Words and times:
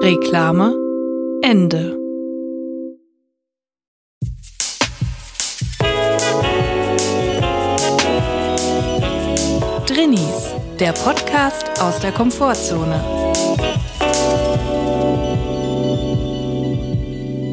Reklame 0.00 0.74
Ende. 1.42 1.98
Drinnies, 9.86 10.54
der 10.78 10.92
Podcast 10.92 11.82
aus 11.82 11.98
der 11.98 12.12
Komfortzone. 12.12 13.02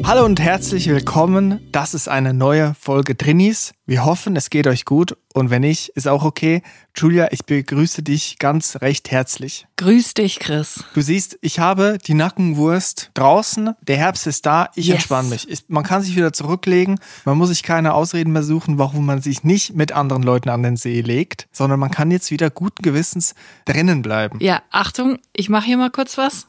Hallo 0.06 0.24
und 0.24 0.38
herzlich 0.38 0.86
willkommen. 0.88 1.58
Das 1.72 1.92
ist 1.92 2.08
eine 2.08 2.32
neue 2.32 2.76
Folge 2.78 3.16
Drinnies. 3.16 3.72
Wir 3.86 4.04
hoffen, 4.04 4.36
es 4.36 4.50
geht 4.50 4.68
euch 4.68 4.84
gut 4.84 5.16
und 5.34 5.50
wenn 5.50 5.62
nicht, 5.62 5.88
ist 5.90 6.06
auch 6.06 6.24
okay. 6.24 6.62
Julia, 6.96 7.32
ich 7.32 7.44
begrüße 7.44 8.04
dich 8.04 8.38
ganz 8.38 8.80
recht 8.82 9.10
herzlich. 9.10 9.66
Grüß 9.74 10.14
dich, 10.14 10.38
Chris. 10.38 10.84
Du 10.94 11.00
siehst, 11.00 11.38
ich 11.40 11.58
habe 11.58 11.98
die 12.06 12.14
Nackenwurst 12.14 13.10
draußen. 13.14 13.74
Der 13.82 13.96
Herbst 13.96 14.28
ist 14.28 14.46
da. 14.46 14.68
Ich 14.76 14.86
Yes. 14.86 14.94
entspanne 14.98 15.28
mich. 15.28 15.50
Ich, 15.50 15.64
man 15.66 15.82
kann 15.82 16.02
sich 16.02 16.14
wieder 16.14 16.32
zurücklegen. 16.32 17.00
Man 17.24 17.36
muss 17.36 17.48
sich 17.48 17.64
keine 17.64 17.92
Ausreden 17.92 18.30
mehr 18.32 18.44
suchen, 18.44 18.78
warum 18.78 19.06
man 19.06 19.20
sich 19.20 19.42
nicht 19.42 19.74
mit 19.74 19.90
anderen 19.90 20.22
Leuten 20.22 20.50
an 20.50 20.62
den 20.62 20.76
See 20.76 21.00
legt, 21.00 21.48
sondern 21.50 21.80
man 21.80 21.90
kann 21.90 22.12
jetzt 22.12 22.30
wieder 22.30 22.48
guten 22.48 22.82
Gewissens 22.82 23.34
drinnen 23.64 24.02
bleiben. 24.02 24.38
Ja, 24.40 24.62
Achtung, 24.70 25.18
ich 25.32 25.48
mache 25.48 25.66
hier 25.66 25.78
mal 25.78 25.90
kurz 25.90 26.16
was. 26.16 26.46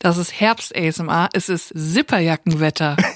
Das 0.00 0.18
ist 0.18 0.40
Herbst-ASMR. 0.40 1.28
Es 1.32 1.48
ist 1.48 1.72
Zipperjackenwetter. 1.76 2.96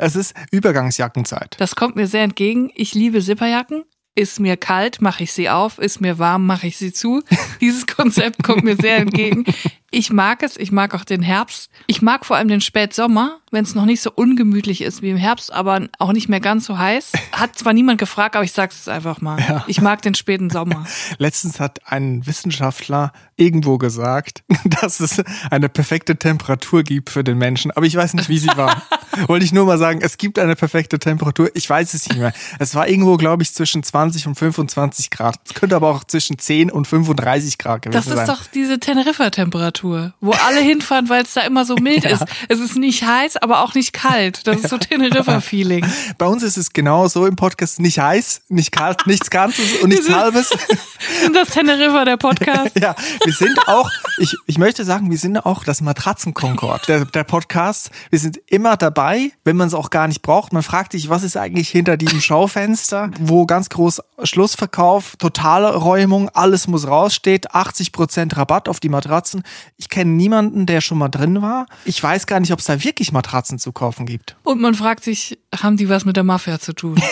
Es 0.00 0.16
ist 0.16 0.34
Übergangsjackenzeit. 0.50 1.56
Das 1.58 1.76
kommt 1.76 1.96
mir 1.96 2.06
sehr 2.06 2.22
entgegen. 2.22 2.70
Ich 2.74 2.94
liebe 2.94 3.20
Zipperjacken. 3.22 3.84
Ist 4.14 4.40
mir 4.40 4.56
kalt, 4.56 5.00
mache 5.00 5.22
ich 5.22 5.32
sie 5.32 5.48
auf. 5.48 5.78
Ist 5.78 6.00
mir 6.00 6.18
warm, 6.18 6.46
mache 6.46 6.66
ich 6.66 6.76
sie 6.76 6.92
zu. 6.92 7.22
Dieses 7.60 7.86
Konzept 7.86 8.42
kommt 8.42 8.64
mir 8.64 8.76
sehr 8.76 8.96
entgegen. 8.96 9.44
Ich 9.90 10.10
mag 10.12 10.42
es. 10.42 10.56
Ich 10.56 10.70
mag 10.70 10.94
auch 10.94 11.04
den 11.04 11.22
Herbst. 11.22 11.70
Ich 11.86 12.02
mag 12.02 12.26
vor 12.26 12.36
allem 12.36 12.48
den 12.48 12.60
Spätsommer, 12.60 13.38
wenn 13.50 13.64
es 13.64 13.74
noch 13.74 13.86
nicht 13.86 14.02
so 14.02 14.12
ungemütlich 14.14 14.82
ist 14.82 15.00
wie 15.00 15.10
im 15.10 15.16
Herbst, 15.16 15.50
aber 15.52 15.88
auch 15.98 16.12
nicht 16.12 16.28
mehr 16.28 16.40
ganz 16.40 16.66
so 16.66 16.76
heiß. 16.76 17.12
Hat 17.32 17.56
zwar 17.56 17.72
niemand 17.72 17.98
gefragt, 17.98 18.36
aber 18.36 18.44
ich 18.44 18.52
sag's 18.52 18.76
jetzt 18.76 18.88
einfach 18.88 19.20
mal. 19.22 19.64
Ich 19.66 19.80
mag 19.80 20.02
den 20.02 20.14
späten 20.14 20.50
Sommer. 20.50 20.84
Letztens 21.18 21.58
hat 21.60 21.80
ein 21.86 22.26
Wissenschaftler 22.26 23.12
irgendwo 23.36 23.78
gesagt, 23.78 24.42
dass 24.64 25.00
es 25.00 25.22
eine 25.50 25.68
perfekte 25.68 26.16
Temperatur 26.16 26.82
gibt 26.82 27.08
für 27.10 27.24
den 27.24 27.38
Menschen. 27.38 27.70
Aber 27.70 27.86
ich 27.86 27.96
weiß 27.96 28.14
nicht, 28.14 28.28
wie 28.28 28.38
sie 28.38 28.50
war. 28.56 28.82
Wollte 29.26 29.44
ich 29.44 29.52
nur 29.52 29.64
mal 29.64 29.78
sagen, 29.78 30.00
es 30.02 30.18
gibt 30.18 30.38
eine 30.38 30.54
perfekte 30.54 30.98
Temperatur. 30.98 31.50
Ich 31.54 31.68
weiß 31.68 31.94
es 31.94 32.08
nicht 32.08 32.18
mehr. 32.18 32.32
Es 32.58 32.74
war 32.74 32.88
irgendwo, 32.88 33.16
glaube 33.16 33.42
ich, 33.42 33.54
zwischen 33.54 33.82
20 33.82 34.26
und 34.26 34.34
25 34.34 35.10
Grad. 35.10 35.36
Es 35.44 35.54
könnte 35.54 35.76
aber 35.76 35.88
auch 35.88 36.04
zwischen 36.04 36.38
10 36.38 36.70
und 36.70 36.86
35 36.86 37.58
Grad 37.58 37.82
gewesen 37.82 37.96
Das 37.96 38.04
sein. 38.06 38.18
ist 38.18 38.28
doch 38.28 38.46
diese 38.52 38.78
Teneriffa-Temperatur, 38.78 39.77
wo 39.82 40.32
alle 40.46 40.60
hinfahren, 40.60 41.08
weil 41.08 41.22
es 41.24 41.34
da 41.34 41.42
immer 41.42 41.64
so 41.64 41.76
mild 41.76 42.04
ist. 42.06 42.24
Es 42.48 42.60
ist 42.60 42.76
nicht 42.76 43.04
heiß, 43.04 43.36
aber 43.36 43.62
auch 43.62 43.74
nicht 43.74 43.92
kalt. 43.92 44.46
Das 44.46 44.60
ist 44.60 44.70
so 44.70 44.78
Teneriffa-Feeling. 44.78 45.86
Bei 46.18 46.26
uns 46.26 46.42
ist 46.42 46.56
es 46.56 46.72
genau 46.72 47.08
so 47.08 47.26
im 47.26 47.36
Podcast. 47.36 47.80
Nicht 47.80 47.98
heiß, 47.98 48.42
nicht 48.48 48.72
kalt, 48.72 49.06
nichts 49.06 49.30
Ganzes 49.30 49.80
und 49.82 49.90
nichts 49.90 50.10
Halbes. 50.10 50.50
Und 51.26 51.34
das 51.34 51.50
Teneriffa, 51.50 52.04
der 52.04 52.16
Podcast. 52.16 52.78
Ja, 52.78 52.94
wir 53.24 53.32
sind 53.32 53.56
auch, 53.68 53.90
ich, 54.18 54.34
ich 54.46 54.58
möchte 54.58 54.84
sagen, 54.84 55.10
wir 55.10 55.18
sind 55.18 55.38
auch 55.38 55.64
das 55.64 55.80
Matratzenkonkord 55.80 56.88
der, 56.88 57.04
der 57.04 57.24
Podcast. 57.24 57.90
Wir 58.10 58.18
sind 58.18 58.38
immer 58.46 58.76
dabei, 58.76 59.32
wenn 59.44 59.56
man 59.56 59.68
es 59.68 59.74
auch 59.74 59.90
gar 59.90 60.08
nicht 60.08 60.22
braucht. 60.22 60.52
Man 60.52 60.62
fragt 60.62 60.92
sich, 60.92 61.08
was 61.08 61.22
ist 61.22 61.36
eigentlich 61.36 61.68
hinter 61.68 61.96
diesem 61.96 62.20
Schaufenster, 62.20 63.10
wo 63.20 63.46
ganz 63.46 63.68
groß 63.68 64.02
Schlussverkauf, 64.24 65.16
totale 65.16 65.74
Räumung, 65.74 66.28
alles 66.30 66.66
muss 66.66 66.86
raus 66.86 67.14
steht, 67.14 67.52
80% 67.52 68.36
Rabatt 68.36 68.68
auf 68.68 68.80
die 68.80 68.88
Matratzen. 68.88 69.42
Ich 69.76 69.88
kenne 69.88 70.10
niemanden, 70.10 70.66
der 70.66 70.80
schon 70.80 70.98
mal 70.98 71.08
drin 71.08 71.42
war. 71.42 71.66
Ich 71.84 72.02
weiß 72.02 72.26
gar 72.26 72.40
nicht, 72.40 72.52
ob 72.52 72.58
es 72.58 72.64
da 72.66 72.82
wirklich 72.82 73.12
Matratzen 73.12 73.58
zu 73.58 73.72
kaufen 73.72 74.06
gibt. 74.06 74.36
Und 74.44 74.60
man 74.60 74.74
fragt 74.74 75.04
sich, 75.04 75.38
haben 75.60 75.76
die 75.76 75.88
was 75.88 76.04
mit 76.04 76.16
der 76.16 76.24
Mafia 76.24 76.58
zu 76.58 76.72
tun? 76.72 77.00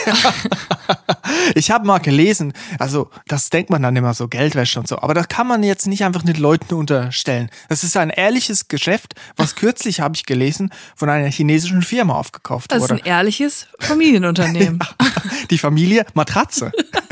Ich 1.54 1.70
habe 1.70 1.86
mal 1.86 1.98
gelesen, 1.98 2.52
also 2.78 3.10
das 3.26 3.50
denkt 3.50 3.70
man 3.70 3.82
dann 3.82 3.96
immer 3.96 4.14
so, 4.14 4.28
Geldwäsche 4.28 4.78
und 4.78 4.88
so, 4.88 4.98
aber 5.00 5.14
das 5.14 5.28
kann 5.28 5.46
man 5.46 5.62
jetzt 5.62 5.86
nicht 5.86 6.04
einfach 6.04 6.22
den 6.22 6.36
Leuten 6.36 6.74
unterstellen. 6.74 7.50
Das 7.68 7.84
ist 7.84 7.96
ein 7.96 8.10
ehrliches 8.10 8.68
Geschäft, 8.68 9.14
was 9.36 9.54
kürzlich 9.54 10.00
habe 10.00 10.14
ich 10.16 10.26
gelesen, 10.26 10.70
von 10.94 11.08
einer 11.08 11.28
chinesischen 11.28 11.82
Firma 11.82 12.14
aufgekauft 12.14 12.70
Das 12.70 12.82
ist 12.82 12.90
wurde. 12.90 13.02
ein 13.02 13.06
ehrliches 13.06 13.66
Familienunternehmen. 13.78 14.78
Die 15.50 15.58
Familie 15.58 16.04
Matratze. 16.14 16.72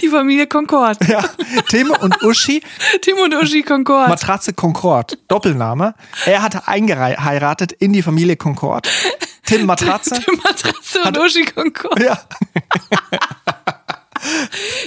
Die 0.00 0.08
Familie 0.08 0.46
Concord. 0.46 0.98
Ja, 1.08 1.24
Tim 1.68 1.90
und 1.90 2.22
Uschi, 2.22 2.62
Tim 3.02 3.18
und 3.18 3.34
Uschi 3.34 3.62
Concord. 3.62 4.08
Matratze 4.08 4.52
Concord, 4.52 5.18
Doppelname. 5.28 5.94
Er 6.26 6.42
hatte 6.42 6.68
eingeheiratet 6.68 7.72
in 7.72 7.92
die 7.92 8.02
Familie 8.02 8.36
Concord. 8.36 8.88
Tim 9.44 9.66
Matratze. 9.66 10.14
Tim 10.24 10.40
Matratze 10.42 11.02
und 11.06 11.18
Uschi 11.18 11.44
Concord. 11.44 12.00
Ja, 12.00 12.20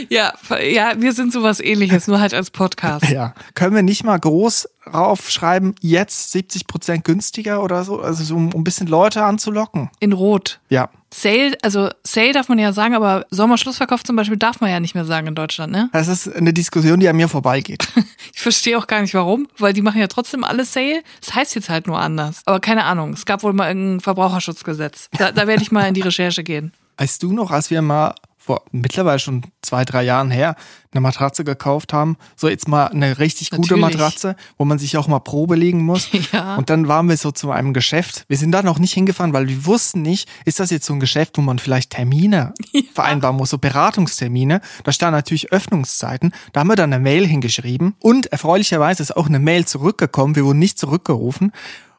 Ja, 0.09 0.33
ja, 0.61 0.93
wir 0.97 1.13
sind 1.13 1.33
sowas 1.33 1.59
ähnliches, 1.59 2.07
nur 2.07 2.19
halt 2.19 2.33
als 2.33 2.51
Podcast. 2.51 3.09
ja. 3.09 3.33
Können 3.55 3.75
wir 3.75 3.83
nicht 3.83 4.03
mal 4.03 4.19
groß 4.19 4.69
raufschreiben, 4.93 5.75
jetzt 5.81 6.35
70% 6.35 7.03
günstiger 7.03 7.63
oder 7.63 7.83
so, 7.83 8.01
also 8.01 8.23
so, 8.23 8.35
um 8.35 8.53
um 8.53 8.61
ein 8.61 8.63
bisschen 8.63 8.87
Leute 8.87 9.23
anzulocken? 9.23 9.89
In 9.99 10.13
Rot. 10.13 10.59
Ja. 10.69 10.89
Sale, 11.13 11.55
also 11.61 11.89
Sale 12.03 12.33
darf 12.33 12.49
man 12.49 12.59
ja 12.59 12.73
sagen, 12.73 12.95
aber 12.95 13.25
Sommerschlussverkauf 13.29 14.03
zum 14.03 14.15
Beispiel 14.15 14.37
darf 14.37 14.61
man 14.61 14.69
ja 14.71 14.79
nicht 14.79 14.95
mehr 14.95 15.05
sagen 15.05 15.27
in 15.27 15.35
Deutschland, 15.35 15.71
ne? 15.71 15.89
Das 15.93 16.07
ist 16.07 16.27
eine 16.33 16.53
Diskussion, 16.53 16.99
die 16.99 17.07
an 17.07 17.15
mir 17.15 17.27
vorbeigeht. 17.27 17.87
Ich 18.35 18.41
verstehe 18.41 18.77
auch 18.77 18.87
gar 18.87 18.99
nicht 18.99 19.13
warum, 19.13 19.47
weil 19.59 19.73
die 19.73 19.83
machen 19.83 20.01
ja 20.01 20.07
trotzdem 20.07 20.43
alle 20.43 20.65
Sale. 20.65 21.03
Das 21.21 21.35
heißt 21.35 21.55
jetzt 21.55 21.69
halt 21.69 21.85
nur 21.87 21.99
anders. 21.99 22.41
Aber 22.45 22.59
keine 22.59 22.83
Ahnung, 22.83 23.13
es 23.13 23.25
gab 23.25 23.43
wohl 23.43 23.53
mal 23.53 23.67
irgendein 23.67 23.99
Verbraucherschutzgesetz. 24.01 25.07
Da, 25.17 25.31
da 25.31 25.45
werde 25.45 25.61
ich 25.61 25.71
mal 25.71 25.87
in 25.87 25.93
die 25.93 26.01
Recherche 26.01 26.43
gehen. 26.43 26.73
Weißt 26.97 27.21
du 27.21 27.31
noch, 27.31 27.51
als 27.51 27.69
wir 27.69 27.81
mal 27.81 28.15
vor 28.45 28.63
mittlerweile 28.71 29.19
schon 29.19 29.43
zwei, 29.61 29.85
drei 29.85 30.03
Jahren 30.03 30.29
her 30.29 30.55
eine 30.91 31.01
Matratze 31.01 31.43
gekauft 31.43 31.93
haben, 31.93 32.17
so 32.35 32.49
jetzt 32.49 32.67
mal 32.67 32.87
eine 32.87 33.17
richtig 33.17 33.51
gute 33.51 33.77
Natürlich. 33.77 33.97
Matratze, 33.97 34.35
wo 34.57 34.65
man 34.65 34.79
sich 34.79 34.97
auch 34.97 35.07
mal 35.07 35.19
Probe 35.19 35.55
legen 35.55 35.83
muss. 35.83 36.09
Ja. 36.31 36.55
Und 36.55 36.69
dann 36.69 36.87
waren 36.87 37.09
wir 37.09 37.17
so 37.17 37.31
zu 37.31 37.51
einem 37.51 37.73
Geschäft. 37.73 38.25
Wir 38.27 38.37
sind 38.37 38.53
da 38.53 38.63
noch 38.63 38.79
nicht 38.79 38.93
hingefahren, 38.93 39.33
weil 39.33 39.47
wir 39.47 39.65
wussten 39.65 40.01
nicht, 40.01 40.27
ist 40.45 40.59
das 40.59 40.71
jetzt 40.71 40.85
so 40.85 40.93
ein 40.93 40.99
Geschäft, 40.99 41.37
wo 41.37 41.41
man 41.41 41.59
vielleicht 41.59 41.91
Termine 41.91 42.53
vereinbaren 42.93 43.35
muss, 43.35 43.51
so 43.51 43.57
Beratungstermine. 43.59 44.61
Da 44.83 44.91
standen 44.91 45.15
natürlich 45.17 45.51
Öffnungszeiten. 45.51 46.33
Da 46.53 46.61
haben 46.61 46.69
wir 46.69 46.75
dann 46.75 46.91
eine 46.91 47.03
Mail 47.03 47.27
hingeschrieben 47.27 47.95
und 47.99 48.27
erfreulicherweise 48.27 49.03
ist 49.03 49.15
auch 49.15 49.27
eine 49.27 49.39
Mail 49.39 49.65
zurückgekommen. 49.65 50.35
Wir 50.35 50.45
wurden 50.45 50.59
nicht 50.59 50.79
zurückgerufen. 50.79 51.51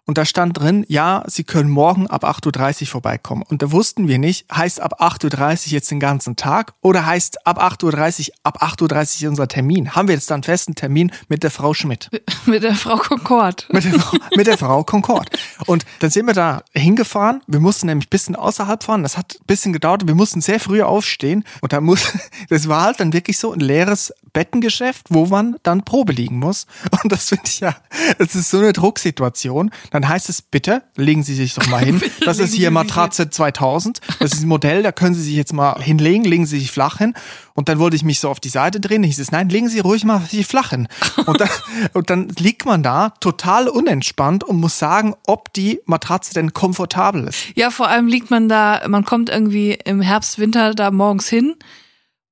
Und 0.07 0.19
da 0.19 0.25
stand 0.27 0.59
drin, 0.59 0.85
ja, 0.89 1.25
Sie 1.27 1.45
können 1.45 1.71
morgen 1.71 2.07
ab 2.09 2.25
8.30 2.25 2.83
Uhr 2.83 2.87
vorbeikommen. 2.89 3.43
Und 3.49 3.63
da 3.63 3.73
wussten 3.73 4.07
wir 4.07 4.19
nicht, 4.19 4.47
heißt 4.55 4.81
ab 4.81 5.01
8.30 5.01 5.69
Uhr 5.69 5.73
jetzt 5.73 5.91
den 5.91 5.99
ganzen 6.01 6.37
Tag 6.37 6.75
oder 6.83 7.07
heißt 7.07 7.47
ab 7.47 7.59
8.30 7.63 8.29
Uhr, 8.29 8.35
ab 8.43 8.63
8.30 8.63 8.83
Uhr 8.93 9.01
ist 9.01 9.25
unser 9.25 9.49
Termin. 9.49 9.95
Haben 9.95 10.09
wir 10.09 10.15
jetzt 10.15 10.31
dann 10.31 10.37
einen 10.37 10.43
festen 10.43 10.75
Termin 10.75 11.11
mit 11.29 11.43
der 11.43 11.51
Frau 11.51 11.73
Schmidt. 11.73 12.11
Mit 12.47 12.63
der 12.63 12.75
Frau 12.75 12.97
Concord. 12.99 13.67
Mit 13.73 13.85
der, 13.85 13.99
Frau- 13.99 14.19
mit 14.37 14.47
der 14.47 14.59
Frau 14.59 14.85
Concord. 14.85 15.31
Und 15.65 15.87
dann 16.01 16.11
sind 16.11 16.27
wir 16.27 16.35
da 16.35 16.63
hingefahren. 16.75 17.41
Wir 17.47 17.59
mussten 17.61 17.87
nämlich 17.87 18.07
ein 18.09 18.11
bisschen 18.11 18.37
außerhalb 18.37 18.85
fahren. 18.85 19.03
Das 19.03 19.17
hat 19.17 19.39
ein 19.41 19.47
bisschen 19.47 19.73
gedauert. 19.73 20.07
Wir 20.07 20.15
mussten 20.15 20.43
sehr 20.43 20.61
früh 20.61 20.83
aufstehen. 20.83 21.45
Und 21.63 21.73
da 21.73 21.81
muss, 21.81 22.13
das 22.51 22.69
war 22.69 22.83
halt 22.83 23.01
dann 23.01 23.15
wirklich 23.15 23.39
so 23.39 23.53
ein 23.55 23.61
leeres 23.61 24.13
Bettengeschäft, 24.35 25.07
wo 25.09 25.25
man 25.27 25.57
dann 25.63 25.85
Probe 25.85 26.13
liegen 26.13 26.39
muss. 26.39 26.67
Und 27.03 27.11
das 27.13 27.31
finde 27.31 27.45
ich 27.47 27.61
ja, 27.61 27.75
das 28.19 28.35
ist 28.35 28.51
so 28.51 28.59
eine 28.59 28.75
Drucksituation. 28.75 29.71
Dann 29.95 30.09
heißt 30.09 30.29
es, 30.29 30.43
bitte, 30.43 30.83
legen 30.97 31.23
Sie 31.23 31.37
sich 31.37 31.55
doch 31.55 31.69
mal 31.69 31.79
hin. 31.79 32.03
Das 32.25 32.41
ist 32.41 32.53
hier 32.53 32.73
Matratze 32.73 33.31
2000. 33.31 34.01
Das 34.19 34.33
ist 34.33 34.43
ein 34.43 34.49
Modell, 34.49 34.83
da 34.83 34.91
können 34.91 35.15
Sie 35.15 35.23
sich 35.23 35.37
jetzt 35.37 35.53
mal 35.53 35.81
hinlegen, 35.81 36.25
legen 36.25 36.47
Sie 36.47 36.59
sich 36.59 36.73
flach 36.73 36.99
hin. 36.99 37.15
Und 37.55 37.69
dann 37.69 37.79
wollte 37.79 37.95
ich 37.95 38.03
mich 38.03 38.19
so 38.19 38.29
auf 38.29 38.41
die 38.41 38.49
Seite 38.49 38.81
drehen. 38.81 39.03
Da 39.03 39.07
hieß 39.07 39.21
es, 39.21 39.31
nein, 39.31 39.49
legen 39.51 39.69
Sie 39.69 39.79
ruhig 39.79 40.05
mal 40.05 40.21
sich 40.23 40.47
flach 40.47 40.71
hin. 40.71 40.89
Und 41.27 41.41
dann, 41.41 41.49
und 41.93 42.11
dann 42.11 42.29
liegt 42.41 42.67
man 42.67 42.83
da 42.83 43.11
total 43.21 43.69
unentspannt 43.69 44.43
und 44.45 44.61
muss 44.61 44.79
sagen, 44.79 45.15
ob 45.27 45.53
die 45.53 45.81
Matratze 45.87 46.35
denn 46.35 46.53
komfortabel 46.53 47.29
ist. 47.29 47.47
Ja, 47.55 47.71
vor 47.71 47.89
allem 47.89 48.09
liegt 48.09 48.31
man 48.31 48.49
da, 48.49 48.83
man 48.89 49.05
kommt 49.05 49.31
irgendwie 49.31 49.79
im 49.85 50.01
Herbst, 50.01 50.39
Winter 50.39 50.75
da 50.75 50.91
morgens 50.91 51.29
hin 51.29 51.55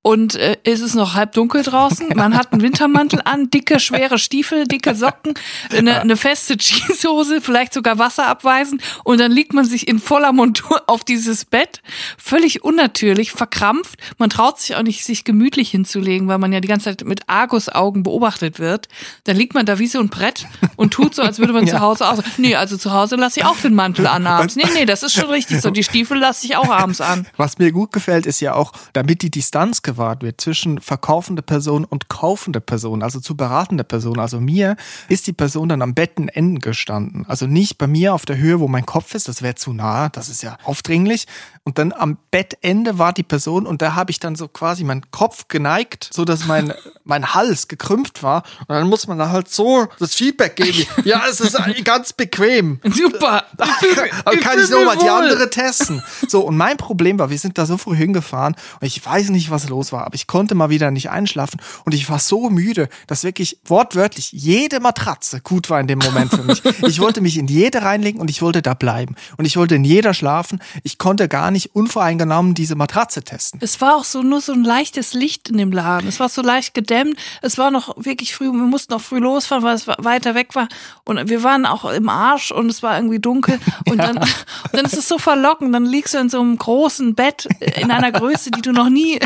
und 0.02 0.34
äh, 0.34 0.56
ist 0.64 0.80
es 0.80 0.94
noch 0.94 1.14
halb 1.14 1.32
dunkel 1.32 1.62
draußen. 1.62 2.08
Man 2.14 2.36
hat 2.36 2.52
einen 2.52 2.60
Wintermantel 2.60 3.22
an, 3.24 3.50
dicke, 3.50 3.78
schwere 3.78 4.18
Stiefel, 4.18 4.66
dicke 4.66 4.94
Socken, 4.94 5.34
eine, 5.70 6.00
eine 6.00 6.16
feste 6.16 6.56
Jeanshose, 6.56 7.40
vielleicht 7.40 7.72
sogar 7.72 7.98
Wasser 7.98 8.26
abweisen 8.26 8.82
und 9.04 9.20
dann 9.20 9.30
liegt 9.30 9.52
man 9.52 9.64
sich 9.64 9.86
in 9.86 10.00
voller 10.00 10.32
Montur 10.32 10.82
auf 10.88 11.04
dieses 11.04 11.44
Bett, 11.44 11.80
völlig 12.18 12.64
unnatürlich, 12.64 13.32
verkrampft. 13.32 13.98
Man 14.18 14.28
traut 14.28 14.60
sich 14.60 14.74
auch 14.74 14.82
nicht, 14.82 15.04
sich 15.04 15.24
gemütlich 15.24 15.70
hinzulegen, 15.70 16.26
weil 16.28 16.38
man 16.38 16.52
ja 16.52 16.60
die 16.60 16.68
ganze 16.68 16.86
Zeit 16.86 17.04
mit 17.04 17.28
Argusaugen 17.28 18.02
beobachtet 18.02 18.58
wird. 18.58 18.88
Dann 19.24 19.36
liegt 19.36 19.54
man 19.54 19.66
da 19.66 19.78
wie 19.78 19.86
so 19.86 20.00
ein 20.00 20.08
Brett 20.08 20.46
und 20.76 20.92
tut 20.92 21.14
so, 21.14 21.22
als 21.22 21.38
würde 21.38 21.52
man 21.52 21.66
ja. 21.66 21.74
zu 21.74 21.80
Hause 21.80 22.08
aus. 22.08 22.18
Nee, 22.38 22.56
also 22.56 22.76
zu 22.76 22.92
Hause 22.92 23.16
lasse 23.16 23.40
ich 23.40 23.46
auch 23.46 23.58
den 23.58 23.74
Mantel 23.74 24.08
an 24.08 24.26
abends. 24.26 24.56
Nee, 24.56 24.66
nee, 24.74 24.84
das 24.84 25.02
ist 25.02 25.12
schon 25.12 25.30
richtig 25.30 25.60
so. 25.60 25.70
Die 25.70 25.84
Stiefel 25.84 26.18
lasse 26.18 26.46
ich 26.46 26.56
auch 26.56 26.70
abends 26.70 27.00
an. 27.00 27.26
Was 27.36 27.58
mir 27.58 27.70
gut 27.70 27.92
gefällt, 27.92 28.26
ist 28.26 28.40
ja 28.40 28.54
auch, 28.54 28.72
damit 28.92 29.22
die 29.22 29.30
Distanz 29.30 29.82
gewahrt 29.92 30.22
wird 30.22 30.40
zwischen 30.40 30.80
verkaufender 30.80 31.42
Person 31.42 31.84
und 31.84 32.08
kaufender 32.08 32.60
Person, 32.60 33.02
also 33.02 33.20
zu 33.20 33.36
beratender 33.36 33.84
Person, 33.84 34.18
also 34.18 34.40
mir, 34.40 34.76
ist 35.08 35.26
die 35.26 35.32
Person 35.32 35.68
dann 35.68 35.82
am 35.82 35.94
Bettenende 35.94 36.60
gestanden. 36.60 37.24
Also 37.28 37.46
nicht 37.46 37.78
bei 37.78 37.86
mir 37.86 38.14
auf 38.14 38.24
der 38.24 38.38
Höhe, 38.38 38.60
wo 38.60 38.68
mein 38.68 38.86
Kopf 38.86 39.14
ist, 39.14 39.28
das 39.28 39.42
wäre 39.42 39.54
zu 39.54 39.72
nah, 39.72 40.08
das 40.08 40.28
ist 40.28 40.42
ja 40.42 40.56
aufdringlich. 40.64 41.26
Und 41.64 41.78
dann 41.78 41.92
am 41.92 42.18
Bettende 42.30 42.98
war 42.98 43.12
die 43.12 43.22
Person 43.22 43.66
und 43.66 43.82
da 43.82 43.94
habe 43.94 44.10
ich 44.10 44.18
dann 44.18 44.34
so 44.34 44.48
quasi 44.48 44.82
meinen 44.82 45.10
Kopf 45.10 45.46
geneigt, 45.48 46.10
so 46.12 46.24
dass 46.24 46.46
mein, 46.46 46.72
mein 47.04 47.34
Hals 47.34 47.68
gekrümmt 47.68 48.22
war. 48.22 48.42
Und 48.60 48.70
dann 48.70 48.88
muss 48.88 49.06
man 49.06 49.18
da 49.18 49.30
halt 49.30 49.48
so 49.48 49.86
das 49.98 50.14
Feedback 50.14 50.56
geben. 50.56 50.86
Ja, 51.04 51.22
es 51.28 51.40
ist 51.40 51.58
ganz 51.84 52.12
bequem. 52.12 52.80
Super. 52.84 53.44
Aber 54.24 54.36
kann 54.36 54.58
ich 54.58 54.66
so 54.66 54.84
mal 54.84 54.96
die 54.96 55.08
andere 55.08 55.50
testen. 55.50 56.02
So, 56.28 56.42
und 56.42 56.56
mein 56.56 56.76
Problem 56.76 57.18
war, 57.18 57.28
wir 57.28 57.38
sind 57.38 57.58
da 57.58 57.66
so 57.66 57.76
früh 57.76 57.96
hingefahren 57.96 58.54
und 58.80 58.86
ich 58.86 59.04
weiß 59.04 59.30
nicht, 59.30 59.50
was 59.50 59.68
los 59.68 59.81
war, 59.90 60.06
aber 60.06 60.14
ich 60.14 60.28
konnte 60.28 60.54
mal 60.54 60.70
wieder 60.70 60.90
nicht 60.90 61.10
einschlafen 61.10 61.60
und 61.84 61.94
ich 61.94 62.08
war 62.08 62.18
so 62.20 62.50
müde, 62.50 62.88
dass 63.06 63.24
wirklich 63.24 63.58
wortwörtlich 63.64 64.30
jede 64.32 64.78
Matratze 64.78 65.40
gut 65.40 65.70
war 65.70 65.80
in 65.80 65.86
dem 65.86 65.98
Moment 65.98 66.30
für 66.30 66.42
mich. 66.42 66.62
Ich 66.92 67.00
wollte 67.00 67.20
mich 67.20 67.38
in 67.38 67.46
jede 67.46 67.82
reinlegen 67.82 68.20
und 68.20 68.28
ich 68.28 68.42
wollte 68.42 68.60
da 68.60 68.74
bleiben. 68.74 69.14
Und 69.36 69.46
ich 69.46 69.56
wollte 69.56 69.76
in 69.76 69.84
jeder 69.84 70.14
schlafen. 70.14 70.60
Ich 70.82 70.98
konnte 70.98 71.28
gar 71.28 71.50
nicht 71.50 71.74
unvoreingenommen 71.74 72.54
diese 72.54 72.74
Matratze 72.74 73.22
testen. 73.22 73.60
Es 73.62 73.80
war 73.80 73.96
auch 73.96 74.04
so 74.04 74.22
nur 74.22 74.40
so 74.40 74.52
ein 74.52 74.64
leichtes 74.64 75.14
Licht 75.14 75.48
in 75.48 75.58
dem 75.58 75.72
Laden. 75.72 76.08
Es 76.08 76.20
war 76.20 76.28
so 76.28 76.42
leicht 76.42 76.74
gedämmt. 76.74 77.16
Es 77.40 77.56
war 77.56 77.70
noch 77.70 77.94
wirklich 77.96 78.34
früh. 78.34 78.44
Wir 78.44 78.52
mussten 78.52 78.92
auch 78.92 79.00
früh 79.00 79.18
losfahren, 79.18 79.64
weil 79.64 79.74
es 79.74 79.86
weiter 79.86 80.34
weg 80.34 80.54
war. 80.54 80.68
Und 81.04 81.28
wir 81.28 81.42
waren 81.42 81.64
auch 81.64 81.84
im 81.84 82.08
Arsch 82.08 82.50
und 82.50 82.68
es 82.68 82.82
war 82.82 82.96
irgendwie 82.96 83.20
dunkel. 83.20 83.58
Und 83.88 83.98
ja. 83.98 84.12
dann, 84.12 84.18
und 84.18 84.28
dann 84.72 84.84
ist 84.84 84.96
es 84.96 85.08
so 85.08 85.18
verlockend. 85.18 85.74
Dann 85.74 85.84
liegst 85.84 86.14
du 86.14 86.18
in 86.18 86.28
so 86.28 86.40
einem 86.40 86.56
großen 86.56 87.14
Bett 87.14 87.48
in 87.76 87.90
einer 87.90 88.12
Größe, 88.22 88.50
die 88.50 88.62
du 88.62 88.72
noch 88.72 88.88
nie 88.88 89.18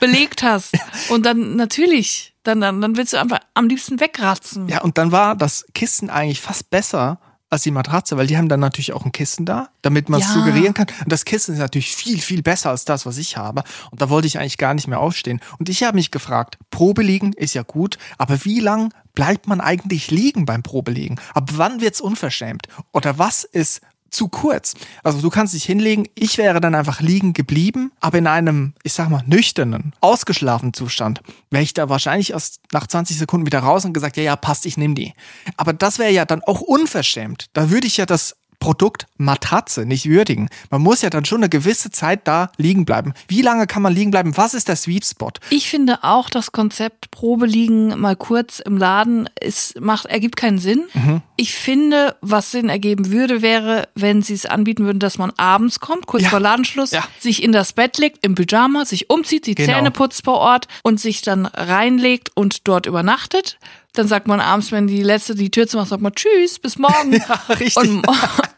belegt 0.00 0.42
hast. 0.42 0.74
Und 1.10 1.24
dann 1.26 1.56
natürlich, 1.56 2.34
dann, 2.42 2.60
dann, 2.60 2.80
dann 2.80 2.96
willst 2.96 3.12
du 3.12 3.18
einfach 3.18 3.40
am 3.54 3.68
liebsten 3.68 4.00
wegratzen. 4.00 4.68
Ja, 4.68 4.82
und 4.82 4.98
dann 4.98 5.12
war 5.12 5.34
das 5.36 5.66
Kissen 5.74 6.10
eigentlich 6.10 6.40
fast 6.40 6.70
besser 6.70 7.18
als 7.48 7.62
die 7.62 7.70
Matratze, 7.70 8.16
weil 8.16 8.26
die 8.26 8.36
haben 8.36 8.48
dann 8.48 8.60
natürlich 8.60 8.92
auch 8.92 9.04
ein 9.04 9.12
Kissen 9.12 9.46
da, 9.46 9.68
damit 9.82 10.08
man 10.08 10.20
es 10.20 10.26
ja. 10.26 10.34
suggerieren 10.34 10.74
kann. 10.74 10.86
Und 11.02 11.12
das 11.12 11.24
Kissen 11.24 11.54
ist 11.54 11.60
natürlich 11.60 11.94
viel, 11.94 12.18
viel 12.18 12.42
besser 12.42 12.70
als 12.70 12.84
das, 12.84 13.06
was 13.06 13.18
ich 13.18 13.36
habe. 13.36 13.62
Und 13.90 14.00
da 14.00 14.10
wollte 14.10 14.26
ich 14.26 14.38
eigentlich 14.38 14.58
gar 14.58 14.74
nicht 14.74 14.88
mehr 14.88 15.00
aufstehen. 15.00 15.40
Und 15.58 15.68
ich 15.68 15.84
habe 15.84 15.94
mich 15.94 16.10
gefragt, 16.10 16.58
Probe 16.70 17.02
liegen 17.02 17.32
ist 17.32 17.54
ja 17.54 17.62
gut, 17.62 17.98
aber 18.18 18.44
wie 18.44 18.60
lang 18.60 18.92
bleibt 19.14 19.46
man 19.46 19.60
eigentlich 19.60 20.10
liegen 20.10 20.44
beim 20.44 20.62
Probeliegen? 20.62 21.20
Ab 21.34 21.50
wann 21.54 21.80
wird's 21.80 22.00
unverschämt? 22.00 22.66
Oder 22.92 23.18
was 23.18 23.44
ist 23.44 23.80
zu 24.10 24.28
kurz. 24.28 24.74
Also 25.02 25.20
du 25.20 25.30
kannst 25.30 25.54
dich 25.54 25.64
hinlegen, 25.64 26.08
ich 26.14 26.38
wäre 26.38 26.60
dann 26.60 26.74
einfach 26.74 27.00
liegen 27.00 27.32
geblieben, 27.32 27.92
aber 28.00 28.18
in 28.18 28.26
einem, 28.26 28.74
ich 28.82 28.92
sag 28.92 29.10
mal, 29.10 29.22
nüchternen, 29.26 29.92
ausgeschlafenen 30.00 30.72
Zustand 30.72 31.20
wäre 31.50 31.62
ich 31.62 31.74
da 31.74 31.88
wahrscheinlich 31.88 32.30
erst 32.30 32.60
nach 32.72 32.86
20 32.86 33.18
Sekunden 33.18 33.46
wieder 33.46 33.60
raus 33.60 33.84
und 33.84 33.92
gesagt, 33.92 34.16
ja, 34.16 34.22
ja, 34.22 34.36
passt, 34.36 34.66
ich 34.66 34.76
nehme 34.76 34.94
die. 34.94 35.12
Aber 35.56 35.72
das 35.72 35.98
wäre 35.98 36.12
ja 36.12 36.24
dann 36.24 36.42
auch 36.44 36.60
unverschämt. 36.60 37.46
Da 37.52 37.70
würde 37.70 37.86
ich 37.86 37.96
ja 37.96 38.06
das 38.06 38.36
Produkt 38.58 39.06
Matratze 39.16 39.86
nicht 39.86 40.08
würdigen. 40.08 40.48
Man 40.70 40.82
muss 40.82 41.02
ja 41.02 41.10
dann 41.10 41.24
schon 41.24 41.38
eine 41.38 41.48
gewisse 41.48 41.90
Zeit 41.90 42.26
da 42.26 42.50
liegen 42.56 42.84
bleiben. 42.84 43.14
Wie 43.28 43.42
lange 43.42 43.66
kann 43.66 43.82
man 43.82 43.94
liegen 43.94 44.10
bleiben? 44.10 44.36
Was 44.36 44.54
ist 44.54 44.68
der 44.68 44.76
Sweet 44.76 45.04
Spot? 45.04 45.32
Ich 45.50 45.68
finde 45.68 46.02
auch 46.02 46.30
das 46.30 46.52
Konzept 46.52 47.10
Probe 47.10 47.46
liegen 47.46 47.98
mal 47.98 48.16
kurz 48.16 48.60
im 48.60 48.76
Laden 48.76 49.28
ist, 49.40 49.80
macht, 49.80 50.06
ergibt 50.06 50.36
keinen 50.36 50.58
Sinn. 50.58 50.84
Mhm. 50.94 51.22
Ich 51.36 51.54
finde, 51.54 52.16
was 52.20 52.50
Sinn 52.50 52.68
ergeben 52.68 53.10
würde, 53.10 53.42
wäre, 53.42 53.88
wenn 53.94 54.22
sie 54.22 54.34
es 54.34 54.46
anbieten 54.46 54.84
würden, 54.84 54.98
dass 54.98 55.18
man 55.18 55.32
abends 55.36 55.80
kommt, 55.80 56.06
kurz 56.06 56.24
ja. 56.24 56.28
vor 56.30 56.40
Ladenschluss, 56.40 56.90
ja. 56.90 57.04
sich 57.18 57.42
in 57.42 57.52
das 57.52 57.72
Bett 57.72 57.98
legt, 57.98 58.24
im 58.24 58.34
Pyjama, 58.34 58.84
sich 58.84 59.10
umzieht, 59.10 59.46
die 59.46 59.54
genau. 59.54 59.74
Zähne 59.74 59.90
putzt 59.90 60.24
vor 60.24 60.38
Ort 60.38 60.68
und 60.82 61.00
sich 61.00 61.22
dann 61.22 61.46
reinlegt 61.46 62.30
und 62.34 62.66
dort 62.68 62.86
übernachtet. 62.86 63.58
Dann 63.96 64.08
sagt 64.08 64.28
man 64.28 64.40
abends, 64.40 64.72
wenn 64.72 64.86
die 64.86 65.02
letzte 65.02 65.34
die 65.34 65.50
Tür 65.50 65.66
zumacht, 65.66 65.88
sagt 65.88 66.02
man 66.02 66.14
Tschüss, 66.14 66.58
bis 66.58 66.78
morgen. 66.78 67.12
Ja, 67.16 67.54
richtig. 67.54 67.76
Und, 67.76 68.06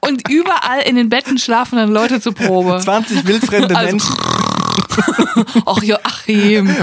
und 0.00 0.28
überall 0.28 0.80
in 0.84 0.96
den 0.96 1.08
Betten 1.08 1.38
schlafen 1.38 1.76
dann 1.76 1.92
Leute 1.92 2.20
zur 2.20 2.34
Probe. 2.34 2.80
20 2.82 3.24
wildfremde 3.24 3.76
also, 3.76 3.90
Menschen. 3.90 4.16
Ach 5.66 5.80
Joachim. 5.80 6.74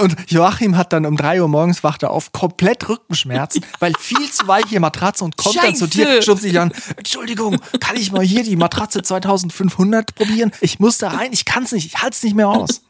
Und 0.00 0.16
Joachim 0.30 0.76
hat 0.76 0.92
dann 0.92 1.06
um 1.06 1.16
drei 1.16 1.40
Uhr 1.40 1.48
morgens 1.48 1.82
wacht 1.82 2.02
er 2.02 2.10
auf, 2.10 2.32
komplett 2.32 2.88
Rückenschmerzen, 2.88 3.64
weil 3.78 3.92
viel 3.98 4.30
zu 4.30 4.46
weiche 4.46 4.80
Matratze 4.80 5.24
und 5.24 5.36
kommt 5.36 5.54
Scheiße. 5.56 5.66
dann 5.66 5.74
zu 5.76 5.86
dir, 5.86 6.22
stupst 6.22 6.42
sich 6.42 6.58
an, 6.58 6.72
Entschuldigung, 6.96 7.60
kann 7.80 7.96
ich 7.96 8.12
mal 8.12 8.22
hier 8.22 8.44
die 8.44 8.56
Matratze 8.56 9.02
2500 9.02 10.14
probieren? 10.14 10.52
Ich 10.60 10.78
muss 10.78 10.98
da 10.98 11.08
rein, 11.08 11.32
ich 11.32 11.44
kann's 11.44 11.72
nicht, 11.72 11.86
ich 11.86 12.02
halt's 12.02 12.22
nicht 12.22 12.36
mehr 12.36 12.48
aus. 12.48 12.82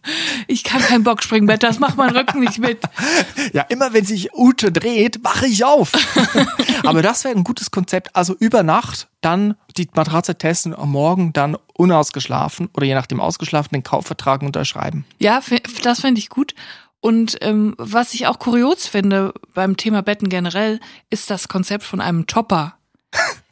Ich 0.47 0.65
kann 0.65 0.81
kein 0.81 1.05
Boxspringbett, 1.05 1.63
das 1.63 1.79
macht 1.79 1.97
mein 1.97 2.15
Rücken 2.17 2.41
nicht 2.41 2.59
mit. 2.59 2.81
Ja, 3.53 3.63
immer 3.63 3.93
wenn 3.95 4.05
sich 4.05 4.35
Ute 4.35 4.71
dreht, 4.71 5.25
wache 5.25 5.47
ich 5.47 5.65
auf. 5.65 5.93
Aber 6.85 7.03
das 7.03 7.25
wäre 7.25 7.35
ein 7.35 7.45
gutes 7.45 7.71
Konzept. 7.71 8.15
Also 8.15 8.35
über 8.35 8.63
Nacht 8.63 9.09
dann 9.21 9.57
die 9.77 9.89
Matratze 9.95 10.37
testen, 10.37 10.75
am 10.75 10.91
Morgen 10.91 11.33
dann 11.33 11.57
unausgeschlafen 11.75 12.69
oder 12.75 12.87
je 12.87 12.95
nachdem 12.95 13.21
ausgeschlafen 13.21 13.71
den 13.73 13.83
Kaufvertrag 13.83 14.43
unterschreiben. 14.43 15.05
Ja, 15.19 15.41
das 15.83 16.01
fände 16.01 16.19
ich 16.19 16.29
gut. 16.29 16.55
Und 17.01 17.39
ähm, 17.43 17.75
was 17.79 18.15
ich 18.15 18.27
auch 18.27 18.39
kurios 18.39 18.87
finde 18.87 19.33
beim 19.55 19.77
Thema 19.77 20.03
Betten 20.03 20.29
generell, 20.29 20.81
ist 21.11 21.31
das 21.31 21.49
Konzept 21.49 21.85
von 21.85 22.01
einem 22.01 22.27
Topper. 22.27 22.75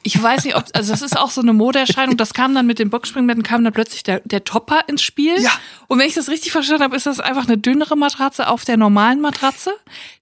Ich 0.03 0.23
weiß 0.23 0.45
nicht, 0.45 0.55
ob, 0.55 0.65
also 0.73 0.93
das 0.93 1.03
ist 1.03 1.19
auch 1.19 1.31
so 1.31 1.41
eine 1.41 1.53
Modeerscheinung. 1.53 2.17
Das 2.17 2.33
kam 2.33 2.55
dann 2.55 2.67
mit 2.67 2.79
den 2.79 2.91
Boxspringbetten, 2.91 3.43
kam 3.43 3.65
dann 3.65 3.73
plötzlich 3.73 4.05
der, 4.05 4.21
der 4.21 4.45
Topper 4.45 4.81
ins 4.87 5.03
Spiel. 5.03 5.41
Ja. 5.41 5.51
Und 5.89 5.99
wenn 5.99 6.07
ich 6.07 6.15
das 6.15 6.29
richtig 6.29 6.53
verstanden 6.53 6.85
habe, 6.85 6.95
ist 6.95 7.07
das 7.07 7.19
einfach 7.19 7.47
eine 7.47 7.59
dünnere 7.59 7.97
Matratze 7.97 8.49
auf 8.49 8.65
der 8.65 8.77
normalen 8.77 9.21
Matratze, 9.21 9.73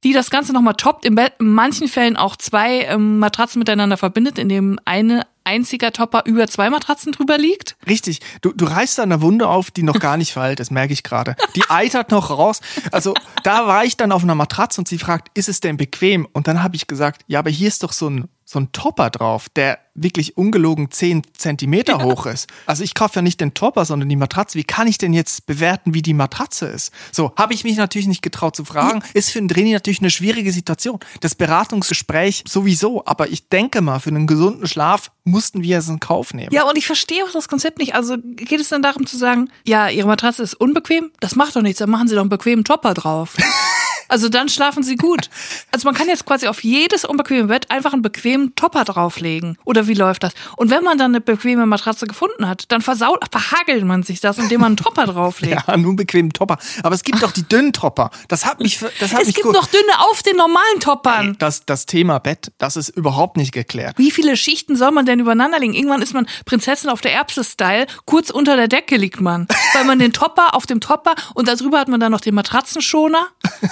die 0.03 0.15
das 0.15 0.31
Ganze 0.31 0.55
nochmal 0.55 0.75
toppt. 0.75 1.05
In, 1.05 1.19
in 1.19 1.31
manchen 1.39 1.89
Fällen 1.89 2.17
auch 2.17 2.37
zwei 2.37 2.83
ähm, 2.83 3.19
Matratzen 3.19 3.59
miteinander 3.59 3.99
verbindet, 3.99 4.39
indem 4.39 4.79
eine 4.87 5.27
einziger 5.45 5.93
Topper 5.93 6.23
über 6.25 6.49
zwei 6.49 6.71
Matratzen 6.71 7.13
drüber 7.13 7.39
liegt. 7.39 7.77
Richtig. 7.87 8.21
Du, 8.41 8.53
du 8.53 8.65
reißt 8.65 8.99
da 8.99 9.03
eine 9.03 9.21
Wunde 9.21 9.49
auf, 9.49 9.71
die 9.71 9.83
noch 9.83 9.99
gar 9.99 10.17
nicht 10.17 10.33
verheilt 10.33 10.61
das 10.61 10.71
merke 10.71 10.93
ich 10.93 11.03
gerade. 11.03 11.37
Die 11.57 11.63
eitert 11.69 12.11
noch 12.11 12.31
raus. 12.31 12.61
Also 12.91 13.15
da 13.43 13.67
war 13.67 13.85
ich 13.85 13.97
dann 13.97 14.13
auf 14.13 14.23
einer 14.23 14.35
Matratze 14.35 14.81
und 14.81 14.89
sie 14.89 14.99
fragt, 14.99 15.37
ist 15.37 15.49
es 15.49 15.61
denn 15.61 15.77
bequem? 15.77 16.27
Und 16.33 16.49
dann 16.49 16.63
habe 16.63 16.77
ich 16.77 16.87
gesagt, 16.87 17.23
ja, 17.27 17.39
aber 17.39 17.51
hier 17.51 17.69
ist 17.69 17.83
doch 17.83 17.93
so 17.93 18.09
ein 18.09 18.29
so 18.45 18.59
ein 18.59 18.73
Topper 18.73 19.11
drauf, 19.11 19.49
der 19.49 19.79
wirklich 19.95 20.37
ungelogen 20.37 20.91
zehn 20.91 21.23
Zentimeter 21.37 21.99
ja. 21.99 22.05
hoch 22.05 22.27
ist. 22.27 22.49
Also 22.67 22.83
ich 22.83 22.95
kaufe 22.95 23.17
ja 23.17 23.23
nicht 23.23 23.41
den 23.41 23.55
Topper, 23.55 23.85
sondern 23.85 24.09
die 24.09 24.17
Matratze. 24.17 24.59
Wie 24.59 24.65
kann 24.65 24.87
ich 24.87 24.99
denn 24.99 25.13
jetzt 25.13 25.47
bewerten, 25.47 25.95
wie 25.95 26.03
die 26.03 26.15
Matratze 26.15 26.67
ist? 26.67 26.93
So, 27.13 27.33
habe 27.37 27.55
ich 27.55 27.65
mich 27.65 27.77
natürlich 27.77 28.09
nicht 28.09 28.23
getraut 28.23 28.57
zu 28.57 28.65
fragen. 28.65 29.03
Ist 29.15 29.31
für 29.31 29.39
einen 29.39 29.49
Trainer 29.49 29.73
natürlich 29.73 30.01
eine 30.01 30.11
schwierige 30.11 30.53
Situation. 30.53 30.99
Das 31.21 31.35
Beratungsgespräch 31.35 32.45
sowieso. 32.47 33.05
Aber 33.07 33.29
ich 33.29 33.49
denke 33.49 33.81
mal, 33.81 34.01
für 34.01 34.11
einen 34.11 34.27
gesunden 34.27 34.67
Schlaf 34.67 35.11
mussten 35.25 35.63
wir 35.63 35.79
es 35.79 35.89
in 35.89 36.01
Kauf 36.01 36.35
nehmen. 36.35 36.53
Ja, 36.53 36.65
und 36.65 36.77
ich 36.77 36.87
verstehe 36.87 37.25
auch 37.25 37.33
das 37.33 37.49
Konzept 37.49 37.79
nicht. 37.79 37.95
Also 37.95 38.17
geht 38.19 38.61
es 38.61 38.69
dann 38.69 38.83
darum 38.83 39.07
zu 39.07 39.17
sagen, 39.17 39.51
ja, 39.65 39.89
Ihre 39.89 40.09
Matratze 40.09 40.43
ist 40.43 40.55
unbequem? 40.55 41.11
Das 41.21 41.37
macht 41.37 41.57
doch 41.57 41.63
nichts, 41.63 41.79
dann 41.79 41.91
machen 41.91 42.09
Sie 42.09 42.15
doch 42.15 42.23
einen 42.23 42.31
bequemen 42.31 42.65
Topper 42.65 42.95
drauf. 42.95 43.37
Also 44.09 44.29
dann 44.29 44.49
schlafen 44.49 44.83
sie 44.83 44.97
gut. 44.97 45.31
Also 45.71 45.87
man 45.87 45.95
kann 45.95 46.09
jetzt 46.09 46.27
quasi 46.27 46.47
auf 46.47 46.63
jedes 46.65 47.05
unbequeme 47.05 47.49
Bett 47.49 47.71
einfach 47.71 47.93
einen 47.93 48.03
bequemen 48.03 48.55
Topper 48.55 48.85
drauflegen. 48.85 49.59
Oder 49.65 49.87
wie 49.87 49.95
läuft 49.95 50.23
das? 50.23 50.33
Und 50.57 50.71
wenn 50.71 50.85
man 50.85 50.99
dann 50.99 51.13
eine 51.13 51.21
bequeme 51.21 51.67
Matratze 51.67 52.07
gefunden 52.07 52.49
hat, 52.49 52.71
dann 52.71 52.83
versaut, 52.83 53.25
verhagelt 53.31 53.85
man 53.85 54.03
sich 54.03 54.21
das, 54.21 54.39
indem 54.39 54.61
man 54.61 54.69
einen 54.69 54.77
Topper 54.77 55.07
drauflegt. 55.07 55.55
Ja, 55.67 55.77
nur 55.77 55.91
einen 55.91 55.97
bequemen 55.97 56.33
Topper. 56.33 56.59
Aber 56.83 56.95
es 56.95 57.05
gibt 57.05 57.23
doch 57.23 57.31
die 57.31 57.47
dünnen 57.47 57.73
Topper. 57.73 58.11
Das 58.29 58.45
hat 58.45 58.61
mich, 58.61 58.79
das 58.99 59.13
hat 59.13 59.21
es 59.21 59.27
mich 59.29 59.37
gibt 59.37 59.53
noch 59.53 59.67
dünne 59.67 59.93
auf 60.11 60.23
den 60.23 60.37
normalen 60.37 60.81
Toppern. 60.81 61.37
das, 61.39 61.65
das 61.65 61.87
Thema 61.87 62.19
Bett, 62.19 62.51
das 62.59 62.77
ist 62.77 62.89
überhaupt 62.89 63.37
nicht 63.37 63.53
geklärt. 63.53 63.97
Wie 63.99 64.11
viele 64.11 64.37
Schichten 64.37 64.75
soll 64.77 64.91
man 64.91 65.07
denn 65.07 65.21
übereinander 65.21 65.59
legen? 65.61 65.75
Irgendwann 65.75 66.03
ist 66.03 66.13
man 66.13 66.27
Prinzessin 66.45 66.91
auf 66.91 67.01
der 67.01 67.13
Erbse-Style. 67.13 67.87
Kurz 68.05 68.31
unter 68.31 68.57
der 68.57 68.69
Decke 68.69 68.97
liegt 68.97 69.21
man. 69.21 69.47
Weil 69.75 69.85
man 69.85 69.99
den 69.99 70.13
Topper 70.13 70.55
auf 70.55 70.67
dem 70.67 70.81
Topper 70.81 71.15
und 71.35 71.49
darüber 71.49 71.79
hat 71.79 71.89
man 71.89 72.01
dann 72.01 72.13
noch 72.13 72.21
den 72.21 72.35
Matratzenschoner. 72.35 73.27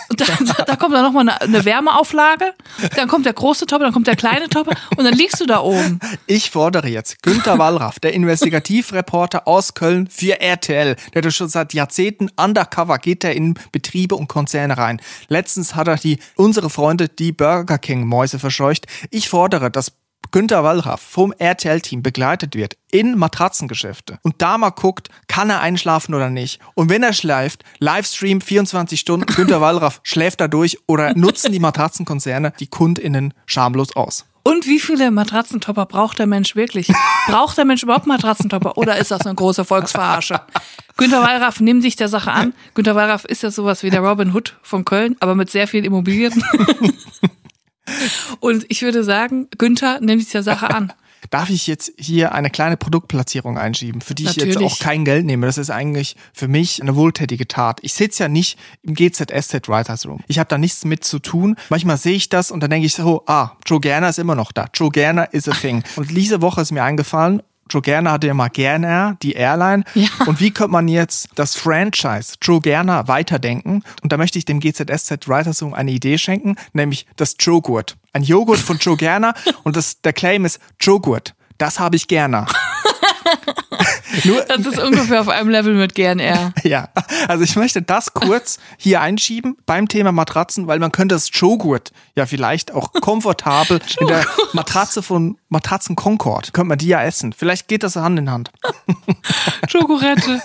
Und 0.09 0.21
dann, 0.25 0.67
da 0.67 0.77
kommt 0.77 0.95
dann 0.95 1.05
nochmal 1.05 1.29
eine, 1.29 1.65
Wärmeauflage. 1.65 2.55
Dann 2.97 3.09
kommt 3.09 3.27
der 3.27 3.33
große 3.33 3.67
Topper, 3.67 3.85
dann 3.85 3.93
kommt 3.93 4.07
der 4.07 4.17
kleine 4.17 4.49
Topper 4.49 4.75
und 4.97 5.05
dann 5.05 5.15
liegst 5.15 5.41
du 5.41 5.47
da 5.47 5.61
oben. 5.61 6.01
Ich 6.27 6.51
fordere 6.51 6.89
jetzt 6.89 7.23
Günter 7.23 7.59
Wallraff, 7.59 8.01
der 8.01 8.13
Investigativreporter 8.15 9.47
aus 9.47 9.75
Köln 9.75 10.09
für 10.09 10.41
RTL, 10.41 10.97
der 11.15 11.31
schon 11.31 11.49
seit 11.49 11.75
Jahrzehnten 11.75 12.31
undercover 12.37 12.99
geht 12.99 13.25
er 13.25 13.35
in 13.35 13.55
Betriebe 13.73 14.17
und 14.17 14.29
Konzerne 14.29 14.77
rein. 14.77 15.01
Letztens 15.29 15.75
hat 15.75 15.89
er 15.89 15.97
die 15.97 16.19
unsere 16.37 16.71
Freunde 16.71 17.09
die 17.09 17.33
Burger 17.33 17.79
King 17.79 18.07
Mäuse 18.07 18.39
verscheucht. 18.39 18.87
Ich 19.11 19.29
fordere, 19.29 19.71
dass 19.71 19.93
Günter 20.33 20.65
Wallraff 20.65 21.03
vom 21.03 21.35
RTL-Team 21.37 22.03
begleitet 22.03 22.57
wird 22.57 22.79
in 22.91 23.19
Matratzengeschäfte 23.19 24.19
und 24.23 24.41
da 24.41 24.57
mal 24.57 24.71
guckt, 24.71 25.11
kann 25.27 25.51
er 25.51 25.61
einschlafen 25.61 26.15
oder 26.15 26.31
nicht. 26.31 26.59
Und 26.73 26.89
wenn 26.89 27.03
er 27.03 27.13
schläft, 27.13 27.65
Livestream 27.81 28.41
24 28.41 28.99
Stunden, 28.99 29.27
Günter 29.27 29.61
Wallraff 29.61 30.01
schläft 30.05 30.41
da 30.41 30.49
durch 30.49 30.79
oder 30.87 31.13
nutzen 31.13 31.53
die 31.53 31.59
Matratzenkonzerne 31.59 32.55
die 32.59 32.67
KundInnen 32.67 33.35
schamlos 33.45 33.95
aus. 33.95 34.25
Und 34.43 34.67
wie 34.67 34.81
viele 34.81 35.11
Matratzentopper 35.11 35.85
braucht 35.85 36.19
der 36.19 36.27
Mensch 36.27 36.57
wirklich? 36.57 36.91
Braucht 37.27 37.59
der 37.59 37.67
Mensch 37.67 37.83
überhaupt 37.83 38.07
Matratzentopper 38.07 38.79
oder 38.79 38.97
ist 38.97 39.11
das 39.11 39.27
eine 39.27 39.35
große 39.35 39.67
Volksverarsche? 39.67 40.41
Günter 40.97 41.23
Wallraff 41.23 41.61
nimmt 41.61 41.83
sich 41.83 41.97
der 41.97 42.09
Sache 42.09 42.33
an. 42.33 42.55
Günter 42.73 42.95
Wallraff 42.95 43.27
ist 43.27 43.43
ja 43.43 43.51
sowas 43.51 43.83
wie 43.83 43.91
der 43.91 44.01
Robin 44.01 44.35
Hood 44.35 44.57
von 44.63 44.87
Köln, 44.87 45.15
aber 45.21 45.35
mit 45.35 45.51
sehr 45.51 45.69
vielen 45.69 45.85
Immobilien. 45.85 46.43
Und 48.41 48.65
ich 48.69 48.83
würde 48.83 49.05
sagen, 49.05 49.49
Günther 49.59 50.01
nimmt 50.01 50.23
sich 50.23 50.33
der 50.33 50.43
Sache 50.43 50.71
an. 50.71 50.93
Darf 51.31 51.51
ich 51.51 51.67
jetzt 51.67 51.93
hier 51.97 52.33
eine 52.33 52.51
kleine 52.51 52.77
Produktplatzierung 52.77 53.57
einschieben, 53.57 54.01
für 54.01 54.15
die 54.15 54.25
ich 54.25 54.37
jetzt 54.37 54.49
Natürlich. 54.49 54.73
auch 54.73 54.79
kein 54.81 55.05
Geld 55.05 55.25
nehme? 55.25 55.47
Das 55.47 55.57
ist 55.57 55.71
eigentlich 55.71 56.17
für 56.35 56.49
mich 56.49 56.83
eine 56.83 56.97
wohltätige 56.97 57.47
Tat. 57.49 57.79
Ich 57.83 57.95
sitze 57.95 58.25
ja 58.25 58.29
nicht 58.29 58.59
im 58.83 58.95
GZSZ 58.95 59.69
Writers 59.69 60.05
Room. 60.05 60.21
Ich 60.27 60.39
habe 60.39 60.49
da 60.49 60.59
nichts 60.59 60.85
mit 60.85 61.05
zu 61.05 61.21
tun. 61.21 61.57
Manchmal 61.71 61.97
sehe 61.97 62.17
ich 62.17 62.29
das 62.29 62.51
und 62.51 62.61
dann 62.61 62.71
denke 62.71 62.87
ich 62.87 62.95
so, 62.95 63.23
ah, 63.27 63.53
Joe 63.65 63.81
Gerner 63.81 64.11
ist 64.11 64.19
immer 64.19 64.35
noch 64.35 64.53
da. 64.53 64.67
Joe 64.75 64.91
Gerner 64.91 65.33
is 65.33 65.49
a 65.49 65.53
thing. 65.53 65.83
Und 65.97 66.11
diese 66.11 66.43
Woche 66.43 66.61
ist 66.61 66.73
mir 66.73 66.83
eingefallen, 66.83 67.43
Gerner 67.81 68.13
hatte 68.13 68.35
mal 68.35 68.49
Gerner, 68.49 69.17
die 69.23 69.33
Airline. 69.33 69.85
Ja. 69.95 70.09
Und 70.27 70.41
wie 70.41 70.51
könnte 70.51 70.73
man 70.73 70.89
jetzt 70.89 71.29
das 71.37 71.55
Franchise 71.55 72.35
Joe 72.43 72.61
Gerner 72.61 73.09
weiterdenken? 73.09 73.83
Und 74.03 74.13
da 74.13 74.17
möchte 74.17 74.39
ich 74.39 74.45
dem 74.45 74.61
GZSZ 74.61 75.29
Writers 75.29 75.63
Room 75.63 75.73
eine 75.73 75.93
Idee 75.93 76.19
schenken, 76.19 76.57
nämlich 76.73 77.07
das 77.17 77.37
Joghurt. 77.39 77.97
Ein 78.13 78.25
Joghurt 78.25 78.59
von 78.59 78.79
Joe 78.79 78.97
Gerner 78.97 79.35
und 79.63 79.77
das, 79.77 80.03
der 80.03 80.13
Claim 80.13 80.45
ist 80.45 80.61
Joghurt. 80.81 81.35
Das 81.57 81.79
habe 81.79 81.97
ich 81.97 82.09
gerne. 82.09 82.47
Das 84.49 84.67
ist 84.67 84.79
ungefähr 84.79 85.21
auf 85.21 85.29
einem 85.29 85.49
Level 85.49 85.75
mit 85.75 85.95
GNR. 85.95 86.53
ja, 86.63 86.89
also 87.29 87.45
ich 87.45 87.57
möchte 87.57 87.83
das 87.83 88.13
kurz 88.13 88.59
hier 88.77 89.01
einschieben 89.01 89.57
beim 89.67 89.89
Thema 89.89 90.13
Matratzen, 90.13 90.67
weil 90.67 90.79
man 90.79 90.93
könnte 90.93 91.15
das 91.15 91.31
Joghurt 91.33 91.93
ja 92.15 92.27
vielleicht 92.27 92.73
auch 92.73 92.93
komfortabel 93.01 93.81
in 94.01 94.07
der 94.07 94.25
Matratze 94.53 95.03
von 95.03 95.39
Matratzen 95.49 95.97
Concord, 95.97 96.53
könnte 96.53 96.69
man 96.69 96.79
die 96.79 96.89
ja 96.89 97.03
essen. 97.03 97.33
Vielleicht 97.33 97.69
geht 97.69 97.83
das 97.83 97.97
Hand 97.97 98.19
in 98.19 98.31
Hand. 98.31 98.51
Schokorette. 99.69 100.43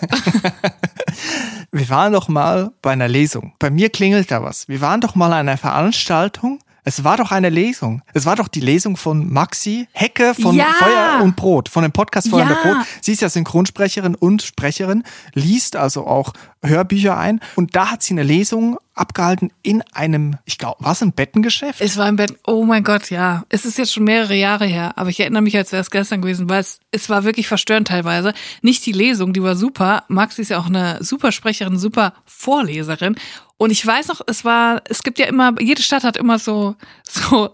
Wir 1.71 1.89
waren 1.89 2.13
doch 2.13 2.27
mal 2.27 2.71
bei 2.81 2.91
einer 2.91 3.07
Lesung. 3.07 3.53
Bei 3.59 3.69
mir 3.69 3.89
klingelt 3.89 4.31
da 4.31 4.43
was. 4.43 4.67
Wir 4.67 4.81
waren 4.81 5.01
doch 5.01 5.15
mal 5.15 5.27
an 5.27 5.47
einer 5.47 5.57
Veranstaltung. 5.57 6.59
Es 6.87 7.03
war 7.03 7.17
doch 7.17 7.31
eine 7.33 7.49
Lesung. 7.49 8.01
Es 8.13 8.25
war 8.25 8.37
doch 8.37 8.47
die 8.47 8.61
Lesung 8.61 8.95
von 8.95 9.29
Maxi 9.29 9.89
Hecke 9.91 10.33
von 10.33 10.55
Ja. 10.55 10.67
Feuer 10.79 11.19
und 11.21 11.35
Brot, 11.35 11.67
von 11.67 11.83
dem 11.83 11.91
Podcast 11.91 12.29
Feuer 12.29 12.45
Ja. 12.49 12.55
und 12.55 12.61
Brot. 12.61 12.77
Sie 13.01 13.11
ist 13.11 13.21
ja 13.21 13.27
Synchronsprecherin 13.27 14.15
und 14.15 14.41
Sprecherin, 14.41 15.03
liest 15.33 15.75
also 15.75 16.07
auch 16.07 16.31
Hörbücher 16.63 17.17
ein. 17.17 17.41
Und 17.57 17.75
da 17.75 17.91
hat 17.91 18.03
sie 18.03 18.13
eine 18.13 18.23
Lesung 18.23 18.77
abgehalten 18.97 19.51
in 19.63 19.81
einem, 19.93 20.37
ich 20.45 20.57
glaube, 20.57 20.83
war 20.83 20.91
es 20.91 21.01
ein 21.01 21.13
Bettengeschäft? 21.13 21.81
Es 21.81 21.97
war 21.97 22.07
im 22.09 22.15
Bett, 22.15 22.33
oh 22.45 22.65
mein 22.65 22.83
Gott, 22.83 23.09
ja. 23.09 23.43
Es 23.49 23.65
ist 23.65 23.77
jetzt 23.77 23.93
schon 23.93 24.03
mehrere 24.03 24.35
Jahre 24.35 24.65
her, 24.65 24.93
aber 24.97 25.09
ich 25.09 25.19
erinnere 25.19 25.41
mich, 25.41 25.55
als 25.57 25.71
wäre 25.71 25.81
es 25.81 25.91
gestern 25.91 26.21
gewesen, 26.21 26.49
weil 26.49 26.61
es, 26.61 26.79
es 26.91 27.09
war 27.09 27.23
wirklich 27.23 27.47
verstörend 27.47 27.87
teilweise. 27.87 28.33
Nicht 28.61 28.85
die 28.85 28.91
Lesung, 28.91 29.33
die 29.33 29.43
war 29.43 29.55
super. 29.55 30.03
Maxi 30.07 30.41
ist 30.41 30.49
ja 30.49 30.59
auch 30.59 30.67
eine 30.67 30.97
super 31.01 31.31
Sprecherin, 31.31 31.77
super 31.77 32.13
Vorleserin. 32.25 33.15
Und 33.57 33.71
ich 33.71 33.85
weiß 33.85 34.07
noch, 34.09 34.21
es 34.27 34.45
war, 34.45 34.81
es 34.85 35.03
gibt 35.03 35.19
ja 35.19 35.25
immer, 35.25 35.55
jede 35.59 35.81
Stadt 35.81 36.03
hat 36.03 36.17
immer 36.17 36.39
so, 36.39 36.75
so 37.03 37.49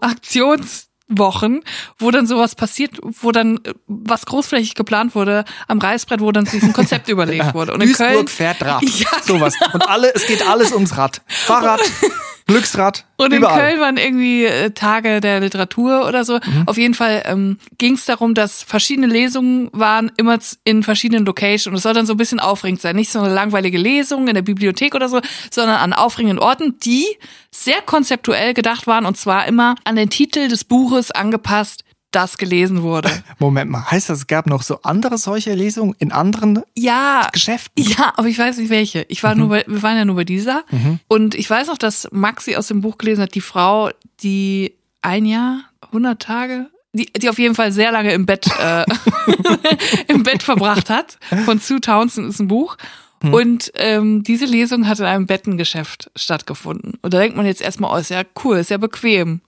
Aktionswochen, 1.14 1.62
wo 1.98 2.10
dann 2.10 2.26
sowas 2.26 2.54
passiert, 2.54 2.92
wo 3.02 3.32
dann 3.32 3.58
äh, 3.64 3.74
was 3.86 4.26
großflächig 4.26 4.74
geplant 4.74 5.14
wurde 5.14 5.44
am 5.68 5.78
Reißbrett, 5.78 6.20
wo 6.20 6.32
dann 6.32 6.46
sich 6.46 6.62
ein 6.62 6.72
Konzept 6.72 7.08
überlegt 7.14 7.54
wurde. 7.54 7.72
Und 7.72 7.80
in 7.80 7.88
Duisburg 7.88 8.08
Köln, 8.08 8.28
fährt 8.28 8.62
Rad. 8.64 8.82
Ja, 8.82 9.08
Sowas. 9.22 9.54
Und 9.72 9.88
alle, 9.88 10.14
es 10.14 10.26
geht 10.26 10.46
alles 10.46 10.72
ums 10.72 10.96
Rad. 10.96 11.22
Fahrrad, 11.26 11.80
Glücksrad, 12.46 13.06
Und 13.16 13.32
in 13.32 13.38
überall. 13.38 13.58
Köln 13.58 13.80
waren 13.80 13.96
irgendwie 13.96 14.44
äh, 14.44 14.70
Tage 14.70 15.20
der 15.20 15.40
Literatur 15.40 16.06
oder 16.06 16.24
so. 16.24 16.34
Mhm. 16.34 16.64
Auf 16.66 16.76
jeden 16.76 16.92
Fall 16.92 17.22
ähm, 17.24 17.58
ging 17.78 17.94
es 17.94 18.04
darum, 18.04 18.34
dass 18.34 18.62
verschiedene 18.62 19.06
Lesungen 19.06 19.70
waren, 19.72 20.12
immer 20.18 20.38
in 20.64 20.82
verschiedenen 20.82 21.24
Locations. 21.24 21.68
Und 21.68 21.74
es 21.76 21.82
soll 21.84 21.94
dann 21.94 22.04
so 22.04 22.12
ein 22.12 22.18
bisschen 22.18 22.40
aufregend 22.40 22.82
sein. 22.82 22.96
Nicht 22.96 23.10
so 23.10 23.20
eine 23.20 23.32
langweilige 23.32 23.78
Lesung 23.78 24.28
in 24.28 24.34
der 24.34 24.42
Bibliothek 24.42 24.94
oder 24.94 25.08
so, 25.08 25.22
sondern 25.50 25.76
an 25.76 25.94
aufregenden 25.94 26.38
Orten, 26.38 26.78
die 26.80 27.06
sehr 27.50 27.80
konzeptuell 27.80 28.52
gedacht 28.52 28.86
waren. 28.86 29.06
Und 29.06 29.16
zwar 29.16 29.46
immer 29.46 29.76
an 29.84 29.96
den 29.96 30.10
Titel 30.10 30.48
des 30.48 30.64
Buches 30.64 31.10
angepasst, 31.10 31.82
das 32.14 32.38
gelesen 32.38 32.82
wurde. 32.82 33.10
Moment 33.38 33.70
mal, 33.70 33.90
heißt 33.90 34.10
das, 34.10 34.18
es 34.18 34.26
gab 34.26 34.46
noch 34.46 34.62
so 34.62 34.80
andere 34.82 35.18
solche 35.18 35.54
Lesungen 35.54 35.94
in 35.98 36.12
anderen 36.12 36.62
Ja, 36.74 37.28
Geschäften? 37.32 37.84
Ja, 37.84 38.12
aber 38.16 38.28
ich 38.28 38.38
weiß 38.38 38.58
nicht 38.58 38.70
welche. 38.70 39.04
Ich 39.08 39.22
war 39.22 39.34
nur 39.34 39.48
bei, 39.48 39.64
wir 39.66 39.82
waren 39.82 39.96
ja 39.96 40.04
nur 40.04 40.16
bei 40.16 40.24
dieser. 40.24 40.64
Und 41.08 41.34
ich 41.34 41.48
weiß 41.48 41.68
noch, 41.68 41.78
dass 41.78 42.08
Maxi 42.12 42.56
aus 42.56 42.68
dem 42.68 42.80
Buch 42.80 42.98
gelesen 42.98 43.22
hat, 43.22 43.34
die 43.34 43.40
Frau, 43.40 43.90
die 44.22 44.74
ein 45.02 45.26
Jahr, 45.26 45.60
100 45.82 46.20
Tage, 46.20 46.70
die, 46.92 47.12
die 47.12 47.28
auf 47.28 47.38
jeden 47.38 47.54
Fall 47.54 47.72
sehr 47.72 47.92
lange 47.92 48.12
im 48.12 48.26
Bett, 48.26 48.46
äh, 48.58 48.84
im 50.08 50.22
Bett 50.22 50.42
verbracht 50.42 50.90
hat. 50.90 51.18
Von 51.44 51.58
Sue 51.58 51.80
Townsend 51.80 52.28
ist 52.28 52.40
ein 52.40 52.48
Buch. 52.48 52.76
Und 53.32 53.72
ähm, 53.76 54.22
diese 54.22 54.44
Lesung 54.44 54.86
hat 54.86 54.98
in 54.98 55.06
einem 55.06 55.26
Bettengeschäft 55.26 56.10
stattgefunden. 56.14 56.98
Und 57.00 57.14
da 57.14 57.18
denkt 57.18 57.36
man 57.36 57.46
jetzt 57.46 57.62
erstmal, 57.62 57.94
oh, 57.94 57.96
ist 57.96 58.10
ja 58.10 58.22
cool, 58.44 58.58
ist 58.58 58.70
ja 58.70 58.76
bequem. 58.76 59.40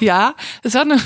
ja, 0.00 0.34
es 0.62 0.74
war 0.74 0.82
eine, 0.82 0.98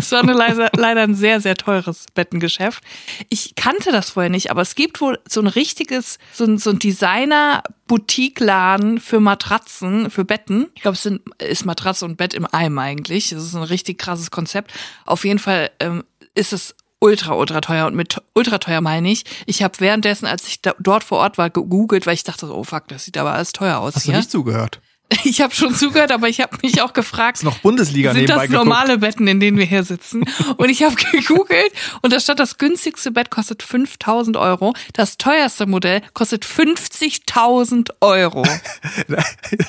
es 0.00 0.12
war 0.12 0.22
eine 0.22 0.32
leider, 0.32 0.70
leider 0.76 1.02
ein 1.02 1.14
sehr, 1.14 1.40
sehr 1.40 1.54
teures 1.54 2.06
Bettengeschäft. 2.14 2.82
Ich 3.28 3.54
kannte 3.54 3.92
das 3.92 4.10
vorher 4.10 4.30
nicht, 4.30 4.50
aber 4.50 4.62
es 4.62 4.74
gibt 4.74 5.00
wohl 5.00 5.18
so 5.28 5.40
ein 5.40 5.46
richtiges, 5.46 6.18
so 6.32 6.44
ein, 6.44 6.58
so 6.58 6.70
ein 6.70 6.78
Designer-Boutique-Laden 6.78 9.00
für 9.00 9.20
Matratzen, 9.20 10.10
für 10.10 10.24
Betten. 10.24 10.68
Ich 10.74 10.82
glaube, 10.82 10.96
es 10.96 11.02
sind, 11.02 11.22
ist 11.38 11.64
Matratze 11.64 12.04
und 12.04 12.16
Bett 12.16 12.34
im 12.34 12.46
Einem 12.46 12.78
eigentlich. 12.78 13.30
Das 13.30 13.44
ist 13.44 13.54
ein 13.54 13.62
richtig 13.62 13.98
krasses 13.98 14.30
Konzept. 14.30 14.72
Auf 15.06 15.24
jeden 15.24 15.38
Fall 15.38 15.70
ähm, 15.80 16.04
ist 16.34 16.52
es 16.52 16.74
ultra, 17.00 17.34
ultra 17.34 17.60
teuer. 17.60 17.86
Und 17.86 17.96
mit 17.96 18.20
ultra 18.34 18.58
teuer 18.58 18.80
meine 18.80 19.10
ich, 19.10 19.24
ich 19.46 19.62
habe 19.62 19.74
währenddessen, 19.78 20.26
als 20.26 20.46
ich 20.46 20.62
da, 20.62 20.74
dort 20.78 21.04
vor 21.04 21.18
Ort 21.18 21.38
war, 21.38 21.50
gegoogelt, 21.50 22.06
weil 22.06 22.14
ich 22.14 22.24
dachte, 22.24 22.46
so, 22.46 22.54
oh 22.54 22.64
fuck, 22.64 22.88
das 22.88 23.04
sieht 23.04 23.18
aber 23.18 23.32
alles 23.32 23.52
teuer 23.52 23.78
aus 23.78 23.96
Hast 23.96 24.06
du 24.06 24.12
hier. 24.12 24.18
nicht 24.18 24.30
zugehört? 24.30 24.80
Ich 25.24 25.40
habe 25.40 25.54
schon 25.54 25.74
zugehört, 25.74 26.12
aber 26.12 26.28
ich 26.28 26.40
habe 26.40 26.56
mich 26.62 26.80
auch 26.82 26.92
gefragt, 26.92 27.38
Ist 27.38 27.44
noch 27.44 27.58
Bundesliga 27.58 28.12
sind 28.12 28.28
das 28.28 28.42
geguckt. 28.42 28.52
normale 28.52 28.98
Betten, 28.98 29.26
in 29.26 29.40
denen 29.40 29.58
wir 29.58 29.64
hier 29.66 29.82
sitzen? 29.84 30.24
Und 30.56 30.68
ich 30.68 30.82
habe 30.82 30.94
gegoogelt 31.12 31.72
und 32.00 32.12
da 32.12 32.20
stand, 32.20 32.40
das 32.40 32.58
günstigste 32.58 33.10
Bett 33.10 33.30
kostet 33.30 33.62
5000 33.62 34.36
Euro. 34.36 34.74
Das 34.92 35.18
teuerste 35.18 35.66
Modell 35.66 36.02
kostet 36.14 36.44
50.000 36.44 37.90
Euro. 38.00 38.44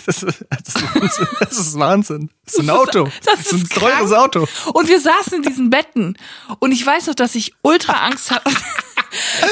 Das 0.05 0.23
ist, 0.23 0.45
das, 0.49 0.75
ist 0.75 0.83
Wahnsinn. 0.95 1.27
das 1.39 1.57
ist 1.57 1.79
Wahnsinn. 1.79 2.29
Das 2.45 2.53
ist 2.55 2.59
ein 2.61 2.69
Auto. 2.69 3.09
das 3.25 3.39
ist 3.39 3.53
ein 3.53 3.61
ist 3.63 3.73
teures 3.73 4.09
krank. 4.09 4.23
Auto. 4.35 4.47
Und 4.73 4.87
wir 4.87 4.99
saßen 4.99 5.33
in 5.35 5.41
diesen 5.43 5.69
Betten. 5.69 6.17
Und 6.59 6.71
ich 6.71 6.85
weiß 6.85 7.07
noch, 7.07 7.15
dass 7.15 7.35
ich 7.35 7.53
ultra 7.61 7.93
Angst 8.05 8.31
hatte. 8.31 8.51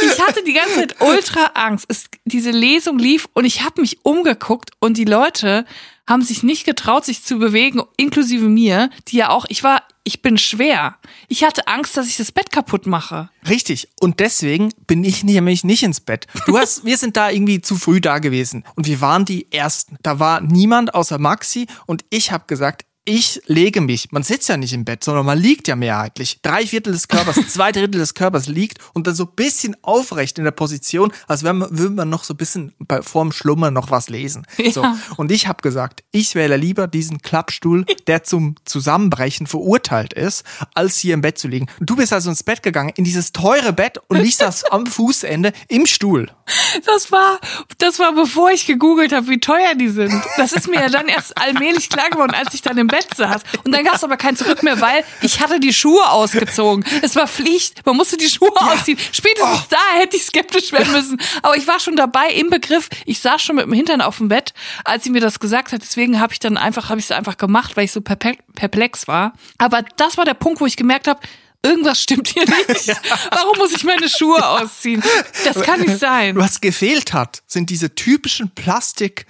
Ich 0.02 0.22
hatte 0.22 0.44
die 0.44 0.54
ganze 0.54 0.76
Zeit 0.76 1.02
ultra 1.02 1.52
Angst. 1.54 1.86
Es, 1.88 2.06
diese 2.26 2.52
Lesung 2.52 2.98
lief 2.98 3.28
und 3.34 3.46
ich 3.46 3.64
habe 3.64 3.82
mich 3.82 4.04
umgeguckt 4.04 4.72
und 4.80 4.98
die 4.98 5.06
Leute 5.06 5.66
haben 6.08 6.24
sich 6.24 6.42
nicht 6.42 6.66
getraut, 6.66 7.06
sich 7.06 7.24
zu 7.24 7.38
bewegen, 7.38 7.84
inklusive 7.96 8.48
mir, 8.50 8.90
die 9.08 9.18
ja 9.18 9.30
auch, 9.30 9.46
ich 9.48 9.64
war, 9.64 9.84
ich 10.04 10.24
bin 10.24 10.40
schwer. 10.40 10.98
Ich 11.28 11.44
hatte 11.44 11.68
Angst, 11.68 11.96
dass 11.96 12.08
ich 12.08 12.18
das 12.18 12.32
Bett 12.32 12.52
kaputt 12.52 12.88
mache. 12.88 13.30
Richtig. 13.48 13.88
Und 14.00 14.20
deswegen 14.20 14.74
bin 14.88 15.04
ich 15.04 15.24
nämlich 15.24 15.64
nicht 15.64 15.84
ins 15.84 16.00
Bett. 16.00 16.26
Du 16.48 16.58
hast, 16.58 16.84
wir 16.86 16.98
sind 16.98 17.16
da 17.16 17.30
irgendwie 17.30 17.62
zu 17.62 17.76
früh 17.76 18.02
da 18.02 18.18
gewesen. 18.18 18.64
Und 18.76 18.88
wir 18.88 19.02
waren 19.02 19.24
die 19.24 19.52
Ersten. 19.52 19.98
Da 20.02 20.20
war 20.20 20.42
niemand 20.42 20.96
außer 20.96 21.20
Maxi. 21.20 21.68
Und 21.86 22.04
ich 22.10 22.32
habe 22.32 22.46
gesagt, 22.48 22.86
ich 23.06 23.42
lege 23.46 23.82
mich, 23.82 24.12
man 24.12 24.24
sitzt 24.24 24.50
ja 24.50 24.58
nicht 24.58 24.74
im 24.74 24.86
Bett, 24.86 25.04
sondern 25.04 25.26
man 25.26 25.38
liegt 25.38 25.68
ja 25.68 25.76
mehrheitlich. 25.76 26.42
Drei 26.42 26.66
Viertel 26.66 26.94
des 26.94 27.08
Körpers, 27.08 27.36
zwei 27.48 27.72
Drittel 27.72 28.00
des 28.00 28.14
Körpers 28.14 28.48
liegt 28.48 28.78
und 28.94 29.08
dann 29.08 29.16
so 29.16 29.24
ein 29.24 29.36
bisschen 29.36 29.76
aufrecht 29.82 30.38
in 30.38 30.44
der 30.44 30.52
Position, 30.52 31.12
als 31.28 31.44
wenn 31.44 31.58
man, 31.58 31.78
würde 31.78 31.96
man 31.96 32.10
noch 32.10 32.24
so 32.24 32.34
ein 32.34 32.38
bisschen 32.38 32.74
bei, 32.80 33.02
vorm 33.02 33.32
Schlummer 33.32 33.72
noch 33.72 33.90
was 33.90 34.10
lesen. 34.10 34.46
Ja. 34.58 34.72
So. 34.72 34.86
Und 35.18 35.32
ich 35.32 35.48
habe 35.48 35.62
gesagt, 35.62 36.04
ich 36.12 36.36
wähle 36.36 36.58
lieber 36.58 36.88
diesen 36.88 37.22
Klappstuhl, 37.22 37.86
der 38.08 38.24
zum 38.24 38.56
Zusammenbrechen 38.66 39.48
verurteilt 39.48 40.14
ist, 40.14 40.44
als 40.76 41.00
hier 41.00 41.16
im 41.16 41.22
Bett 41.22 41.40
zu 41.40 41.48
liegen. 41.48 41.68
Und 41.80 41.90
du 41.90 41.96
bist 41.96 42.14
also 42.14 42.30
ins 42.30 42.44
Bett 42.44 42.62
gegangen, 42.62 42.92
in 42.96 43.04
dieses 43.04 43.32
teure 43.32 43.74
Bett 43.74 43.98
und 44.08 44.20
liegst 44.20 44.42
das 44.42 44.64
am 44.66 44.86
Fußende 45.00 45.54
im 45.68 45.86
Stuhl. 45.86 46.30
Das 46.86 47.12
war, 47.12 47.40
das 47.78 47.98
war 47.98 48.14
bevor 48.14 48.52
ich 48.52 48.68
gegoogelt 48.68 49.14
habe, 49.14 49.28
wie 49.30 49.40
teuer 49.40 49.74
die 49.76 49.90
sind. 49.90 50.14
Das 50.38 50.52
ist 50.52 50.68
mir 50.68 50.82
ja 50.82 50.90
dann 50.90 51.08
erst 51.08 51.38
allmählich 51.38 51.90
klar 51.90 52.10
geworden, 52.10 52.36
als 52.36 52.54
ich 52.54 52.62
dann 52.62 52.78
im 52.78 52.89
Bett 52.90 53.08
saß. 53.16 53.42
Und 53.64 53.72
dann 53.72 53.84
gab 53.84 53.96
es 53.96 54.04
aber 54.04 54.18
kein 54.18 54.36
Zurück 54.36 54.64
mehr, 54.64 54.80
weil 54.82 55.04
ich 55.22 55.40
hatte 55.40 55.60
die 55.60 55.74
Schuhe 55.74 56.10
ausgezogen. 56.10 56.84
Es 57.02 57.16
war 57.16 57.28
Pflicht. 57.28 57.86
Man 57.86 57.96
musste 57.96 58.18
die 58.18 58.30
Schuhe 58.30 58.52
ausziehen. 58.56 58.98
Spätestens 59.12 59.68
da 59.70 59.78
hätte 59.96 60.18
ich 60.18 60.26
skeptisch 60.26 60.72
werden 60.72 60.92
müssen. 60.92 61.22
Aber 61.42 61.56
ich 61.56 61.68
war 61.68 61.80
schon 61.80 61.96
dabei 61.96 62.30
im 62.32 62.50
Begriff. 62.50 62.90
Ich 63.06 63.20
saß 63.20 63.42
schon 63.42 63.56
mit 63.56 63.66
dem 63.66 63.74
Hintern 63.74 64.02
auf 64.02 64.18
dem 64.18 64.28
Bett, 64.28 64.54
als 64.84 65.04
sie 65.04 65.10
mir 65.10 65.22
das 65.22 65.40
gesagt 65.40 65.72
hat. 65.72 65.82
Deswegen 65.82 66.20
habe 66.20 66.34
ich 66.34 66.40
dann 66.40 66.58
einfach, 66.58 66.90
habe 66.90 67.00
ich 67.00 67.06
es 67.06 67.12
einfach 67.12 67.38
gemacht, 67.38 67.78
weil 67.78 67.86
ich 67.86 67.92
so 67.92 68.02
perplex 68.02 69.08
war. 69.08 69.34
Aber 69.58 69.84
das 69.98 70.18
war 70.18 70.26
der 70.26 70.34
Punkt, 70.34 70.62
wo 70.62 70.66
ich 70.66 70.76
gemerkt 70.76 71.08
habe, 71.08 71.20
irgendwas 71.64 72.02
stimmt 72.02 72.28
hier 72.30 72.46
nicht. 72.68 72.88
Warum 73.32 73.58
muss 73.58 73.72
ich 73.74 73.84
meine 73.84 74.10
Schuhe 74.10 74.46
ausziehen? 74.48 75.04
Das 75.46 75.62
kann 75.62 75.82
nicht 75.82 76.00
sein. 76.00 76.36
Was 76.38 76.62
gefehlt 76.62 77.14
hat, 77.14 77.44
sind 77.48 77.70
diese 77.70 77.94
typischen 77.96 78.52
Plastik, 78.52 79.26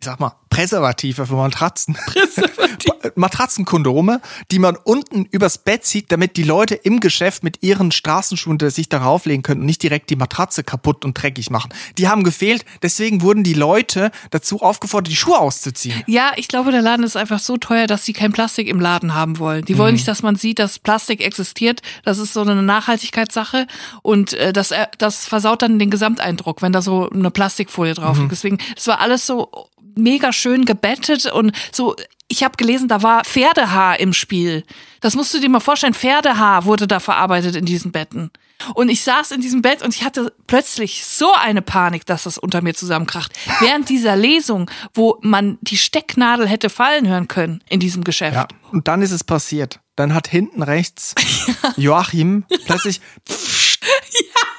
ich 0.00 0.06
sag 0.06 0.20
mal, 0.20 0.36
Präservative 0.54 1.26
für 1.26 1.34
Matratzen. 1.34 1.96
Matratzenkondome, 3.16 4.20
die 4.50 4.58
man 4.58 4.76
unten 4.76 5.24
übers 5.26 5.58
Bett 5.58 5.84
zieht, 5.84 6.10
damit 6.10 6.36
die 6.36 6.42
Leute 6.42 6.74
im 6.74 7.00
Geschäft 7.00 7.42
mit 7.44 7.62
ihren 7.62 7.92
Straßenschuhen 7.92 8.58
sich 8.70 8.88
darauf 8.88 9.26
legen 9.26 9.42
können 9.42 9.60
und 9.60 9.66
nicht 9.66 9.82
direkt 9.82 10.10
die 10.10 10.16
Matratze 10.16 10.64
kaputt 10.64 11.04
und 11.04 11.14
dreckig 11.20 11.50
machen. 11.50 11.72
Die 11.98 12.08
haben 12.08 12.24
gefehlt, 12.24 12.64
deswegen 12.82 13.22
wurden 13.22 13.42
die 13.44 13.54
Leute 13.54 14.10
dazu 14.30 14.62
aufgefordert, 14.62 15.10
die 15.12 15.16
Schuhe 15.16 15.38
auszuziehen. 15.38 16.02
Ja, 16.06 16.32
ich 16.36 16.48
glaube, 16.48 16.70
der 16.72 16.82
Laden 16.82 17.04
ist 17.04 17.16
einfach 17.16 17.38
so 17.40 17.56
teuer, 17.56 17.86
dass 17.86 18.04
sie 18.04 18.12
kein 18.12 18.32
Plastik 18.32 18.68
im 18.68 18.80
Laden 18.80 19.14
haben 19.14 19.38
wollen. 19.38 19.64
Die 19.64 19.76
wollen 19.78 19.90
Mhm. 19.92 19.96
nicht, 19.96 20.08
dass 20.08 20.22
man 20.22 20.36
sieht, 20.36 20.58
dass 20.58 20.78
Plastik 20.78 21.20
existiert. 21.20 21.82
Das 22.04 22.18
ist 22.18 22.32
so 22.32 22.40
eine 22.42 22.62
Nachhaltigkeitssache 22.62 23.66
und 24.02 24.32
äh, 24.34 24.52
das, 24.52 24.70
äh, 24.70 24.86
das 24.98 25.26
versaut 25.26 25.62
dann 25.62 25.78
den 25.78 25.90
Gesamteindruck, 25.90 26.62
wenn 26.62 26.72
da 26.72 26.82
so 26.82 27.10
eine 27.10 27.30
Plastikfolie 27.30 27.94
drauf 27.94 28.18
Mhm. 28.18 28.28
Deswegen, 28.28 28.58
es 28.76 28.86
war 28.86 29.00
alles 29.00 29.26
so 29.26 29.50
mega 29.96 30.32
schön 30.32 30.43
gebettet 30.64 31.26
und 31.26 31.52
so. 31.72 31.96
Ich 32.28 32.42
habe 32.42 32.56
gelesen, 32.56 32.88
da 32.88 33.02
war 33.02 33.22
Pferdehaar 33.24 34.00
im 34.00 34.12
Spiel. 34.12 34.64
Das 35.00 35.14
musst 35.14 35.34
du 35.34 35.40
dir 35.40 35.48
mal 35.50 35.60
vorstellen. 35.60 35.94
Pferdehaar 35.94 36.64
wurde 36.64 36.86
da 36.86 36.98
verarbeitet 36.98 37.54
in 37.54 37.66
diesen 37.66 37.92
Betten. 37.92 38.30
Und 38.74 38.88
ich 38.88 39.02
saß 39.02 39.32
in 39.32 39.40
diesem 39.40 39.60
Bett 39.62 39.82
und 39.82 39.94
ich 39.94 40.04
hatte 40.04 40.32
plötzlich 40.46 41.04
so 41.04 41.32
eine 41.34 41.60
Panik, 41.60 42.06
dass 42.06 42.22
das 42.22 42.38
unter 42.38 42.62
mir 42.62 42.74
zusammenkracht. 42.74 43.32
Während 43.60 43.88
dieser 43.88 44.16
Lesung, 44.16 44.70
wo 44.94 45.18
man 45.20 45.58
die 45.60 45.76
Stecknadel 45.76 46.48
hätte 46.48 46.70
fallen 46.70 47.06
hören 47.06 47.28
können 47.28 47.62
in 47.68 47.80
diesem 47.80 48.04
Geschäft. 48.04 48.34
Ja. 48.34 48.48
Und 48.72 48.88
dann 48.88 49.02
ist 49.02 49.10
es 49.10 49.22
passiert. 49.22 49.80
Dann 49.96 50.14
hat 50.14 50.26
hinten 50.28 50.62
rechts 50.62 51.14
Joachim 51.76 52.44
plötzlich 52.64 53.00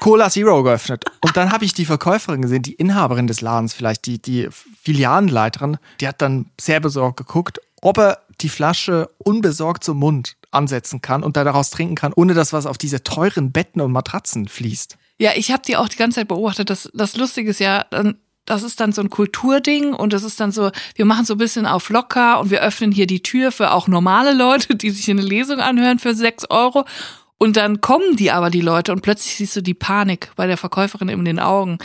Cola 0.06 0.30
Zero 0.30 0.62
geöffnet. 0.62 1.04
Und 1.20 1.36
dann 1.36 1.50
habe 1.50 1.64
ich 1.64 1.74
die 1.74 1.84
Verkäuferin 1.84 2.40
gesehen, 2.40 2.62
die 2.62 2.74
Inhaberin 2.74 3.26
des 3.26 3.40
Ladens, 3.40 3.74
vielleicht 3.74 4.06
die, 4.06 4.22
die 4.22 4.48
Filialenleiterin, 4.82 5.78
die 6.00 6.06
hat 6.06 6.22
dann 6.22 6.46
sehr 6.60 6.78
besorgt 6.78 7.16
geguckt, 7.16 7.58
ob 7.82 7.98
er 7.98 8.20
die 8.40 8.48
Flasche 8.48 9.10
unbesorgt 9.18 9.82
zum 9.82 9.98
Mund 9.98 10.36
ansetzen 10.52 11.02
kann 11.02 11.24
und 11.24 11.36
da 11.36 11.42
daraus 11.42 11.70
trinken 11.70 11.96
kann, 11.96 12.12
ohne 12.12 12.34
dass 12.34 12.52
was 12.52 12.66
auf 12.66 12.78
diese 12.78 13.02
teuren 13.02 13.50
Betten 13.50 13.80
und 13.80 13.90
Matratzen 13.90 14.46
fließt. 14.46 14.96
Ja, 15.18 15.32
ich 15.34 15.50
habe 15.50 15.62
die 15.66 15.76
auch 15.76 15.88
die 15.88 15.96
ganze 15.96 16.20
Zeit 16.20 16.28
beobachtet. 16.28 16.70
Das, 16.70 16.88
das 16.94 17.16
Lustige 17.16 17.50
ist 17.50 17.58
ja, 17.58 17.84
das 18.44 18.62
ist 18.62 18.78
dann 18.78 18.92
so 18.92 19.02
ein 19.02 19.10
Kulturding 19.10 19.92
und 19.92 20.12
das 20.12 20.22
ist 20.22 20.38
dann 20.38 20.52
so, 20.52 20.70
wir 20.94 21.04
machen 21.04 21.24
so 21.24 21.34
ein 21.34 21.38
bisschen 21.38 21.66
auf 21.66 21.90
locker 21.90 22.38
und 22.38 22.50
wir 22.50 22.62
öffnen 22.62 22.92
hier 22.92 23.08
die 23.08 23.24
Tür 23.24 23.50
für 23.50 23.72
auch 23.72 23.88
normale 23.88 24.34
Leute, 24.34 24.76
die 24.76 24.90
sich 24.90 25.10
eine 25.10 25.22
Lesung 25.22 25.58
anhören 25.58 25.98
für 25.98 26.14
sechs 26.14 26.48
Euro. 26.48 26.84
Und 27.38 27.56
dann 27.56 27.80
kommen 27.80 28.16
die 28.16 28.30
aber, 28.30 28.50
die 28.50 28.62
Leute, 28.62 28.92
und 28.92 29.02
plötzlich 29.02 29.36
siehst 29.36 29.56
du 29.56 29.60
die 29.60 29.74
Panik 29.74 30.32
bei 30.36 30.46
der 30.46 30.56
Verkäuferin 30.56 31.08
in 31.08 31.24
den 31.24 31.38
Augen. 31.38 31.78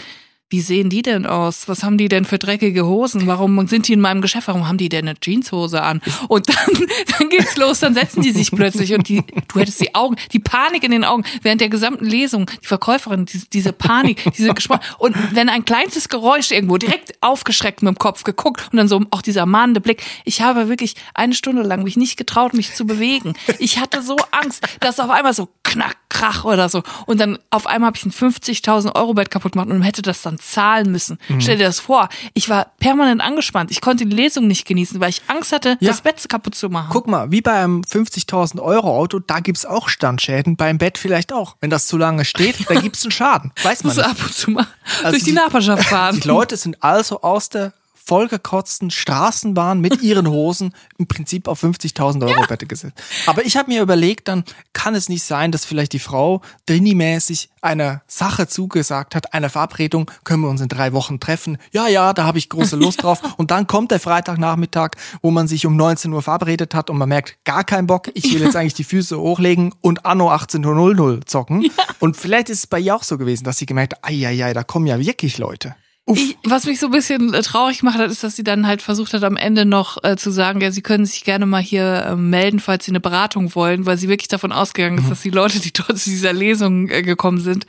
Wie 0.51 0.59
sehen 0.59 0.89
die 0.89 1.01
denn 1.01 1.25
aus? 1.25 1.69
Was 1.69 1.81
haben 1.81 1.97
die 1.97 2.09
denn 2.09 2.25
für 2.25 2.37
dreckige 2.37 2.85
Hosen? 2.85 3.25
Warum 3.25 3.67
sind 3.67 3.87
die 3.87 3.93
in 3.93 4.01
meinem 4.01 4.21
Geschäft? 4.21 4.49
Warum 4.49 4.67
haben 4.67 4.77
die 4.77 4.89
denn 4.89 5.07
eine 5.07 5.17
Jeanshose 5.17 5.81
an? 5.81 6.01
Und 6.27 6.49
dann, 6.49 6.87
dann 7.17 7.29
geht's 7.29 7.55
los, 7.55 7.79
dann 7.79 7.93
setzen 7.93 8.21
die 8.21 8.31
sich 8.31 8.51
plötzlich 8.51 8.93
und 8.93 9.07
die, 9.07 9.23
du 9.47 9.59
hättest 9.61 9.79
die 9.79 9.95
Augen, 9.95 10.17
die 10.33 10.39
Panik 10.39 10.83
in 10.83 10.91
den 10.91 11.05
Augen 11.05 11.23
während 11.41 11.61
der 11.61 11.69
gesamten 11.69 12.03
Lesung, 12.03 12.51
die 12.61 12.67
Verkäuferin, 12.67 13.25
diese, 13.25 13.47
diese 13.47 13.71
Panik, 13.71 14.25
diese 14.37 14.53
Gespann 14.53 14.81
und 14.97 15.15
wenn 15.33 15.47
ein 15.47 15.63
kleinstes 15.63 16.09
Geräusch 16.09 16.51
irgendwo 16.51 16.77
direkt 16.77 17.13
aufgeschreckt 17.21 17.81
mit 17.81 17.95
dem 17.95 17.97
Kopf 17.97 18.25
geguckt 18.25 18.67
und 18.73 18.77
dann 18.77 18.89
so 18.89 19.01
auch 19.11 19.21
dieser 19.21 19.45
mahnende 19.45 19.79
Blick. 19.79 20.03
Ich 20.25 20.41
habe 20.41 20.67
wirklich 20.67 20.95
eine 21.13 21.33
Stunde 21.33 21.61
lang 21.61 21.83
mich 21.83 21.95
nicht 21.95 22.17
getraut, 22.17 22.53
mich 22.53 22.75
zu 22.75 22.85
bewegen. 22.85 23.35
Ich 23.59 23.79
hatte 23.79 24.01
so 24.01 24.17
Angst, 24.31 24.67
dass 24.81 24.99
auf 24.99 25.09
einmal 25.09 25.33
so 25.33 25.47
knack, 25.71 25.95
krach 26.09 26.43
oder 26.43 26.67
so. 26.69 26.83
Und 27.05 27.19
dann 27.19 27.39
auf 27.49 27.65
einmal 27.65 27.87
habe 27.87 27.97
ich 27.97 28.05
ein 28.05 28.11
50.000 28.11 28.95
Euro 28.95 29.13
Bett 29.13 29.31
kaputt 29.31 29.53
gemacht 29.53 29.69
und 29.69 29.81
hätte 29.81 30.01
das 30.01 30.21
dann 30.21 30.37
zahlen 30.37 30.91
müssen. 30.91 31.17
Stell 31.39 31.57
dir 31.57 31.63
das 31.65 31.79
vor. 31.79 32.09
Ich 32.33 32.49
war 32.49 32.71
permanent 32.79 33.21
angespannt. 33.21 33.71
Ich 33.71 33.79
konnte 33.81 34.05
die 34.05 34.15
Lesung 34.15 34.47
nicht 34.47 34.65
genießen, 34.67 34.99
weil 34.99 35.09
ich 35.09 35.21
Angst 35.27 35.51
hatte, 35.53 35.77
Ja. 35.79 35.89
das 35.89 36.01
Bett 36.01 36.27
kaputt 36.27 36.55
zu 36.55 36.69
machen. 36.69 36.89
Guck 36.91 37.07
mal, 37.07 37.31
wie 37.31 37.41
bei 37.41 37.53
einem 37.53 37.81
50.000 37.83 38.59
Euro 38.61 38.95
Auto, 38.97 39.19
da 39.19 39.39
gibt's 39.39 39.65
auch 39.65 39.87
Standschäden, 39.89 40.57
beim 40.57 40.77
Bett 40.77 40.97
vielleicht 40.97 41.31
auch. 41.31 41.55
Wenn 41.61 41.69
das 41.69 41.87
zu 41.87 41.97
lange 41.97 42.25
steht, 42.25 42.69
da 42.69 42.75
gibt's 42.79 43.03
einen 43.05 43.11
Schaden. 43.11 43.51
Weiß 43.63 43.83
man 43.83 43.95
nicht. 43.95 44.05
ab 44.05 44.17
und 44.21 44.33
zu 44.33 44.51
mal 44.51 44.67
Also 44.99 45.11
durch 45.11 45.23
die, 45.23 45.29
die- 45.31 45.35
Nachbarschaft 45.37 45.83
fahren. 45.87 46.19
Die 46.19 46.27
Leute 46.27 46.57
sind 46.57 46.83
also 46.83 47.21
aus 47.21 47.49
der 47.49 47.73
vollgekotzten 48.03 48.91
Straßenbahn 48.91 49.79
mit 49.79 50.01
ihren 50.01 50.27
Hosen 50.27 50.73
im 50.97 51.07
Prinzip 51.07 51.47
auf 51.47 51.63
50.000 51.63 52.27
Euro 52.27 52.45
Bette 52.47 52.65
gesetzt. 52.65 53.01
Aber 53.25 53.45
ich 53.45 53.57
habe 53.57 53.71
mir 53.71 53.81
überlegt, 53.81 54.27
dann 54.27 54.43
kann 54.73 54.95
es 54.95 55.09
nicht 55.09 55.23
sein, 55.23 55.51
dass 55.51 55.65
vielleicht 55.65 55.93
die 55.93 55.99
Frau 55.99 56.41
Drini-mäßig 56.67 57.49
einer 57.61 58.01
Sache 58.07 58.47
zugesagt 58.47 59.15
hat, 59.15 59.33
einer 59.33 59.49
Verabredung, 59.49 60.09
können 60.23 60.43
wir 60.43 60.49
uns 60.49 60.61
in 60.61 60.67
drei 60.67 60.93
Wochen 60.93 61.19
treffen. 61.19 61.57
Ja, 61.71 61.87
ja, 61.87 62.13
da 62.13 62.23
habe 62.23 62.37
ich 62.37 62.49
große 62.49 62.75
Lust 62.75 63.03
drauf. 63.03 63.21
Und 63.37 63.51
dann 63.51 63.67
kommt 63.67 63.91
der 63.91 63.99
Freitagnachmittag, 63.99 64.91
wo 65.21 65.31
man 65.31 65.47
sich 65.47 65.65
um 65.65 65.75
19 65.75 66.11
Uhr 66.11 66.21
verabredet 66.21 66.73
hat 66.73 66.89
und 66.89 66.97
man 66.97 67.09
merkt, 67.09 67.37
gar 67.45 67.63
keinen 67.63 67.87
Bock, 67.87 68.09
ich 68.13 68.33
will 68.33 68.41
jetzt 68.41 68.55
eigentlich 68.55 68.73
die 68.73 68.83
Füße 68.83 69.19
hochlegen 69.19 69.73
und 69.81 70.05
Anno 70.05 70.31
18.00 70.31 71.25
zocken. 71.25 71.69
Und 71.99 72.17
vielleicht 72.17 72.49
ist 72.49 72.59
es 72.59 72.67
bei 72.67 72.79
ihr 72.79 72.95
auch 72.95 73.03
so 73.03 73.17
gewesen, 73.17 73.43
dass 73.43 73.57
sie 73.57 73.65
gemerkt 73.65 73.93
hat, 73.93 74.05
ai, 74.05 74.25
ai, 74.25 74.43
ai, 74.43 74.53
da 74.53 74.63
kommen 74.63 74.87
ja 74.87 74.99
wirklich 74.99 75.37
Leute. 75.37 75.75
Ich, 76.07 76.35
was 76.43 76.65
mich 76.65 76.79
so 76.79 76.87
ein 76.87 76.91
bisschen 76.91 77.33
äh, 77.33 77.41
traurig 77.43 77.79
gemacht 77.79 77.97
hat, 77.99 78.09
ist, 78.11 78.23
dass 78.23 78.35
sie 78.35 78.43
dann 78.43 78.65
halt 78.67 78.81
versucht 78.81 79.13
hat, 79.13 79.23
am 79.23 79.37
Ende 79.37 79.65
noch 79.65 80.03
äh, 80.03 80.17
zu 80.17 80.31
sagen, 80.31 80.59
ja, 80.59 80.71
sie 80.71 80.81
können 80.81 81.05
sich 81.05 81.23
gerne 81.23 81.45
mal 81.45 81.61
hier 81.61 82.05
äh, 82.07 82.15
melden, 82.15 82.59
falls 82.59 82.85
sie 82.85 82.91
eine 82.91 82.99
Beratung 82.99 83.53
wollen, 83.55 83.85
weil 83.85 83.97
sie 83.97 84.09
wirklich 84.09 84.27
davon 84.27 84.51
ausgegangen 84.51 84.97
ist, 84.97 85.09
dass 85.09 85.21
die 85.21 85.29
Leute, 85.29 85.59
die 85.59 85.71
dort 85.71 85.97
zu 85.99 86.09
dieser 86.09 86.33
Lesung 86.33 86.89
äh, 86.89 87.03
gekommen 87.03 87.39
sind, 87.39 87.65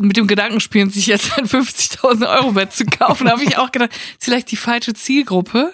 mit 0.00 0.16
dem 0.16 0.26
Gedanken 0.28 0.60
spielen, 0.60 0.90
sich 0.90 1.06
jetzt 1.06 1.36
ein 1.36 1.46
50.000 1.46 2.28
Euro 2.36 2.52
Bett 2.52 2.72
zu 2.72 2.84
kaufen. 2.86 3.26
Da 3.26 3.32
habe 3.32 3.44
ich 3.44 3.58
auch 3.58 3.72
gedacht, 3.72 3.90
ist 3.92 4.24
vielleicht 4.24 4.50
die 4.52 4.56
falsche 4.56 4.94
Zielgruppe. 4.94 5.72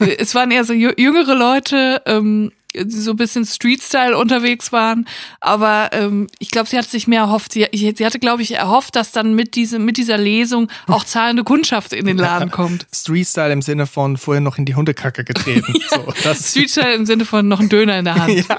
Äh, 0.00 0.16
Es 0.18 0.34
waren 0.34 0.50
eher 0.50 0.64
so 0.64 0.72
jü- 0.74 1.00
jüngere 1.00 1.34
Leute, 1.34 2.02
ähm, 2.06 2.52
so 2.86 3.12
ein 3.12 3.16
bisschen 3.16 3.44
Street-Style 3.44 4.16
unterwegs 4.16 4.72
waren. 4.72 5.06
Aber 5.40 5.90
ähm, 5.92 6.28
ich 6.38 6.50
glaube, 6.50 6.68
sie 6.68 6.78
hat 6.78 6.86
sich 6.86 7.06
mehr 7.06 7.22
erhofft. 7.22 7.52
Sie, 7.52 7.66
sie 7.72 8.06
hatte, 8.06 8.18
glaube 8.18 8.42
ich, 8.42 8.54
erhofft, 8.54 8.96
dass 8.96 9.12
dann 9.12 9.34
mit, 9.34 9.54
diesem, 9.54 9.84
mit 9.84 9.96
dieser 9.96 10.18
Lesung 10.18 10.70
auch 10.86 11.04
zahlende 11.04 11.44
Kundschaft 11.44 11.92
in 11.92 12.06
den 12.06 12.18
Laden 12.18 12.50
kommt. 12.52 12.86
Street-Style 12.92 13.52
im 13.52 13.62
Sinne 13.62 13.86
von 13.86 14.16
vorher 14.16 14.40
noch 14.40 14.58
in 14.58 14.64
die 14.64 14.74
Hundekacke 14.74 15.24
getreten. 15.24 15.74
so, 15.88 16.12
das, 16.22 16.50
Street-Style 16.50 16.94
im 16.94 17.06
Sinne 17.06 17.24
von 17.24 17.48
noch 17.48 17.60
ein 17.60 17.68
Döner 17.68 17.98
in 17.98 18.04
der 18.04 18.14
Hand. 18.14 18.32
ja. 18.48 18.58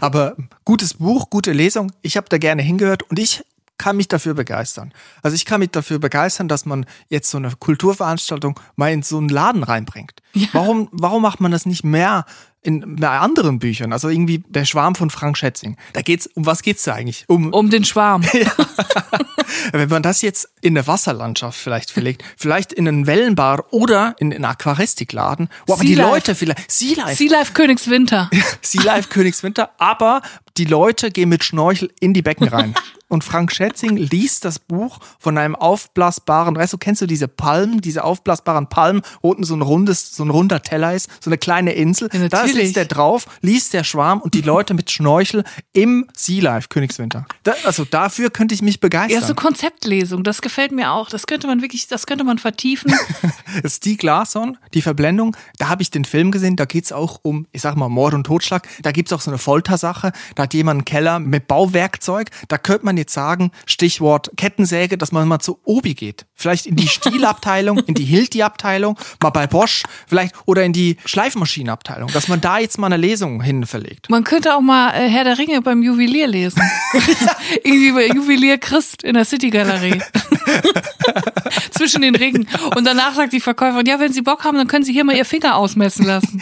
Aber 0.00 0.36
gutes 0.64 0.94
Buch, 0.94 1.30
gute 1.30 1.52
Lesung. 1.52 1.92
Ich 2.02 2.16
habe 2.16 2.28
da 2.28 2.38
gerne 2.38 2.62
hingehört 2.62 3.02
und 3.04 3.18
ich 3.18 3.42
kann 3.78 3.96
mich 3.96 4.08
dafür 4.08 4.34
begeistern. 4.34 4.92
Also 5.22 5.34
ich 5.34 5.44
kann 5.44 5.60
mich 5.60 5.70
dafür 5.70 5.98
begeistern, 5.98 6.48
dass 6.48 6.64
man 6.64 6.86
jetzt 7.08 7.30
so 7.30 7.38
eine 7.38 7.50
Kulturveranstaltung 7.58 8.58
mal 8.76 8.92
in 8.92 9.02
so 9.02 9.18
einen 9.18 9.28
Laden 9.28 9.62
reinbringt. 9.62 10.22
Ja. 10.32 10.48
Warum, 10.52 10.88
warum 10.92 11.22
macht 11.22 11.40
man 11.40 11.52
das 11.52 11.66
nicht 11.66 11.84
mehr 11.84 12.24
in 12.66 12.96
bei 12.96 13.18
anderen 13.18 13.58
Büchern, 13.58 13.92
also 13.92 14.08
irgendwie 14.08 14.42
der 14.48 14.64
Schwarm 14.64 14.94
von 14.94 15.10
Frank 15.10 15.38
Schätzing. 15.38 15.76
Da 15.92 16.02
geht's, 16.02 16.26
um 16.34 16.46
was 16.46 16.62
geht's 16.62 16.82
da 16.82 16.94
eigentlich? 16.94 17.24
Um, 17.28 17.52
Um 17.52 17.70
den 17.70 17.84
Schwarm. 17.84 18.22
wenn 19.72 19.88
man 19.88 20.02
das 20.02 20.22
jetzt 20.22 20.48
in 20.60 20.74
der 20.74 20.86
Wasserlandschaft 20.86 21.58
vielleicht 21.58 21.90
verlegt, 21.90 22.24
vielleicht 22.36 22.72
in 22.72 22.88
einen 22.88 23.06
Wellenbar 23.06 23.72
oder 23.72 24.16
in 24.18 24.32
einen 24.32 24.44
Aquaristikladen, 24.44 25.48
wo 25.66 25.74
aber 25.74 25.84
die. 25.84 25.94
Leute 25.94 26.34
vielleicht, 26.34 26.70
Sea 26.70 26.96
Life, 26.96 27.16
Sea 27.16 27.30
Life 27.30 27.52
Königswinter. 27.52 28.30
Sea 28.62 28.82
Life 28.82 29.08
Königswinter, 29.08 29.70
aber 29.78 30.22
die 30.56 30.64
Leute 30.64 31.10
gehen 31.10 31.28
mit 31.28 31.44
Schnorchel 31.44 31.92
in 32.00 32.14
die 32.14 32.22
Becken 32.22 32.48
rein. 32.48 32.74
Und 33.08 33.22
Frank 33.22 33.52
Schätzing 33.52 33.96
liest 33.96 34.44
das 34.44 34.58
Buch 34.58 34.98
von 35.18 35.38
einem 35.38 35.54
aufblasbaren, 35.54 36.56
weißt 36.56 36.72
du, 36.72 36.78
kennst 36.78 37.02
du 37.02 37.06
diese 37.06 37.28
Palmen, 37.28 37.80
diese 37.80 38.02
aufblasbaren 38.02 38.68
Palmen, 38.68 39.02
wo 39.22 39.30
unten 39.30 39.44
so 39.44 39.54
ein 39.54 39.62
rundes, 39.62 40.14
so 40.14 40.24
ein 40.24 40.30
runder 40.30 40.60
Teller 40.62 40.92
ist, 40.92 41.08
so 41.20 41.30
eine 41.30 41.38
kleine 41.38 41.72
Insel. 41.72 42.08
Ja, 42.12 42.28
da 42.28 42.48
sitzt 42.48 42.74
der 42.74 42.86
drauf, 42.86 43.26
liest 43.42 43.74
der 43.74 43.84
Schwarm 43.84 44.20
und 44.20 44.34
die 44.34 44.40
Leute 44.40 44.74
mit 44.74 44.90
Schnorchel 44.90 45.44
im 45.72 46.08
Sea 46.16 46.42
Life 46.42 46.68
Königswinter. 46.68 47.26
Da, 47.44 47.54
also 47.64 47.84
dafür 47.84 48.30
könnte 48.30 48.54
ich 48.54 48.62
mich 48.62 48.80
begeistern. 48.80 49.20
Ja, 49.20 49.26
so 49.26 49.34
Konzeptlesung, 49.34 50.24
das 50.24 50.42
gefällt 50.42 50.72
mir 50.72 50.90
auch. 50.90 51.08
Das 51.08 51.28
könnte 51.28 51.46
man 51.46 51.62
wirklich, 51.62 51.86
das 51.86 52.06
könnte 52.06 52.24
man 52.24 52.38
vertiefen. 52.38 52.92
Stieg 53.66 54.02
Larsson, 54.02 54.58
die 54.74 54.82
Verblendung, 54.82 55.36
da 55.58 55.68
habe 55.68 55.82
ich 55.82 55.92
den 55.92 56.04
Film 56.04 56.32
gesehen, 56.32 56.56
da 56.56 56.64
geht's 56.64 56.90
auch 56.90 57.20
um, 57.22 57.46
ich 57.52 57.62
sag 57.62 57.76
mal, 57.76 57.88
Mord 57.88 58.14
und 58.14 58.24
Totschlag. 58.24 58.66
Da 58.82 58.90
gibt's 58.90 59.12
auch 59.12 59.20
so 59.20 59.30
eine 59.30 59.38
Foltersache, 59.38 60.12
da 60.34 60.42
hat 60.44 60.54
jemand 60.54 60.78
einen 60.78 60.84
Keller 60.84 61.20
mit 61.20 61.46
Bauwerkzeug. 61.46 62.30
Da 62.48 62.58
könnte 62.58 62.84
man 62.84 62.95
jetzt 62.96 63.12
sagen, 63.12 63.50
Stichwort 63.66 64.30
Kettensäge, 64.36 64.98
dass 64.98 65.12
man 65.12 65.26
mal 65.28 65.38
zu 65.40 65.58
Obi 65.64 65.94
geht. 65.94 66.26
Vielleicht 66.34 66.66
in 66.66 66.76
die 66.76 66.88
Stielabteilung, 66.88 67.78
in 67.78 67.94
die 67.94 68.04
Hilti-Abteilung, 68.04 68.98
mal 69.22 69.30
bei 69.30 69.46
Bosch, 69.46 69.82
vielleicht 70.06 70.34
oder 70.46 70.64
in 70.64 70.72
die 70.72 70.96
Schleifmaschinenabteilung, 71.04 72.10
dass 72.12 72.28
man 72.28 72.40
da 72.40 72.58
jetzt 72.58 72.78
mal 72.78 72.86
eine 72.86 72.96
Lesung 72.96 73.40
hin 73.42 73.66
verlegt. 73.66 74.10
Man 74.10 74.24
könnte 74.24 74.54
auch 74.54 74.60
mal 74.60 74.90
äh, 74.90 75.08
Herr 75.08 75.24
der 75.24 75.38
Ringe 75.38 75.62
beim 75.62 75.82
Juwelier 75.82 76.26
lesen. 76.26 76.62
Irgendwie 77.64 77.92
bei 77.92 78.06
Juwelier 78.08 78.58
Christ 78.58 79.02
in 79.02 79.14
der 79.14 79.24
City 79.24 79.50
Galerie. 79.50 80.02
Zwischen 81.70 82.02
den 82.02 82.14
Ringen. 82.14 82.48
Und 82.74 82.86
danach 82.86 83.14
sagt 83.14 83.32
die 83.32 83.40
Verkäuferin, 83.40 83.86
ja, 83.86 84.00
wenn 84.00 84.12
Sie 84.12 84.22
Bock 84.22 84.44
haben, 84.44 84.56
dann 84.56 84.66
können 84.66 84.84
Sie 84.84 84.92
hier 84.92 85.04
mal 85.04 85.16
Ihr 85.16 85.24
Finger 85.24 85.56
ausmessen 85.56 86.04
lassen. 86.04 86.40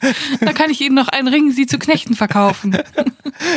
dann 0.40 0.54
kann 0.54 0.70
ich 0.70 0.80
Ihnen 0.80 0.94
noch 0.94 1.08
einen 1.08 1.28
Ring, 1.28 1.50
Sie 1.50 1.66
zu 1.66 1.78
Knechten 1.78 2.14
verkaufen. 2.14 2.76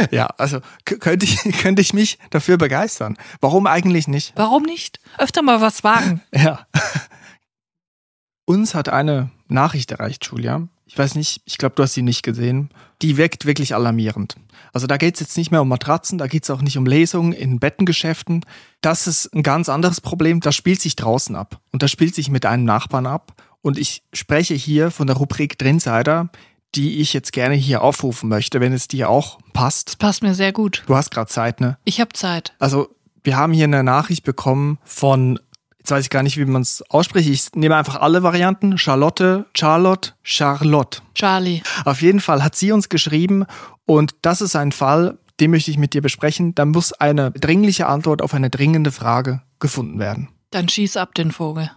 Ja, 0.10 0.26
also 0.38 0.60
könnte 0.86 1.26
ich, 1.26 1.38
könnte 1.62 1.84
ich 1.84 1.94
mich 1.94 2.18
dafür 2.32 2.58
begeistern. 2.58 3.16
Warum 3.42 3.68
eigentlich 3.68 4.08
nicht? 4.08 4.34
Warum 4.36 4.64
nicht? 4.64 5.00
Öfter 5.20 5.44
mal 5.44 5.62
was 5.62 5.84
wagen. 5.84 6.22
Ja. 6.34 6.66
Uns 8.46 8.74
hat 8.74 8.90
eine 8.90 9.30
Nachricht 9.48 9.92
erreicht, 9.92 10.26
Julia. 10.26 10.68
Ich 10.88 10.98
weiß 10.98 11.16
nicht, 11.16 11.42
ich 11.46 11.58
glaube, 11.58 11.76
du 11.76 11.84
hast 11.84 11.94
sie 11.94 12.02
nicht 12.02 12.24
gesehen. 12.24 12.70
Die 13.02 13.18
wirkt 13.18 13.46
wirklich 13.46 13.76
alarmierend. 13.76 14.36
Also 14.74 14.88
da 14.88 14.98
geht 14.98 15.16
es 15.16 15.20
jetzt 15.20 15.38
nicht 15.38 15.52
mehr 15.52 15.62
um 15.62 15.68
Matratzen, 15.68 16.18
da 16.18 16.28
geht 16.28 16.44
es 16.44 16.50
auch 16.50 16.62
nicht 16.62 16.78
um 16.78 16.86
Lesungen 16.86 17.34
in 17.34 17.60
Bettengeschäften. 17.60 18.46
Das 18.82 19.06
ist 19.06 19.34
ein 19.34 19.44
ganz 19.44 19.70
anderes 19.70 20.02
Problem. 20.02 20.40
Das 20.40 20.56
spielt 20.56 20.82
sich 20.82 20.96
draußen 20.96 21.36
ab. 21.36 21.60
Und 21.72 21.84
das 21.84 21.92
spielt 21.92 22.16
sich 22.16 22.30
mit 22.30 22.46
einem 22.46 22.64
Nachbarn 22.64 23.06
ab. 23.06 23.34
Und 23.62 23.78
ich 23.78 24.04
spreche 24.14 24.54
hier 24.54 24.92
von 24.92 25.08
der 25.08 25.18
Rubrik 25.18 25.58
Drinsider, 25.58 26.30
die 26.76 27.00
ich 27.02 27.14
jetzt 27.14 27.34
gerne 27.34 27.56
hier 27.56 27.82
aufrufen 27.82 28.30
möchte, 28.30 28.62
wenn 28.62 28.74
es 28.74 28.88
dir 28.88 29.10
auch 29.10 29.40
passt. 29.54 29.90
Das 29.90 29.96
passt 29.98 30.24
mir 30.24 30.36
sehr 30.36 30.54
gut. 30.54 30.84
Du 30.88 30.96
hast 30.96 31.12
gerade 31.12 31.30
Zeit, 31.30 31.60
ne? 31.60 31.78
Ich 31.84 32.00
habe 32.00 32.14
Zeit. 32.14 32.54
Also, 32.60 32.90
wir 33.24 33.36
haben 33.36 33.52
hier 33.52 33.66
eine 33.66 33.84
Nachricht 33.84 34.24
bekommen 34.24 34.78
von, 34.86 35.40
jetzt 35.88 35.92
weiß 35.92 36.04
ich 36.04 36.10
gar 36.10 36.24
nicht, 36.24 36.38
wie 36.38 36.44
man 36.44 36.64
es 36.64 36.84
ausspricht. 36.90 37.30
Ich 37.30 37.56
nehme 37.56 37.78
einfach 37.78 38.02
alle 38.02 38.22
Varianten. 38.22 38.78
Charlotte, 38.78 39.46
Charlotte, 39.56 40.12
Charlotte. 40.22 41.00
Charlie. 41.16 41.62
Auf 41.86 42.02
jeden 42.02 42.20
Fall 42.20 42.44
hat 42.44 42.56
sie 42.56 42.74
uns 42.74 42.90
geschrieben 42.90 43.46
und 43.86 44.14
das 44.22 44.42
ist 44.42 44.58
ein 44.58 44.74
Fall, 44.74 45.18
den 45.40 45.52
möchte 45.52 45.72
ich 45.72 45.78
mit 45.78 45.94
dir 45.94 46.02
besprechen. 46.02 46.54
Da 46.56 46.66
muss 46.66 46.92
eine 46.92 47.32
dringliche 47.32 47.88
Antwort 47.88 48.22
auf 48.22 48.34
eine 48.34 48.50
dringende 48.50 48.92
Frage 48.92 49.42
gefunden 49.60 49.98
werden. 49.98 50.28
Dann 50.52 50.68
schieß 50.68 50.98
ab 50.98 51.16
den 51.16 51.32
Vogel. 51.32 51.72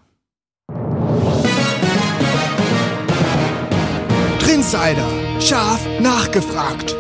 Drinsider, 4.41 5.07
scharf 5.41 5.87
nachgefragt. 6.01 6.97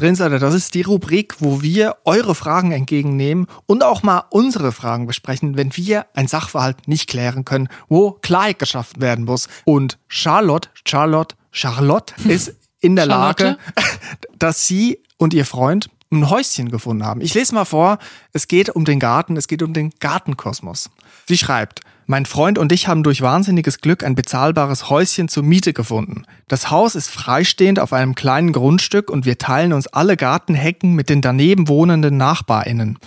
Drinsider, 0.00 0.38
das 0.38 0.54
ist 0.54 0.72
die 0.74 0.80
Rubrik, 0.80 1.36
wo 1.40 1.60
wir 1.60 1.96
eure 2.06 2.34
Fragen 2.34 2.72
entgegennehmen 2.72 3.46
und 3.66 3.84
auch 3.84 4.02
mal 4.02 4.24
unsere 4.30 4.72
Fragen 4.72 5.06
besprechen, 5.06 5.58
wenn 5.58 5.76
wir 5.76 6.06
ein 6.14 6.26
Sachverhalt 6.26 6.88
nicht 6.88 7.06
klären 7.06 7.44
können, 7.44 7.68
wo 7.88 8.12
Klarheit 8.12 8.58
geschaffen 8.58 9.02
werden 9.02 9.26
muss. 9.26 9.48
Und 9.66 9.98
Charlotte, 10.08 10.70
Charlotte, 10.86 11.36
Charlotte 11.50 12.14
ist 12.24 12.54
in 12.80 12.96
der 12.96 13.04
Lage, 13.04 13.58
dass 14.38 14.66
sie 14.66 15.00
und 15.18 15.34
ihr 15.34 15.44
Freund 15.44 15.90
ein 16.10 16.30
Häuschen 16.30 16.70
gefunden 16.70 17.04
haben. 17.04 17.20
Ich 17.20 17.34
lese 17.34 17.54
mal 17.54 17.66
vor, 17.66 17.98
es 18.32 18.48
geht 18.48 18.70
um 18.70 18.86
den 18.86 19.00
Garten, 19.00 19.36
es 19.36 19.48
geht 19.48 19.62
um 19.62 19.74
den 19.74 19.92
Gartenkosmos. 20.00 20.90
Sie 21.28 21.36
schreibt, 21.36 21.82
mein 22.10 22.26
Freund 22.26 22.58
und 22.58 22.72
ich 22.72 22.88
haben 22.88 23.04
durch 23.04 23.22
wahnsinniges 23.22 23.80
Glück 23.80 24.02
ein 24.02 24.16
bezahlbares 24.16 24.90
Häuschen 24.90 25.28
zur 25.28 25.44
Miete 25.44 25.72
gefunden. 25.72 26.24
Das 26.48 26.68
Haus 26.68 26.96
ist 26.96 27.08
freistehend 27.08 27.78
auf 27.78 27.92
einem 27.92 28.16
kleinen 28.16 28.52
Grundstück 28.52 29.10
und 29.10 29.26
wir 29.26 29.38
teilen 29.38 29.72
uns 29.72 29.86
alle 29.86 30.16
Gartenhecken 30.16 30.94
mit 30.94 31.08
den 31.08 31.22
daneben 31.22 31.68
wohnenden 31.68 32.16
NachbarInnen. 32.16 32.98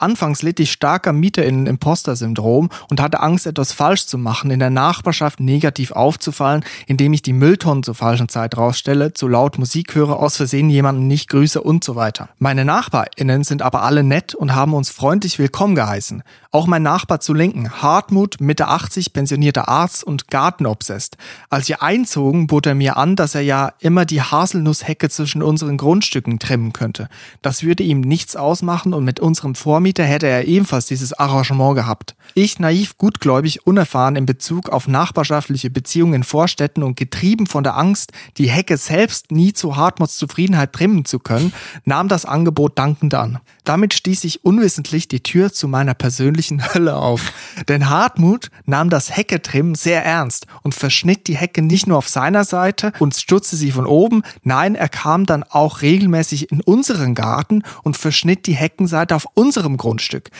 Anfangs 0.00 0.42
litt 0.42 0.60
ich 0.60 0.70
stark 0.70 1.08
am 1.08 1.18
Mieterinnen-Imposter-Syndrom 1.18 2.70
und 2.88 3.00
hatte 3.00 3.18
Angst, 3.18 3.48
etwas 3.48 3.72
falsch 3.72 4.06
zu 4.06 4.16
machen, 4.16 4.52
in 4.52 4.60
der 4.60 4.70
Nachbarschaft 4.70 5.40
negativ 5.40 5.90
aufzufallen, 5.90 6.64
indem 6.86 7.12
ich 7.12 7.22
die 7.22 7.32
Mülltonnen 7.32 7.82
zur 7.82 7.96
falschen 7.96 8.28
Zeit 8.28 8.56
rausstelle, 8.56 9.12
zu 9.12 9.26
laut 9.26 9.58
Musik 9.58 9.96
höre, 9.96 10.20
aus 10.20 10.36
Versehen 10.36 10.70
jemanden 10.70 11.08
nicht 11.08 11.28
grüße 11.28 11.60
und 11.60 11.82
so 11.82 11.96
weiter. 11.96 12.28
Meine 12.38 12.64
NachbarInnen 12.64 13.42
sind 13.42 13.60
aber 13.60 13.82
alle 13.82 14.04
nett 14.04 14.36
und 14.36 14.54
haben 14.54 14.72
uns 14.72 14.90
freundlich 14.90 15.40
willkommen 15.40 15.74
geheißen. 15.74 16.22
Auch 16.52 16.68
mein 16.68 16.84
Nachbar 16.84 17.18
zu 17.18 17.34
linken, 17.34 17.82
Hartmut, 17.82 18.40
Mitte 18.40 18.68
80, 18.68 19.12
pensionierter 19.12 19.68
Arzt 19.68 20.04
und 20.04 20.28
Gartenobsesst. 20.28 21.16
Als 21.50 21.68
wir 21.68 21.82
einzogen, 21.82 22.46
bot 22.46 22.66
er 22.66 22.76
mir 22.76 22.96
an, 22.96 23.16
dass 23.16 23.34
er 23.34 23.40
ja 23.40 23.72
immer 23.80 24.04
die 24.04 24.22
Haselnusshecke 24.22 25.10
zwischen 25.10 25.42
unseren 25.42 25.76
Grundstücken 25.76 26.38
trimmen 26.38 26.72
könnte. 26.72 27.08
Das 27.42 27.64
würde 27.64 27.82
ihm 27.82 28.00
nichts 28.00 28.36
ausmachen 28.36 28.94
und 28.94 29.04
mit 29.04 29.18
unserem 29.18 29.56
Vormieter 29.88 30.04
hätte 30.04 30.26
er 30.26 30.46
ebenfalls 30.46 30.84
dieses 30.84 31.14
Arrangement 31.14 31.74
gehabt. 31.74 32.14
Ich, 32.34 32.58
naiv, 32.58 32.98
gutgläubig, 32.98 33.66
unerfahren 33.66 34.16
in 34.16 34.26
Bezug 34.26 34.68
auf 34.68 34.86
nachbarschaftliche 34.86 35.70
Beziehungen 35.70 36.12
in 36.12 36.24
Vorstädten 36.24 36.82
und 36.82 36.94
getrieben 36.94 37.46
von 37.46 37.64
der 37.64 37.78
Angst, 37.78 38.12
die 38.36 38.50
Hecke 38.50 38.76
selbst 38.76 39.32
nie 39.32 39.54
zu 39.54 39.76
Hartmuts 39.76 40.18
Zufriedenheit 40.18 40.74
trimmen 40.74 41.06
zu 41.06 41.20
können, 41.20 41.54
nahm 41.86 42.08
das 42.08 42.26
Angebot 42.26 42.78
dankend 42.78 43.14
an. 43.14 43.38
Damit 43.64 43.94
stieß 43.94 44.24
ich 44.24 44.44
unwissentlich 44.44 45.08
die 45.08 45.22
Tür 45.22 45.54
zu 45.54 45.68
meiner 45.68 45.94
persönlichen 45.94 46.62
Hölle 46.74 46.96
auf. 46.96 47.32
Denn 47.66 47.88
Hartmut 47.88 48.50
nahm 48.66 48.90
das 48.90 49.16
Hecketrimmen 49.16 49.74
sehr 49.74 50.04
ernst 50.04 50.46
und 50.62 50.74
verschnitt 50.74 51.28
die 51.28 51.36
Hecke 51.36 51.62
nicht 51.62 51.86
nur 51.86 51.96
auf 51.96 52.10
seiner 52.10 52.44
Seite 52.44 52.92
und 52.98 53.16
stutzte 53.16 53.56
sie 53.56 53.70
von 53.70 53.86
oben, 53.86 54.22
nein, 54.42 54.74
er 54.74 54.90
kam 54.90 55.24
dann 55.24 55.44
auch 55.44 55.80
regelmäßig 55.80 56.52
in 56.52 56.60
unseren 56.60 57.14
Garten 57.14 57.62
und 57.84 57.96
verschnitt 57.96 58.46
die 58.46 58.54
Heckenseite 58.54 59.16
auf 59.16 59.26
unserem 59.32 59.77
Grundstück. 59.78 60.30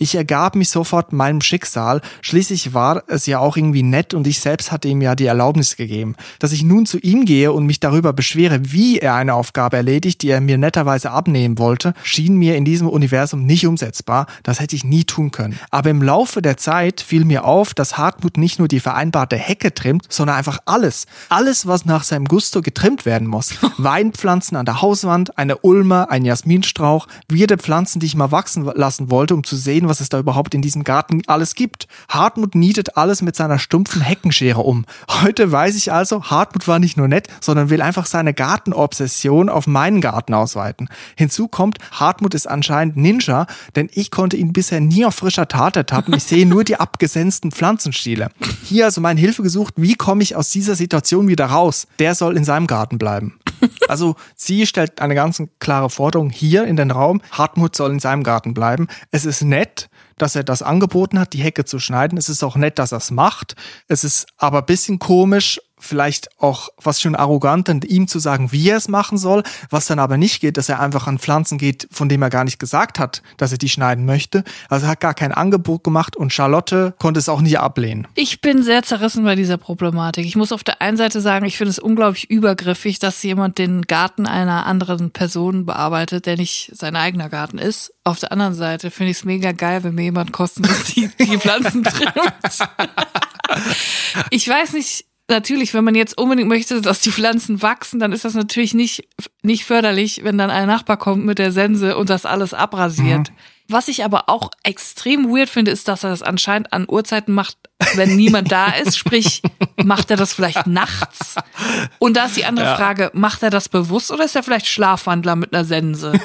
Ich 0.00 0.14
ergab 0.14 0.54
mich 0.54 0.68
sofort 0.68 1.12
meinem 1.12 1.40
Schicksal. 1.40 2.02
Schließlich 2.22 2.72
war 2.72 3.02
es 3.08 3.26
ja 3.26 3.40
auch 3.40 3.56
irgendwie 3.56 3.82
nett 3.82 4.14
und 4.14 4.28
ich 4.28 4.38
selbst 4.38 4.70
hatte 4.70 4.86
ihm 4.86 5.02
ja 5.02 5.16
die 5.16 5.26
Erlaubnis 5.26 5.74
gegeben. 5.74 6.14
Dass 6.38 6.52
ich 6.52 6.62
nun 6.62 6.86
zu 6.86 6.98
ihm 6.98 7.24
gehe 7.24 7.50
und 7.50 7.66
mich 7.66 7.80
darüber 7.80 8.12
beschwere, 8.12 8.60
wie 8.70 9.00
er 9.00 9.16
eine 9.16 9.34
Aufgabe 9.34 9.76
erledigt, 9.76 10.22
die 10.22 10.28
er 10.28 10.40
mir 10.40 10.56
netterweise 10.56 11.10
abnehmen 11.10 11.58
wollte, 11.58 11.94
schien 12.04 12.36
mir 12.36 12.54
in 12.54 12.64
diesem 12.64 12.88
Universum 12.88 13.44
nicht 13.44 13.66
umsetzbar. 13.66 14.28
Das 14.44 14.60
hätte 14.60 14.76
ich 14.76 14.84
nie 14.84 15.02
tun 15.02 15.32
können. 15.32 15.58
Aber 15.72 15.90
im 15.90 16.00
Laufe 16.00 16.42
der 16.42 16.56
Zeit 16.56 17.00
fiel 17.00 17.24
mir 17.24 17.44
auf, 17.44 17.74
dass 17.74 17.98
Hartmut 17.98 18.36
nicht 18.36 18.60
nur 18.60 18.68
die 18.68 18.78
vereinbarte 18.78 19.34
Hecke 19.34 19.74
trimmt, 19.74 20.06
sondern 20.08 20.36
einfach 20.36 20.60
alles. 20.64 21.06
Alles, 21.28 21.66
was 21.66 21.86
nach 21.86 22.04
seinem 22.04 22.26
Gusto 22.26 22.62
getrimmt 22.62 23.04
werden 23.04 23.26
muss. 23.26 23.54
Weinpflanzen 23.78 24.56
an 24.56 24.64
der 24.64 24.80
Hauswand, 24.80 25.36
eine 25.38 25.58
Ulme, 25.58 26.08
ein 26.08 26.24
Jasminstrauch, 26.24 27.08
wilde 27.28 27.58
Pflanzen, 27.58 27.98
die 27.98 28.06
ich 28.06 28.14
mal 28.14 28.30
wachsen 28.30 28.64
lassen 28.64 29.10
wollte, 29.10 29.34
um 29.34 29.42
zu 29.42 29.56
sehen, 29.56 29.87
was 29.88 30.00
es 30.00 30.08
da 30.08 30.18
überhaupt 30.18 30.54
in 30.54 30.62
diesem 30.62 30.84
Garten 30.84 31.22
alles 31.26 31.54
gibt. 31.54 31.88
Hartmut 32.08 32.54
nietet 32.54 32.96
alles 32.96 33.22
mit 33.22 33.36
seiner 33.36 33.58
stumpfen 33.58 34.00
Heckenschere 34.00 34.60
um. 34.60 34.84
Heute 35.22 35.50
weiß 35.50 35.76
ich 35.76 35.92
also, 35.92 36.24
Hartmut 36.24 36.68
war 36.68 36.78
nicht 36.78 36.96
nur 36.96 37.08
nett, 37.08 37.28
sondern 37.40 37.70
will 37.70 37.82
einfach 37.82 38.06
seine 38.06 38.34
Gartenobsession 38.34 39.48
auf 39.48 39.66
meinen 39.66 40.00
Garten 40.00 40.34
ausweiten. 40.34 40.88
Hinzu 41.16 41.48
kommt, 41.48 41.78
Hartmut 41.92 42.34
ist 42.34 42.46
anscheinend 42.46 42.96
Ninja, 42.96 43.46
denn 43.76 43.88
ich 43.92 44.10
konnte 44.10 44.36
ihn 44.36 44.52
bisher 44.52 44.80
nie 44.80 45.04
auf 45.04 45.14
frischer 45.14 45.48
Tat 45.48 45.76
ertappen. 45.76 46.14
Ich 46.14 46.24
sehe 46.24 46.46
nur 46.46 46.64
die 46.64 46.78
abgesensten 46.78 47.52
Pflanzenstiele. 47.52 48.30
Hier 48.64 48.86
also 48.86 49.00
meine 49.00 49.20
Hilfe 49.20 49.42
gesucht, 49.42 49.74
wie 49.76 49.94
komme 49.94 50.22
ich 50.22 50.36
aus 50.36 50.50
dieser 50.50 50.74
Situation 50.74 51.28
wieder 51.28 51.46
raus? 51.46 51.86
Der 51.98 52.14
soll 52.14 52.36
in 52.36 52.44
seinem 52.44 52.66
Garten 52.66 52.98
bleiben. 52.98 53.38
Also 53.88 54.16
sie 54.36 54.66
stellt 54.66 55.00
eine 55.00 55.14
ganz 55.14 55.42
klare 55.58 55.90
Forderung 55.90 56.30
hier 56.30 56.64
in 56.64 56.76
den 56.76 56.90
Raum. 56.90 57.20
Hartmut 57.30 57.74
soll 57.74 57.90
in 57.90 58.00
seinem 58.00 58.22
Garten 58.22 58.54
bleiben. 58.54 58.88
Es 59.10 59.24
ist 59.24 59.42
nett, 59.42 59.77
dass 60.16 60.34
er 60.34 60.44
das 60.44 60.62
angeboten 60.62 61.18
hat, 61.18 61.32
die 61.32 61.42
Hecke 61.42 61.64
zu 61.64 61.78
schneiden. 61.78 62.18
Es 62.18 62.28
ist 62.28 62.42
auch 62.42 62.56
nett, 62.56 62.78
dass 62.78 62.92
er 62.92 62.98
es 62.98 63.10
macht. 63.10 63.54
Es 63.86 64.04
ist 64.04 64.26
aber 64.36 64.58
ein 64.58 64.66
bisschen 64.66 64.98
komisch, 64.98 65.60
vielleicht 65.80 66.28
auch 66.40 66.68
was 66.82 67.00
schon 67.00 67.14
arrogant, 67.14 67.68
ihm 67.84 68.08
zu 68.08 68.18
sagen, 68.18 68.52
wie 68.52 68.68
er 68.68 68.76
es 68.76 68.88
machen 68.88 69.18
soll, 69.18 69.42
was 69.70 69.86
dann 69.86 69.98
aber 69.98 70.16
nicht 70.16 70.40
geht, 70.40 70.56
dass 70.56 70.68
er 70.68 70.80
einfach 70.80 71.06
an 71.06 71.18
Pflanzen 71.18 71.58
geht, 71.58 71.88
von 71.90 72.08
dem 72.08 72.22
er 72.22 72.30
gar 72.30 72.44
nicht 72.44 72.58
gesagt 72.58 72.98
hat, 72.98 73.22
dass 73.36 73.52
er 73.52 73.58
die 73.58 73.68
schneiden 73.68 74.04
möchte. 74.04 74.44
Also 74.68 74.86
er 74.86 74.92
hat 74.92 75.00
gar 75.00 75.14
kein 75.14 75.32
Angebot 75.32 75.84
gemacht 75.84 76.16
und 76.16 76.32
Charlotte 76.32 76.94
konnte 76.98 77.20
es 77.20 77.28
auch 77.28 77.40
nicht 77.40 77.58
ablehnen. 77.58 78.06
Ich 78.14 78.40
bin 78.40 78.62
sehr 78.62 78.82
zerrissen 78.82 79.24
bei 79.24 79.34
dieser 79.34 79.56
Problematik. 79.56 80.26
Ich 80.26 80.36
muss 80.36 80.52
auf 80.52 80.64
der 80.64 80.80
einen 80.80 80.96
Seite 80.96 81.20
sagen, 81.20 81.46
ich 81.46 81.56
finde 81.56 81.70
es 81.70 81.78
unglaublich 81.78 82.30
übergriffig, 82.30 82.98
dass 82.98 83.22
jemand 83.22 83.58
den 83.58 83.82
Garten 83.82 84.26
einer 84.26 84.66
anderen 84.66 85.10
Person 85.10 85.66
bearbeitet, 85.66 86.26
der 86.26 86.36
nicht 86.36 86.70
sein 86.74 86.96
eigener 86.96 87.28
Garten 87.28 87.58
ist. 87.58 87.92
Auf 88.04 88.18
der 88.18 88.32
anderen 88.32 88.54
Seite 88.54 88.90
finde 88.90 89.10
ich 89.10 89.18
es 89.18 89.24
mega 89.24 89.52
geil, 89.52 89.84
wenn 89.84 89.94
mir 89.94 90.04
jemand 90.04 90.32
kostenlos 90.32 90.84
die, 90.84 91.10
die 91.18 91.38
Pflanzen 91.38 91.84
trimmt. 91.84 92.12
ich 94.30 94.48
weiß 94.48 94.72
nicht, 94.72 95.04
natürlich, 95.28 95.74
wenn 95.74 95.84
man 95.84 95.94
jetzt 95.94 96.18
unbedingt 96.18 96.48
möchte, 96.48 96.80
dass 96.80 97.00
die 97.00 97.12
Pflanzen 97.12 97.62
wachsen, 97.62 98.00
dann 98.00 98.12
ist 98.12 98.24
das 98.24 98.34
natürlich 98.34 98.74
nicht, 98.74 99.08
nicht 99.42 99.64
förderlich, 99.64 100.22
wenn 100.24 100.38
dann 100.38 100.50
ein 100.50 100.66
Nachbar 100.66 100.96
kommt 100.96 101.24
mit 101.24 101.38
der 101.38 101.52
Sense 101.52 101.96
und 101.96 102.10
das 102.10 102.26
alles 102.26 102.54
abrasiert. 102.54 103.30
Mhm. 103.30 103.36
Was 103.70 103.88
ich 103.88 104.02
aber 104.02 104.30
auch 104.30 104.50
extrem 104.62 105.28
weird 105.28 105.50
finde, 105.50 105.70
ist, 105.70 105.88
dass 105.88 106.02
er 106.02 106.08
das 106.08 106.22
anscheinend 106.22 106.72
an 106.72 106.86
Uhrzeiten 106.88 107.34
macht, 107.34 107.58
wenn 107.96 108.16
niemand 108.16 108.50
da 108.50 108.68
ist. 108.68 108.96
Sprich, 108.96 109.42
macht 109.84 110.10
er 110.10 110.16
das 110.16 110.32
vielleicht 110.32 110.66
nachts? 110.66 111.34
Und 111.98 112.16
da 112.16 112.24
ist 112.24 112.38
die 112.38 112.46
andere 112.46 112.64
ja. 112.64 112.76
Frage, 112.76 113.10
macht 113.12 113.42
er 113.42 113.50
das 113.50 113.68
bewusst 113.68 114.10
oder 114.10 114.24
ist 114.24 114.34
er 114.34 114.42
vielleicht 114.42 114.68
Schlafwandler 114.68 115.36
mit 115.36 115.52
einer 115.52 115.66
Sense? 115.66 116.18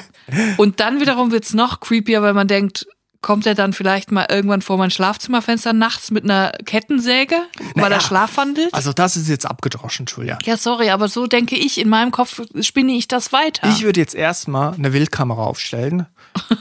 Und 0.56 0.80
dann 0.80 1.02
wiederum 1.02 1.32
wird's 1.32 1.52
noch 1.52 1.80
creepier, 1.80 2.22
weil 2.22 2.32
man 2.32 2.48
denkt, 2.48 2.86
kommt 3.24 3.46
er 3.46 3.54
dann 3.54 3.72
vielleicht 3.72 4.12
mal 4.12 4.26
irgendwann 4.28 4.60
vor 4.60 4.76
mein 4.76 4.90
Schlafzimmerfenster 4.90 5.72
nachts 5.72 6.10
mit 6.10 6.24
einer 6.24 6.52
Kettensäge, 6.66 7.36
weil 7.74 7.84
naja, 7.84 7.96
er 7.96 8.00
schlafwandelt? 8.00 8.72
Also 8.74 8.92
das 8.92 9.16
ist 9.16 9.30
jetzt 9.30 9.46
abgedroschen, 9.46 10.04
Julia. 10.06 10.38
Ja, 10.44 10.58
sorry, 10.58 10.90
aber 10.90 11.08
so 11.08 11.26
denke 11.26 11.56
ich, 11.56 11.78
in 11.78 11.88
meinem 11.88 12.10
Kopf 12.10 12.42
spinne 12.60 12.92
ich 12.92 13.08
das 13.08 13.32
weiter. 13.32 13.66
Ich 13.70 13.82
würde 13.82 13.98
jetzt 13.98 14.14
erstmal 14.14 14.74
eine 14.74 14.92
Wildkamera 14.92 15.42
aufstellen, 15.42 16.06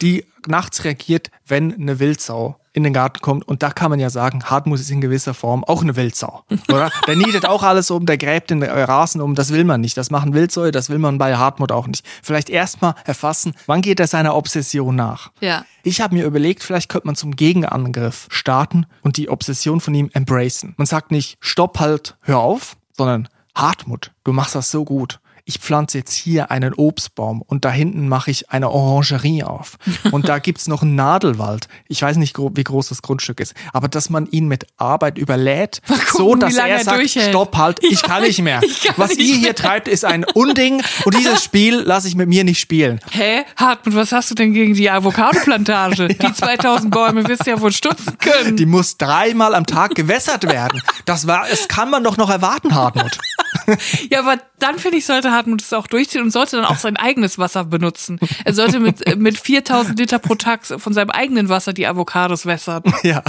die 0.01 0.25
nachts 0.47 0.85
reagiert, 0.85 1.31
wenn 1.45 1.73
eine 1.73 1.99
Wildsau 1.99 2.57
in 2.73 2.83
den 2.83 2.91
Garten 2.91 3.21
kommt. 3.21 3.47
Und 3.47 3.63
da 3.63 3.69
kann 3.69 3.91
man 3.91 3.99
ja 3.99 4.09
sagen, 4.09 4.43
Hartmut 4.45 4.79
ist 4.79 4.89
in 4.89 4.99
gewisser 4.99 5.33
Form 5.33 5.63
auch 5.63 5.83
eine 5.83 5.95
Wildsau. 5.95 6.43
Oder? 6.67 6.91
Der 7.07 7.15
nietet 7.15 7.45
auch 7.45 7.63
alles 7.63 7.91
um, 7.91 8.05
der 8.05 8.17
gräbt 8.17 8.49
den 8.49 8.63
Rasen 8.63 9.21
um. 9.21 9.35
Das 9.35 9.53
will 9.53 9.63
man 9.63 9.81
nicht. 9.81 9.95
Das 9.95 10.09
machen 10.09 10.33
Wildsäue, 10.33 10.71
das 10.71 10.89
will 10.89 10.97
man 10.97 11.17
bei 11.17 11.35
Hartmut 11.35 11.71
auch 11.71 11.87
nicht. 11.87 12.05
Vielleicht 12.23 12.49
erstmal 12.49 12.95
erfassen, 13.05 13.53
wann 13.67 13.81
geht 13.81 13.99
er 13.99 14.07
seiner 14.07 14.35
Obsession 14.35 14.95
nach. 14.95 15.31
Ja. 15.39 15.65
Ich 15.83 16.01
habe 16.01 16.15
mir 16.15 16.25
überlegt, 16.25 16.63
vielleicht 16.63 16.89
könnte 16.89 17.07
man 17.07 17.15
zum 17.15 17.35
Gegenangriff 17.35 18.27
starten 18.29 18.85
und 19.01 19.17
die 19.17 19.29
Obsession 19.29 19.79
von 19.79 19.93
ihm 19.93 20.09
embracen. 20.13 20.73
Man 20.77 20.87
sagt 20.87 21.11
nicht, 21.11 21.37
stopp 21.39 21.79
halt, 21.79 22.17
hör 22.21 22.39
auf, 22.39 22.77
sondern 22.97 23.27
Hartmut, 23.55 24.11
du 24.23 24.33
machst 24.33 24.55
das 24.55 24.71
so 24.71 24.83
gut 24.83 25.19
ich 25.45 25.59
pflanze 25.59 25.97
jetzt 25.97 26.13
hier 26.13 26.51
einen 26.51 26.73
Obstbaum 26.73 27.41
und 27.41 27.65
da 27.65 27.71
hinten 27.71 28.07
mache 28.07 28.31
ich 28.31 28.49
eine 28.49 28.69
Orangerie 28.69 29.43
auf. 29.43 29.77
Und 30.11 30.29
da 30.29 30.39
gibt's 30.39 30.67
noch 30.67 30.83
einen 30.83 30.95
Nadelwald. 30.95 31.67
Ich 31.87 32.01
weiß 32.01 32.17
nicht, 32.17 32.37
wie 32.37 32.63
groß 32.63 32.89
das 32.89 33.01
Grundstück 33.01 33.39
ist, 33.41 33.53
aber 33.73 33.89
dass 33.89 34.09
man 34.09 34.25
ihn 34.27 34.47
mit 34.47 34.67
Arbeit 34.77 35.17
überlädt, 35.17 35.81
gucken, 35.87 36.05
so 36.13 36.35
dass 36.35 36.55
er, 36.55 36.67
er 36.67 36.83
sagt, 36.83 36.97
durchhält. 36.97 37.29
stopp 37.29 37.57
halt, 37.57 37.83
ich 37.83 38.01
ja, 38.01 38.07
kann 38.07 38.23
nicht 38.23 38.41
mehr. 38.41 38.61
Kann 38.61 38.95
was 38.97 39.09
nicht 39.11 39.19
ihr 39.19 39.33
mehr. 39.33 39.39
hier 39.39 39.55
treibt, 39.55 39.87
ist 39.87 40.05
ein 40.05 40.23
Unding 40.23 40.81
und 41.05 41.17
dieses 41.17 41.43
Spiel 41.43 41.75
lasse 41.75 42.07
ich 42.07 42.15
mit 42.15 42.29
mir 42.29 42.43
nicht 42.43 42.59
spielen. 42.59 42.99
Hä? 43.11 43.43
Hartmut, 43.57 43.95
was 43.95 44.11
hast 44.13 44.31
du 44.31 44.35
denn 44.35 44.53
gegen 44.53 44.73
die 44.75 44.89
Avocado-Plantage? 44.89 46.07
ja. 46.21 46.29
Die 46.29 46.33
2000 46.33 46.89
Bäume 46.89 47.27
wirst 47.27 47.45
du 47.45 47.51
ja 47.51 47.59
wohl 47.59 47.73
stutzen 47.73 48.17
können. 48.17 48.55
Die 48.55 48.65
muss 48.65 48.97
dreimal 48.97 49.55
am 49.55 49.65
Tag 49.65 49.95
gewässert 49.95 50.43
werden. 50.43 50.81
Das 51.05 51.27
war, 51.27 51.45
das 51.49 51.67
kann 51.67 51.89
man 51.89 52.03
doch 52.03 52.15
noch 52.17 52.29
erwarten, 52.29 52.73
Hartmut. 52.73 53.19
ja, 54.09 54.19
aber 54.19 54.37
dann 54.59 54.79
finde 54.79 54.97
ich, 54.97 55.05
sollte 55.05 55.31
Hartmut 55.31 55.61
es 55.61 55.73
auch 55.73 55.87
durchziehen 55.87 56.21
und 56.21 56.31
sollte 56.31 56.57
dann 56.57 56.65
auch 56.65 56.77
sein 56.77 56.97
eigenes 56.97 57.37
Wasser 57.37 57.63
benutzen. 57.65 58.19
Er 58.45 58.53
sollte 58.53 58.79
mit, 58.79 59.17
mit 59.17 59.37
4000 59.37 59.99
Liter 59.99 60.19
pro 60.19 60.35
Tag 60.35 60.65
von 60.65 60.93
seinem 60.93 61.09
eigenen 61.09 61.49
Wasser 61.49 61.73
die 61.73 61.87
Avocados 61.87 62.45
wässern. 62.45 62.83
Ja, 63.03 63.21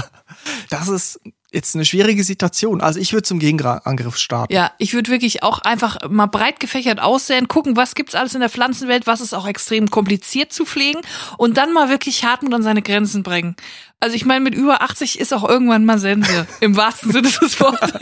das 0.71 0.89
ist 0.89 1.21
jetzt 1.55 1.75
eine 1.75 1.85
schwierige 1.85 2.25
Situation. 2.25 2.81
Also 2.81 2.99
ich 2.99 3.13
würde 3.13 3.23
zum 3.23 3.39
Gegenangriff 3.39 4.17
starten. 4.19 4.53
Ja, 4.53 4.73
ich 4.79 4.93
würde 4.93 5.11
wirklich 5.11 5.43
auch 5.43 5.61
einfach 5.61 5.97
mal 6.11 6.27
breit 6.27 6.61
gefächert 6.61 7.01
aussehen, 7.01 7.49
gucken, 7.49 7.77
was 7.77 7.95
gibt's 7.95 8.15
alles 8.15 8.35
in 8.35 8.41
der 8.41 8.51
Pflanzenwelt, 8.51 9.07
was 9.07 9.21
ist 9.21 9.33
auch 9.33 9.47
extrem 9.47 9.89
kompliziert 9.89 10.53
zu 10.53 10.67
pflegen 10.67 11.01
und 11.39 11.57
dann 11.57 11.73
mal 11.73 11.89
wirklich 11.89 12.25
Hartmut 12.25 12.53
an 12.53 12.63
seine 12.63 12.83
Grenzen 12.83 13.23
bringen. 13.23 13.55
Also 14.01 14.17
ich 14.17 14.25
meine, 14.27 14.41
mit 14.41 14.55
über 14.55 14.83
80 14.83 15.19
ist 15.19 15.33
auch 15.33 15.49
irgendwann 15.49 15.85
mal 15.85 15.99
Sense, 15.99 16.47
im 16.61 16.77
wahrsten 16.77 17.13
Sinne 17.13 17.29
des 17.29 17.61
Wortes. 17.61 17.93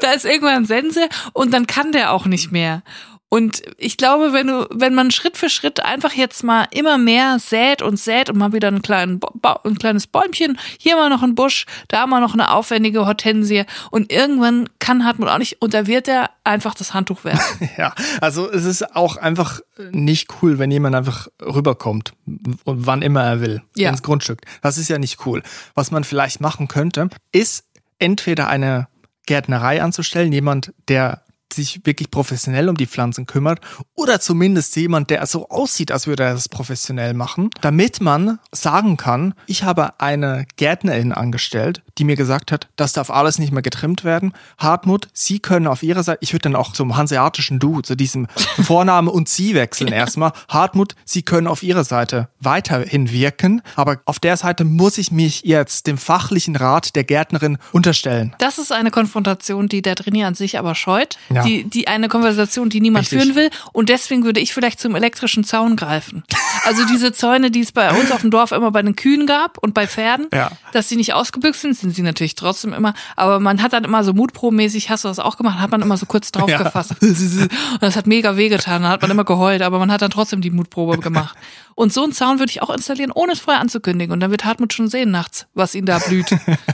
da 0.00 0.12
ist 0.12 0.24
irgendwann 0.24 0.64
Sense 0.64 1.08
und 1.32 1.52
dann 1.52 1.66
kann 1.66 1.92
der 1.92 2.12
auch 2.12 2.26
nicht 2.26 2.52
mehr. 2.52 2.82
Und 3.28 3.62
ich 3.76 3.96
glaube, 3.96 4.32
wenn 4.32 4.46
du, 4.46 4.68
wenn 4.72 4.94
man 4.94 5.10
Schritt 5.10 5.36
für 5.36 5.50
Schritt 5.50 5.84
einfach 5.84 6.12
jetzt 6.12 6.44
mal 6.44 6.68
immer 6.70 6.96
mehr 6.96 7.38
sät 7.40 7.82
und 7.82 7.98
sät 7.98 8.30
und 8.30 8.38
mal 8.38 8.52
wieder 8.52 8.68
einen 8.68 8.82
kleinen, 8.82 9.20
ein 9.64 9.78
kleines 9.78 10.06
Bäumchen, 10.06 10.58
hier 10.78 10.94
mal 10.94 11.10
noch 11.10 11.24
ein 11.24 11.34
Busch, 11.34 11.66
da 11.88 12.06
mal 12.06 12.20
noch 12.20 12.34
eine 12.34 12.52
aufwendige 12.52 13.04
Hortensie 13.04 13.64
und 13.90 14.12
irgendwann 14.12 14.68
kann 14.78 15.04
Hartmut 15.04 15.28
auch 15.28 15.38
nicht 15.38 15.60
und 15.60 15.74
da 15.74 15.88
wird 15.88 16.06
er 16.06 16.30
einfach 16.44 16.74
das 16.74 16.94
Handtuch 16.94 17.24
werfen. 17.24 17.68
ja, 17.76 17.92
also 18.20 18.48
es 18.48 18.64
ist 18.64 18.94
auch 18.94 19.16
einfach 19.16 19.60
nicht 19.90 20.28
cool, 20.40 20.60
wenn 20.60 20.70
jemand 20.70 20.94
einfach 20.94 21.26
rüberkommt 21.42 22.12
und 22.26 22.86
wann 22.86 23.02
immer 23.02 23.24
er 23.24 23.40
will 23.40 23.62
ja. 23.74 23.90
ins 23.90 24.04
Grundstück. 24.04 24.42
Das 24.62 24.78
ist 24.78 24.88
ja 24.88 24.98
nicht 24.98 25.26
cool. 25.26 25.42
Was 25.74 25.90
man 25.90 26.04
vielleicht 26.04 26.40
machen 26.40 26.68
könnte, 26.68 27.08
ist 27.32 27.64
entweder 27.98 28.46
eine 28.46 28.86
Gärtnerei 29.26 29.82
anzustellen, 29.82 30.32
jemand, 30.32 30.72
der 30.86 31.22
sich 31.52 31.80
wirklich 31.84 32.10
professionell 32.10 32.68
um 32.68 32.76
die 32.76 32.86
Pflanzen 32.86 33.26
kümmert 33.26 33.60
oder 33.94 34.20
zumindest 34.20 34.76
jemand, 34.76 35.10
der 35.10 35.26
so 35.26 35.48
aussieht, 35.48 35.90
als 35.92 36.06
würde 36.06 36.24
er 36.24 36.34
das 36.34 36.48
professionell 36.48 37.14
machen, 37.14 37.50
damit 37.60 38.00
man 38.00 38.38
sagen 38.52 38.96
kann, 38.96 39.34
ich 39.46 39.62
habe 39.62 40.00
eine 40.00 40.46
Gärtnerin 40.56 41.12
angestellt, 41.12 41.82
die 41.98 42.04
mir 42.04 42.16
gesagt 42.16 42.52
hat, 42.52 42.68
das 42.76 42.92
darf 42.92 43.10
alles 43.10 43.38
nicht 43.38 43.52
mehr 43.52 43.62
getrimmt 43.62 44.04
werden. 44.04 44.32
Hartmut, 44.58 45.08
Sie 45.12 45.38
können 45.38 45.66
auf 45.66 45.82
Ihrer 45.82 46.02
Seite, 46.02 46.18
ich 46.20 46.32
würde 46.32 46.42
dann 46.42 46.56
auch 46.56 46.72
zum 46.72 46.96
hanseatischen 46.96 47.58
Du, 47.58 47.80
zu 47.80 47.94
diesem 47.94 48.26
Vorname 48.62 49.10
und 49.10 49.28
Sie 49.28 49.54
wechseln 49.54 49.92
erstmal. 49.92 50.32
Hartmut, 50.48 50.94
Sie 51.04 51.22
können 51.22 51.46
auf 51.46 51.62
Ihrer 51.62 51.84
Seite 51.84 52.28
weiterhin 52.40 53.10
wirken, 53.10 53.62
aber 53.74 54.00
auf 54.04 54.18
der 54.18 54.36
Seite 54.36 54.64
muss 54.64 54.98
ich 54.98 55.10
mich 55.10 55.42
jetzt 55.44 55.86
dem 55.86 55.98
fachlichen 55.98 56.56
Rat 56.56 56.96
der 56.96 57.04
Gärtnerin 57.04 57.58
unterstellen. 57.72 58.34
Das 58.38 58.58
ist 58.58 58.72
eine 58.72 58.90
Konfrontation, 58.90 59.68
die 59.68 59.82
der 59.82 59.94
Trainier 59.94 60.26
an 60.26 60.34
sich 60.34 60.58
aber 60.58 60.74
scheut. 60.74 61.18
Ja. 61.36 61.44
Die, 61.44 61.64
die 61.64 61.86
eine 61.86 62.08
Konversation, 62.08 62.70
die 62.70 62.80
niemand 62.80 63.04
Richtig. 63.04 63.22
führen 63.22 63.34
will. 63.34 63.50
Und 63.72 63.88
deswegen 63.90 64.24
würde 64.24 64.40
ich 64.40 64.54
vielleicht 64.54 64.80
zum 64.80 64.94
elektrischen 64.94 65.44
Zaun 65.44 65.76
greifen. 65.76 66.24
Also 66.64 66.84
diese 66.84 67.12
Zäune, 67.12 67.52
die 67.52 67.60
es 67.60 67.70
bei 67.70 67.92
uns 67.92 68.10
auf 68.10 68.22
dem 68.22 68.32
Dorf 68.32 68.50
immer 68.50 68.72
bei 68.72 68.82
den 68.82 68.96
Kühen 68.96 69.26
gab 69.26 69.56
und 69.58 69.72
bei 69.72 69.86
Pferden, 69.86 70.26
ja. 70.32 70.50
dass 70.72 70.88
sie 70.88 70.96
nicht 70.96 71.14
ausgebüxt 71.14 71.60
sind, 71.60 71.74
sind 71.74 71.94
sie 71.94 72.02
natürlich 72.02 72.34
trotzdem 72.34 72.72
immer. 72.72 72.92
Aber 73.14 73.38
man 73.38 73.62
hat 73.62 73.72
dann 73.72 73.84
immer 73.84 74.02
so 74.02 74.12
mutprobenmäßig, 74.12 74.90
hast 74.90 75.04
du 75.04 75.08
das 75.08 75.20
auch 75.20 75.36
gemacht, 75.36 75.60
hat 75.60 75.70
man 75.70 75.80
immer 75.80 75.96
so 75.96 76.06
kurz 76.06 76.32
drauf 76.32 76.50
ja. 76.50 76.60
gefasst. 76.60 76.96
Und 77.00 77.50
das 77.80 77.94
hat 77.94 78.08
mega 78.08 78.36
wehgetan, 78.36 78.82
da 78.82 78.88
hat 78.88 79.02
man 79.02 79.12
immer 79.12 79.22
geheult, 79.22 79.62
aber 79.62 79.78
man 79.78 79.92
hat 79.92 80.02
dann 80.02 80.10
trotzdem 80.10 80.40
die 80.40 80.50
Mutprobe 80.50 80.98
gemacht. 81.00 81.36
Und 81.76 81.92
so 81.92 82.02
einen 82.02 82.12
Zaun 82.12 82.38
würde 82.38 82.50
ich 82.50 82.62
auch 82.62 82.70
installieren, 82.70 83.12
ohne 83.14 83.32
es 83.32 83.38
vorher 83.38 83.60
anzukündigen. 83.60 84.10
Und 84.10 84.20
dann 84.20 84.30
wird 84.30 84.46
Hartmut 84.46 84.72
schon 84.72 84.88
sehen 84.88 85.10
nachts, 85.10 85.46
was 85.52 85.74
ihn 85.74 85.84
da 85.84 85.98
blüht, 85.98 86.26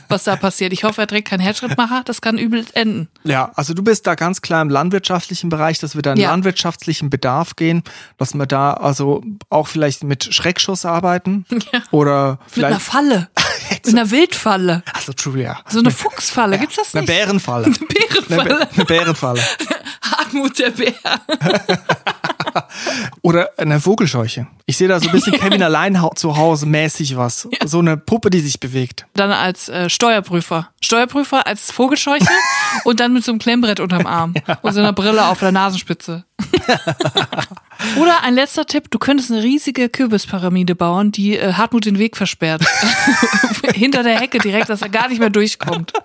was 0.09 0.23
da 0.23 0.37
passiert. 0.37 0.73
Ich 0.73 0.85
hoffe, 0.85 1.01
er 1.01 1.09
trägt 1.09 1.29
keinen 1.29 1.41
Herzschrittmacher, 1.41 2.03
das 2.05 2.21
kann 2.21 2.39
übel 2.39 2.65
enden. 2.75 3.09
Ja, 3.25 3.51
also 3.57 3.75
du 3.75 3.83
bist 3.83 4.07
da 4.07 4.15
ganz 4.15 4.43
klar 4.43 4.52
im 4.61 4.69
landwirtschaftlichen 4.69 5.49
Bereich, 5.49 5.79
dass 5.79 5.95
wir 5.95 6.03
da 6.03 6.13
in 6.13 6.19
ja. 6.19 6.31
landwirtschaftlichen 6.31 7.09
Bedarf 7.09 7.57
gehen, 7.57 7.83
dass 8.19 8.35
wir 8.35 8.47
da 8.47 8.75
also 8.75 9.23
auch 9.49 9.69
vielleicht 9.69 10.05
mit 10.05 10.35
Schreckschuss 10.35 10.85
arbeiten 10.85 11.47
ja. 11.73 11.83
oder 11.91 12.39
vielleicht 12.47 12.57
mit 12.57 12.65
einer 12.65 12.81
Falle. 12.81 13.29
Mit 13.87 13.97
einer 13.97 14.11
Wildfalle. 14.11 14.83
Also 14.93 15.13
Julia. 15.13 15.61
So 15.69 15.81
eine 15.81 15.91
Fuchsfalle, 15.91 16.57
ja. 16.57 16.61
gibt's 16.61 16.77
das 16.77 16.95
nicht? 16.95 17.03
Eine 17.09 17.19
Bärenfalle. 17.19 17.67
Eine 17.67 17.75
Bärenfalle. 17.75 18.57
Eine, 18.57 18.73
eine 18.73 18.85
Bärenfalle. 18.85 19.43
Hartmut 20.03 20.59
der 20.59 20.71
Bär. 20.71 20.93
Oder 23.23 23.51
eine 23.57 23.81
Vogelscheuche. 23.81 24.47
Ich 24.67 24.77
sehe 24.77 24.89
da 24.89 25.01
so 25.01 25.09
ein 25.09 25.13
bisschen 25.13 25.39
Kevin 25.39 25.63
allein 25.63 25.99
zu 26.17 26.37
Hause 26.37 26.67
mäßig 26.67 27.17
was. 27.17 27.49
Ja. 27.51 27.67
So 27.67 27.79
eine 27.79 27.97
Puppe, 27.97 28.31
die 28.31 28.41
sich 28.41 28.61
bewegt. 28.61 29.07
Dann 29.15 29.31
als 29.31 29.69
äh, 29.69 29.89
Steuerprüfer. 29.89 30.71
Steuerprüfer 30.81 31.47
als 31.47 31.71
Vogelscheuche 31.71 32.27
und 32.85 33.01
dann 33.01 33.13
mit 33.13 33.25
so 33.25 33.33
einem 33.33 33.39
Klemmbrett 33.39 33.81
unterm 33.81 34.07
Arm 34.07 34.35
ja. 34.47 34.59
und 34.63 34.73
so 34.73 34.81
einer 34.81 34.93
Brille 34.93 35.27
auf 35.27 35.39
der 35.39 35.53
Nasenspitze. 35.53 36.25
Oder 38.01 38.23
ein 38.23 38.35
letzter 38.35 38.65
Tipp, 38.67 38.91
du 38.91 38.99
könntest 38.99 39.31
eine 39.31 39.43
riesige 39.43 39.89
Kürbispyramide 39.89 40.75
bauen, 40.75 41.13
die 41.13 41.37
äh, 41.37 41.55
Hartmut 41.55 41.85
den 41.85 41.99
Weg 41.99 42.17
versperrt. 42.17 42.65
Hinter 43.75 44.03
der 44.03 44.21
Hecke 44.21 44.39
direkt, 44.39 44.69
dass 44.69 44.83
er 44.83 44.89
gar 44.89 45.09
nicht 45.09 45.19
mehr 45.19 45.31
durchkommt. 45.31 45.93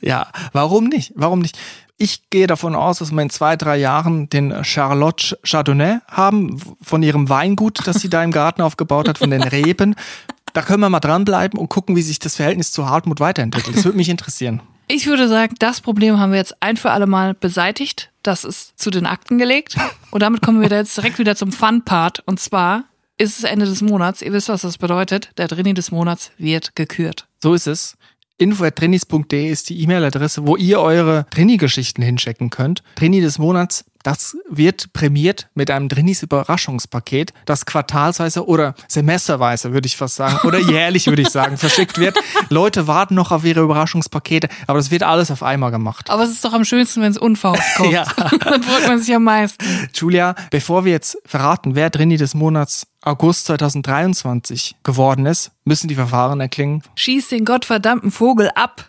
Ja, 0.00 0.26
warum 0.52 0.86
nicht? 0.86 1.12
Warum 1.14 1.38
nicht? 1.38 1.56
Ich 1.96 2.30
gehe 2.30 2.48
davon 2.48 2.74
aus, 2.74 2.98
dass 2.98 3.12
wir 3.12 3.22
in 3.22 3.30
zwei, 3.30 3.54
drei 3.56 3.76
Jahren 3.76 4.28
den 4.28 4.64
Charlotte 4.64 5.38
Chardonnay 5.44 5.98
haben 6.08 6.60
von 6.82 7.00
ihrem 7.04 7.28
Weingut, 7.28 7.86
das 7.86 8.00
sie 8.00 8.10
da 8.10 8.24
im 8.24 8.32
Garten 8.32 8.60
aufgebaut 8.60 9.08
hat, 9.08 9.18
von 9.18 9.30
den 9.30 9.44
Reben. 9.44 9.94
Da 10.52 10.62
können 10.62 10.80
wir 10.80 10.90
mal 10.90 11.00
dranbleiben 11.00 11.58
und 11.58 11.68
gucken, 11.68 11.94
wie 11.94 12.02
sich 12.02 12.18
das 12.18 12.36
Verhältnis 12.36 12.72
zu 12.72 12.88
Hartmut 12.88 13.20
weiterentwickelt. 13.20 13.76
Das 13.76 13.84
würde 13.84 13.96
mich 13.96 14.08
interessieren. 14.08 14.60
Ich 14.88 15.06
würde 15.06 15.28
sagen, 15.28 15.54
das 15.58 15.80
Problem 15.80 16.18
haben 16.18 16.32
wir 16.32 16.38
jetzt 16.38 16.60
ein 16.60 16.76
für 16.76 16.90
alle 16.90 17.06
Mal 17.06 17.34
beseitigt. 17.34 18.10
Das 18.22 18.44
ist 18.44 18.78
zu 18.78 18.90
den 18.90 19.06
Akten 19.06 19.38
gelegt. 19.38 19.76
Und 20.10 20.22
damit 20.22 20.42
kommen 20.42 20.60
wir 20.60 20.68
jetzt 20.68 20.96
direkt 20.96 21.18
wieder 21.18 21.36
zum 21.36 21.52
Fun-Part. 21.52 22.20
Und 22.26 22.38
zwar 22.40 22.84
ist 23.18 23.38
es 23.38 23.44
Ende 23.44 23.66
des 23.66 23.82
Monats. 23.82 24.22
Ihr 24.22 24.32
wisst, 24.32 24.48
was 24.48 24.62
das 24.62 24.78
bedeutet. 24.78 25.30
Der 25.38 25.48
Drini 25.48 25.74
des 25.74 25.90
Monats 25.90 26.30
wird 26.38 26.76
gekürt. 26.76 27.26
So 27.42 27.54
ist 27.54 27.66
es. 27.66 27.96
info.trinis.de 28.38 29.48
ist 29.50 29.70
die 29.70 29.80
E-Mail-Adresse, 29.82 30.46
wo 30.46 30.56
ihr 30.56 30.80
eure 30.80 31.26
Trini-Geschichten 31.30 32.02
hinschicken 32.02 32.50
könnt. 32.50 32.82
Trini 32.96 33.20
des 33.20 33.38
Monats 33.38 33.84
das 34.02 34.36
wird 34.48 34.92
prämiert 34.92 35.48
mit 35.54 35.70
einem 35.70 35.88
Drinis 35.88 36.22
Überraschungspaket, 36.22 37.32
das 37.44 37.66
quartalsweise 37.66 38.46
oder 38.46 38.74
semesterweise, 38.88 39.72
würde 39.72 39.86
ich 39.86 39.96
fast 39.96 40.16
sagen, 40.16 40.46
oder 40.46 40.58
jährlich, 40.58 41.06
würde 41.06 41.22
ich 41.22 41.30
sagen, 41.30 41.56
verschickt 41.58 41.98
wird. 41.98 42.16
Leute 42.48 42.86
warten 42.86 43.14
noch 43.14 43.32
auf 43.32 43.44
ihre 43.44 43.60
Überraschungspakete, 43.60 44.48
aber 44.66 44.78
das 44.78 44.90
wird 44.90 45.02
alles 45.02 45.30
auf 45.30 45.42
einmal 45.42 45.70
gemacht. 45.70 46.10
Aber 46.10 46.22
es 46.22 46.30
ist 46.30 46.44
doch 46.44 46.52
am 46.52 46.64
schönsten, 46.64 47.02
wenn 47.02 47.10
es 47.10 47.18
unverhofft 47.18 47.62
kommt. 47.76 47.92
ja. 47.92 48.04
Dann 48.40 48.62
freut 48.62 48.86
man 48.86 48.98
sich 48.98 49.14
am 49.14 49.24
meisten. 49.24 49.64
Julia, 49.94 50.34
bevor 50.50 50.84
wir 50.84 50.92
jetzt 50.92 51.18
verraten, 51.24 51.74
wer 51.74 51.90
Drini 51.90 52.16
des 52.16 52.34
Monats 52.34 52.86
August 53.02 53.46
2023 53.46 54.76
geworden 54.84 55.26
ist, 55.26 55.50
müssen 55.64 55.88
die 55.88 55.94
Verfahren 55.94 56.40
erklingen. 56.40 56.82
Schieß 56.94 57.28
den 57.28 57.44
gottverdammten 57.44 58.10
Vogel 58.10 58.50
ab! 58.54 58.88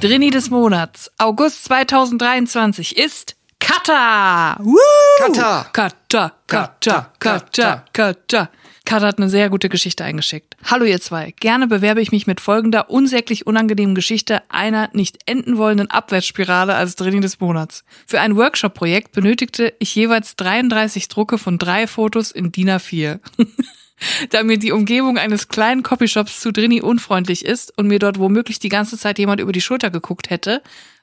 Drini 0.00 0.28
des 0.30 0.50
Monats, 0.50 1.10
August 1.16 1.64
2023 1.64 2.98
ist 2.98 3.34
Kata. 3.58 4.58
Woo! 4.60 4.76
Kata. 5.18 5.66
Kata, 5.72 6.32
Kata, 6.46 7.12
Kata, 7.18 7.84
Kata. 7.94 8.50
Kata 8.84 9.06
hat 9.06 9.18
eine 9.18 9.30
sehr 9.30 9.48
gute 9.48 9.70
Geschichte 9.70 10.04
eingeschickt. 10.04 10.54
Hallo 10.64 10.84
ihr 10.84 11.00
zwei, 11.00 11.32
gerne 11.40 11.66
bewerbe 11.66 12.02
ich 12.02 12.12
mich 12.12 12.26
mit 12.26 12.42
folgender 12.42 12.90
unsäglich 12.90 13.46
unangenehmen 13.46 13.94
Geschichte 13.94 14.42
einer 14.50 14.90
nicht 14.92 15.18
enden 15.24 15.56
wollenden 15.56 15.90
Abwärtsspirale 15.90 16.74
als 16.74 16.96
Drini 16.96 17.20
des 17.20 17.40
Monats. 17.40 17.82
Für 18.06 18.20
ein 18.20 18.36
Workshop-Projekt 18.36 19.12
benötigte 19.12 19.72
ich 19.78 19.94
jeweils 19.94 20.36
33 20.36 21.08
Drucke 21.08 21.38
von 21.38 21.56
drei 21.56 21.86
Fotos 21.86 22.32
in 22.32 22.52
DIN 22.52 22.68
A4. 22.68 23.18
da 24.30 24.42
mir 24.42 24.58
die 24.58 24.72
Umgebung 24.72 25.18
eines 25.18 25.48
kleinen 25.48 25.82
Copyshops 25.82 26.40
zu 26.40 26.52
Drini 26.52 26.80
unfreundlich 26.80 27.44
ist 27.44 27.76
und 27.76 27.86
mir 27.86 27.98
dort 27.98 28.18
womöglich 28.18 28.58
die 28.58 28.68
ganze 28.68 28.98
Zeit 28.98 29.18
jemand 29.18 29.40
über 29.40 29.52
die 29.52 29.60
Schulter 29.60 29.90
geguckt 29.90 30.30
hätte, 30.30 30.62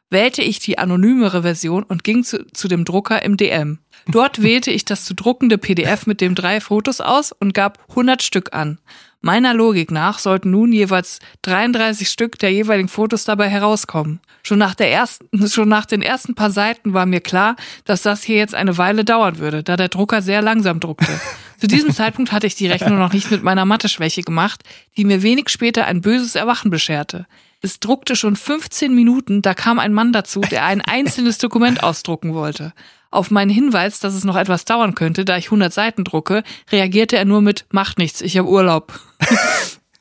wählte 0.09 0.41
ich 0.41 0.59
die 0.59 0.77
anonymere 0.77 1.41
Version 1.41 1.83
und 1.83 2.03
ging 2.03 2.23
zu, 2.23 2.45
zu 2.53 2.67
dem 2.67 2.85
Drucker 2.85 3.23
im 3.23 3.35
DM. 3.35 3.79
Dort 4.07 4.41
wählte 4.43 4.71
ich 4.71 4.85
das 4.85 5.05
zu 5.05 5.13
druckende 5.15 5.57
PDF 5.57 6.05
mit 6.05 6.21
den 6.21 6.35
drei 6.35 6.61
Fotos 6.61 7.01
aus 7.01 7.31
und 7.31 7.53
gab 7.53 7.79
100 7.89 8.21
Stück 8.21 8.53
an. 8.53 8.79
Meiner 9.25 9.53
Logik 9.53 9.89
nach 9.89 10.19
sollten 10.19 10.51
nun 10.51 10.73
jeweils 10.73 11.19
33 11.43 12.09
Stück 12.09 12.37
der 12.39 12.51
jeweiligen 12.51 12.89
Fotos 12.89 13.23
dabei 13.23 13.47
herauskommen. 13.47 14.19
Schon 14.43 14.57
nach 14.59 14.75
der 14.75 14.91
ersten, 14.91 15.47
schon 15.47 15.69
nach 15.69 15.85
den 15.85 16.01
ersten 16.01 16.35
paar 16.35 16.51
Seiten 16.51 16.93
war 16.93 17.05
mir 17.05 17.21
klar, 17.21 17.55
dass 17.85 18.01
das 18.01 18.21
hier 18.23 18.35
jetzt 18.35 18.53
eine 18.53 18.77
Weile 18.77 19.05
dauern 19.05 19.39
würde, 19.39 19.63
da 19.63 19.77
der 19.77 19.87
Drucker 19.87 20.21
sehr 20.21 20.41
langsam 20.41 20.81
druckte. 20.81 21.19
Zu 21.63 21.67
diesem 21.67 21.93
Zeitpunkt 21.93 22.33
hatte 22.33 22.45
ich 22.45 22.55
die 22.55 22.67
Rechnung 22.67 22.99
noch 22.99 23.13
nicht 23.13 23.31
mit 23.31 23.41
meiner 23.41 23.63
Mathe-Schwäche 23.63 24.21
gemacht, 24.21 24.63
die 24.97 25.05
mir 25.05 25.23
wenig 25.23 25.47
später 25.47 25.85
ein 25.85 26.01
böses 26.01 26.35
Erwachen 26.35 26.69
bescherte. 26.69 27.25
Es 27.61 27.79
druckte 27.79 28.17
schon 28.17 28.35
15 28.35 28.93
Minuten, 28.93 29.41
da 29.41 29.53
kam 29.53 29.79
ein 29.79 29.93
Mann 29.93 30.11
dazu, 30.11 30.41
der 30.41 30.65
ein 30.65 30.81
einzelnes 30.81 31.37
Dokument 31.37 31.81
ausdrucken 31.81 32.33
wollte. 32.33 32.73
Auf 33.11 33.31
meinen 33.31 33.49
Hinweis, 33.49 34.01
dass 34.01 34.13
es 34.13 34.25
noch 34.25 34.35
etwas 34.35 34.65
dauern 34.65 34.93
könnte, 34.93 35.23
da 35.23 35.37
ich 35.37 35.45
100 35.45 35.71
Seiten 35.71 36.03
drucke, 36.03 36.43
reagierte 36.69 37.15
er 37.15 37.23
nur 37.23 37.39
mit, 37.39 37.65
macht 37.71 37.97
nichts, 37.97 38.19
ich 38.19 38.37
habe 38.37 38.49
Urlaub. 38.49 38.99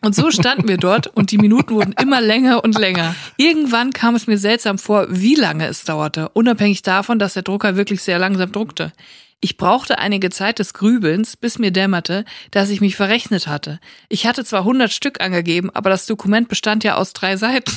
Und 0.05 0.17
so 0.17 0.33
standen 0.33 0.67
wir 0.67 0.79
dort 0.79 1.07
und 1.07 1.31
die 1.31 1.39
Minuten 1.39 1.75
wurden 1.75 1.95
immer 2.01 2.21
länger 2.21 2.65
und 2.65 2.77
länger. 2.77 3.15
Irgendwann 3.37 3.93
kam 3.93 4.17
es 4.17 4.27
mir 4.27 4.37
seltsam 4.37 4.79
vor, 4.79 5.07
wie 5.09 5.37
lange 5.37 5.67
es 5.69 5.85
dauerte, 5.85 6.29
unabhängig 6.31 6.83
davon, 6.83 7.21
dass 7.21 7.35
der 7.35 7.45
Drucker 7.45 7.77
wirklich 7.77 8.03
sehr 8.03 8.19
langsam 8.19 8.51
druckte. 8.51 8.93
Ich 9.41 9.57
brauchte 9.57 9.99
einige 9.99 10.31
Zeit 10.31 10.59
des 10.59 10.75
Grübelns, 10.75 11.37
bis 11.37 11.59
mir 11.59 11.71
dämmerte, 11.71 12.25
dass 12.51 12.71
ich 12.71 12.81
mich 12.81 12.97
verrechnet 12.97 13.47
hatte. 13.47 13.81
Ich 14.09 14.27
hatte 14.27 14.45
zwar 14.45 14.61
100 14.61 14.93
Stück 14.93 15.21
angegeben, 15.21 15.71
aber 15.71 15.91
das 15.91 16.07
Dokument 16.07 16.49
bestand 16.49 16.85
ja 16.85 16.97
aus 16.97 17.13
drei 17.13 17.37
Seiten. 17.37 17.73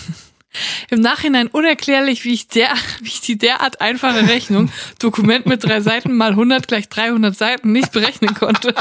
Im 0.90 1.02
Nachhinein 1.02 1.48
unerklärlich, 1.48 2.24
wie 2.24 2.34
ich, 2.34 2.48
der, 2.48 2.70
wie 3.02 3.08
ich 3.08 3.22
die 3.22 3.38
derart 3.38 3.82
einfache 3.82 4.28
Rechnung, 4.28 4.72
Dokument 5.00 5.46
mit 5.46 5.64
drei 5.64 5.82
Seiten 5.82 6.14
mal 6.14 6.32
100 6.32 6.68
gleich 6.68 6.90
300 6.90 7.36
Seiten, 7.36 7.72
nicht 7.72 7.92
berechnen 7.92 8.34
konnte. 8.34 8.74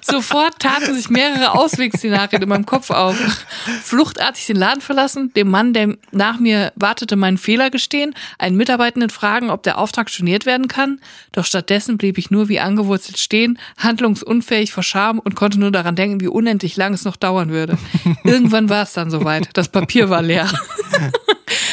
Sofort 0.00 0.58
taten 0.58 0.94
sich 0.94 1.08
mehrere 1.08 1.52
Auswegsszenarien 1.52 2.42
in 2.42 2.48
meinem 2.48 2.66
Kopf 2.66 2.90
auf. 2.90 3.16
Fluchtartig 3.82 4.46
den 4.46 4.56
Laden 4.56 4.80
verlassen, 4.80 5.32
dem 5.34 5.50
Mann, 5.50 5.72
der 5.72 5.96
nach 6.10 6.38
mir 6.38 6.72
wartete, 6.76 7.16
meinen 7.16 7.38
Fehler 7.38 7.70
gestehen, 7.70 8.14
einen 8.38 8.56
Mitarbeitenden 8.56 9.10
fragen, 9.10 9.50
ob 9.50 9.62
der 9.62 9.78
Auftrag 9.78 10.10
storniert 10.10 10.46
werden 10.46 10.68
kann. 10.68 11.00
Doch 11.32 11.44
stattdessen 11.44 11.98
blieb 11.98 12.18
ich 12.18 12.30
nur 12.30 12.48
wie 12.48 12.60
angewurzelt 12.60 13.18
stehen, 13.18 13.58
handlungsunfähig 13.78 14.72
vor 14.72 14.82
Scham 14.82 15.18
und 15.18 15.34
konnte 15.34 15.58
nur 15.58 15.70
daran 15.70 15.96
denken, 15.96 16.20
wie 16.20 16.28
unendlich 16.28 16.76
lang 16.76 16.94
es 16.94 17.04
noch 17.04 17.16
dauern 17.16 17.50
würde. 17.50 17.78
Irgendwann 18.24 18.68
war 18.68 18.82
es 18.82 18.92
dann 18.92 19.10
soweit. 19.10 19.48
Das 19.54 19.68
Papier 19.68 20.10
war 20.10 20.22
leer. 20.22 20.48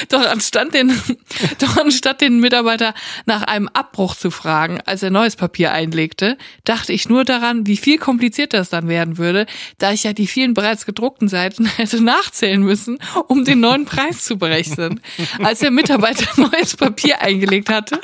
Doch 0.10 0.26
anstatt 0.26 0.74
den, 0.74 1.00
doch 1.60 1.78
anstatt 1.78 2.22
den 2.22 2.40
Mitarbeiter 2.40 2.94
nach 3.26 3.44
einem 3.44 3.68
Abbruch 3.70 4.16
zu 4.16 4.32
fragen, 4.32 4.80
als 4.86 5.04
er 5.04 5.10
neues 5.10 5.36
Papier 5.36 5.72
einlegte, 5.72 6.38
dachte 6.64 6.94
ich 6.94 7.10
nur 7.10 7.26
daran, 7.26 7.68
wie 7.68 7.78
viel 7.78 7.98
komplizierter 7.98 8.60
es 8.60 8.70
dann 8.70 8.88
werden 8.88 9.18
würde, 9.18 9.46
da 9.78 9.92
ich 9.92 10.04
ja 10.04 10.14
die 10.14 10.28
vielen 10.28 10.54
bereits 10.54 10.86
gedruckten 10.86 11.28
Seiten 11.28 11.66
hätte 11.78 12.02
nachzählen 12.02 12.62
müssen, 12.62 13.00
um 13.28 13.46
den 13.46 13.60
neuen 13.60 13.86
Preis 13.86 14.24
zu 14.24 14.38
berechnen. 14.38 15.00
Als 15.44 15.60
der 15.60 15.72
Mitarbeiter 15.72 16.28
neues 16.42 16.76
Papier 16.76 17.22
eingelegt 17.22 17.70
hatte, 17.70 18.00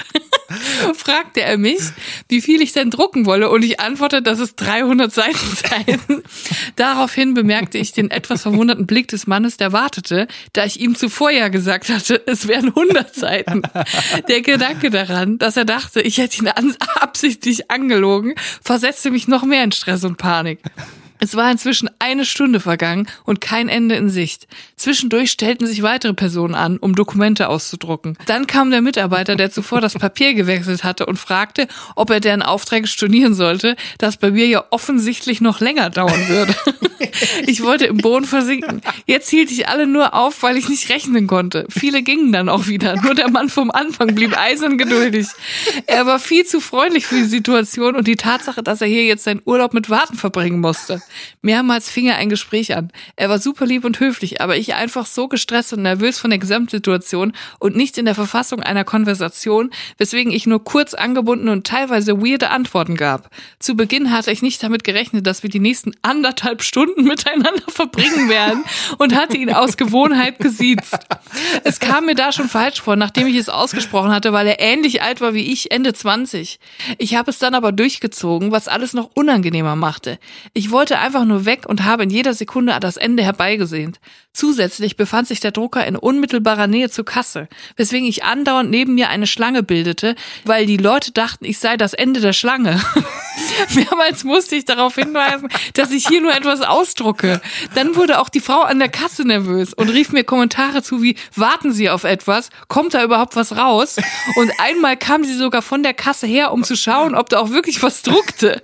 fragte 0.96 1.42
er 1.42 1.58
mich, 1.58 1.80
wie 2.30 2.42
viel 2.42 2.62
ich 2.62 2.74
denn 2.74 2.92
drucken 2.92 3.26
wolle 3.26 3.50
und 3.50 3.64
ich 3.64 3.80
antwortete, 3.80 4.22
dass 4.22 4.40
es 4.40 4.56
300 4.56 5.12
Seiten 5.12 5.36
seien. 5.36 6.24
Daraufhin 6.76 7.34
bemerkte 7.34 7.78
ich 7.78 7.94
den 7.94 8.12
etwas 8.12 8.44
verwunderten 8.44 8.86
Blick 8.86 9.08
des 9.08 9.28
Mannes, 9.28 9.58
der 9.58 9.72
wartete, 9.72 10.28
da 10.54 10.66
ich 10.66 10.80
ihm 10.80 10.96
zuvor 10.96 11.32
ja 11.32 11.48
gesagt 11.48 11.90
hatte, 11.90 12.22
es 12.28 12.48
wären 12.48 12.68
100 12.68 13.14
Seiten. 13.14 13.25
Der 14.30 14.42
Gedanke 14.42 14.90
daran, 14.90 15.38
dass 15.38 15.58
er 15.58 15.66
dachte, 15.66 16.02
ich 16.02 16.18
hätte 16.18 16.44
ihn 16.44 16.52
absichtlich 17.00 17.70
angelogen, 17.72 18.36
versetzte 18.62 19.12
mich 19.12 19.28
noch 19.28 19.44
mehr 19.44 19.64
in 19.64 19.72
Stress 19.72 20.04
und 20.04 20.18
Panik. 20.18 20.60
Es 21.20 21.36
war 21.36 21.50
inzwischen 21.50 21.90
eine 21.98 22.26
Stunde 22.26 22.60
vergangen 22.60 23.08
und 23.24 23.40
kein 23.40 23.70
Ende 23.70 23.96
in 23.96 24.10
Sicht. 24.10 24.48
Zwischendurch 24.76 25.32
stellten 25.32 25.66
sich 25.66 25.82
weitere 25.82 26.14
Personen 26.14 26.56
an, 26.56 26.78
um 26.78 26.94
Dokumente 26.94 27.48
auszudrucken. 27.48 28.18
Dann 28.26 28.48
kam 28.48 28.70
der 28.70 28.82
Mitarbeiter, 28.82 29.36
der 29.36 29.50
zuvor 29.50 29.80
das 29.80 29.94
Papier 29.94 30.34
gewechselt 30.34 30.84
hatte 30.84 31.06
und 31.06 31.18
fragte, 31.18 31.68
ob 31.96 32.10
er 32.10 32.20
deren 32.20 32.42
Aufträge 32.42 32.88
stornieren 32.88 33.34
sollte, 33.34 33.78
das 33.98 34.18
bei 34.18 34.32
mir 34.32 34.48
ja 34.48 34.66
offensichtlich 34.72 35.40
noch 35.40 35.62
länger 35.62 35.90
dauern 35.90 36.28
würde. 36.28 36.54
Ich 37.48 37.62
wollte 37.64 37.86
im 37.86 37.98
Boden 37.98 38.26
versinken. 38.26 38.82
Jetzt 39.06 39.30
hielt 39.30 39.52
ich 39.52 39.68
alle 39.68 39.88
nur 39.88 40.14
auf, 40.14 40.44
weil 40.44 40.58
ich 40.58 40.70
nicht 40.70 40.90
rechnen 40.90 41.28
konnte. 41.28 41.66
Viele 41.70 42.02
gingen 42.02 42.32
dann 42.32 42.50
auch 42.50 42.68
wieder. 42.68 43.02
Nur 43.02 43.14
der 43.14 43.30
Mann 43.30 43.50
vom 43.50 43.72
Anfang 43.72 44.16
blieb 44.16 44.38
eisern 44.38 44.78
geduldig. 44.78 45.28
Er 45.86 46.06
war 46.06 46.20
viel 46.20 46.46
zu 46.46 46.60
freundlich 46.60 47.06
für 47.06 47.16
die 47.16 47.24
Situation 47.24 47.96
und 47.96 48.08
die 48.08 48.16
Tatsache, 48.16 48.64
dass 48.64 48.82
er 48.82 48.88
hier 48.88 49.06
jetzt 49.06 49.24
seinen 49.24 49.42
Urlaub 49.46 49.74
mit 49.74 49.90
Warten 49.90 50.18
verbringen 50.18 50.60
musste. 50.60 51.02
Mehrmals 51.42 51.90
fing 51.90 52.08
er 52.08 52.18
ein 52.18 52.30
Gespräch 52.30 52.76
an. 52.76 52.92
Er 53.16 53.30
war 53.30 53.40
super 53.40 53.66
lieb 53.66 53.86
und 53.86 54.00
höflich, 54.00 54.42
aber 54.42 54.58
ich 54.58 54.74
einfach 54.76 55.06
so 55.06 55.28
gestresst 55.28 55.74
und 55.74 55.82
nervös 55.82 56.20
von 56.20 56.30
der 56.30 56.40
Gesamtsituation 56.40 57.34
und 57.60 57.76
nicht 57.76 57.98
in 57.98 58.06
der 58.06 58.16
Verfassung 58.16 58.62
einer 58.62 58.84
Konversation, 58.84 59.72
weswegen 59.98 60.32
ich 60.32 60.48
nur 60.48 60.64
kurz 60.64 60.94
angebunden 60.94 61.50
und 61.50 61.68
teilweise 61.68 62.20
weirde 62.22 62.50
Antworten 62.50 62.96
gab. 62.96 63.30
Zu 63.60 63.76
Beginn 63.76 64.12
hatte 64.12 64.32
ich 64.32 64.42
nicht 64.42 64.62
damit 64.64 64.84
gerechnet, 64.84 65.28
dass 65.28 65.44
wir 65.44 65.50
die 65.50 65.60
nächsten 65.60 65.94
anderthalb 66.02 66.64
Stunden 66.64 66.85
miteinander 66.98 67.64
verbringen 67.68 68.30
werden 68.30 68.64
und 68.98 69.16
hatte 69.16 69.38
ihn 69.38 69.54
aus 69.54 69.78
Gewohnheit 69.78 70.40
gesiezt. 70.40 70.98
Es 71.64 71.80
kam 71.80 72.06
mir 72.06 72.16
da 72.16 72.32
schon 72.32 72.50
falsch 72.50 72.82
vor, 72.82 72.96
nachdem 72.96 73.28
ich 73.28 73.36
es 73.36 73.50
ausgesprochen 73.50 74.12
hatte, 74.12 74.34
weil 74.34 74.48
er 74.48 74.60
ähnlich 74.60 75.02
alt 75.02 75.22
war 75.22 75.34
wie 75.34 75.52
ich, 75.52 75.72
Ende 75.72 75.94
20. 75.94 76.60
Ich 76.98 77.16
habe 77.16 77.32
es 77.32 77.40
dann 77.40 77.56
aber 77.56 77.72
durchgezogen, 77.72 78.52
was 78.52 78.68
alles 78.68 78.94
noch 78.94 79.10
unangenehmer 79.14 79.76
machte. 79.76 80.20
Ich 80.54 80.72
wollte 80.72 81.00
einfach 81.00 81.26
nur 81.26 81.46
weg 81.46 81.66
und 81.68 81.84
habe 81.84 82.04
in 82.04 82.10
jeder 82.10 82.34
Sekunde 82.34 82.78
das 82.80 82.98
Ende 82.98 83.24
herbeigesehnt. 83.24 84.00
Zusätzlich 84.34 84.98
befand 84.98 85.30
sich 85.30 85.40
der 85.40 85.52
Drucker 85.52 85.86
in 85.88 85.96
unmittelbarer 85.96 86.68
Nähe 86.68 86.90
zur 86.90 87.06
Kasse, 87.06 87.48
weswegen 87.78 88.06
ich 88.06 88.26
andauernd 88.26 88.70
neben 88.70 88.96
mir 88.96 89.10
eine 89.10 89.28
Schlange 89.28 89.64
bildete, 89.64 90.16
weil 90.44 90.66
die 90.66 90.76
Leute 90.76 91.14
dachten, 91.14 91.46
ich 91.46 91.58
sei 91.58 91.78
das 91.78 91.94
Ende 91.94 92.20
der 92.20 92.34
Schlange. 92.34 92.82
Mehrmals 93.76 94.24
musste 94.24 94.56
ich 94.56 94.66
darauf 94.66 94.96
hinweisen, 94.96 95.50
dass 95.74 95.92
ich 95.92 96.08
hier 96.08 96.22
nur 96.22 96.34
etwas 96.34 96.62
ausdrucke. 96.62 97.42
Dann 97.74 97.96
wurde 97.96 98.20
auch 98.20 98.30
die 98.30 98.40
Frau 98.40 98.62
an 98.62 98.80
der 98.80 98.90
Kasse 98.90 99.24
nervös 99.28 99.74
und 99.74 99.90
rief 99.90 100.12
mir 100.12 100.24
Kommentare 100.24 100.82
zu 100.84 101.02
wie, 101.02 101.16
warten 101.36 101.72
Sie 101.72 101.90
auf 101.90 102.04
etwas? 102.04 102.50
Kommt 102.68 102.94
da 102.94 103.04
überhaupt 103.04 103.36
was 103.36 103.58
raus? 103.58 103.98
Und 104.36 104.52
einmal 104.60 104.98
kam 104.98 105.24
sie 105.24 105.36
sogar 105.36 105.62
von 105.62 105.84
der 105.84 105.94
Kasse 105.94 106.28
her, 106.28 106.52
um 106.52 106.64
zu 106.64 106.76
schauen, 106.76 107.16
ob 107.16 107.30
da 107.30 107.40
auch 107.40 107.50
wirklich 107.50 107.82
was 107.84 108.02
druckte. 108.02 108.64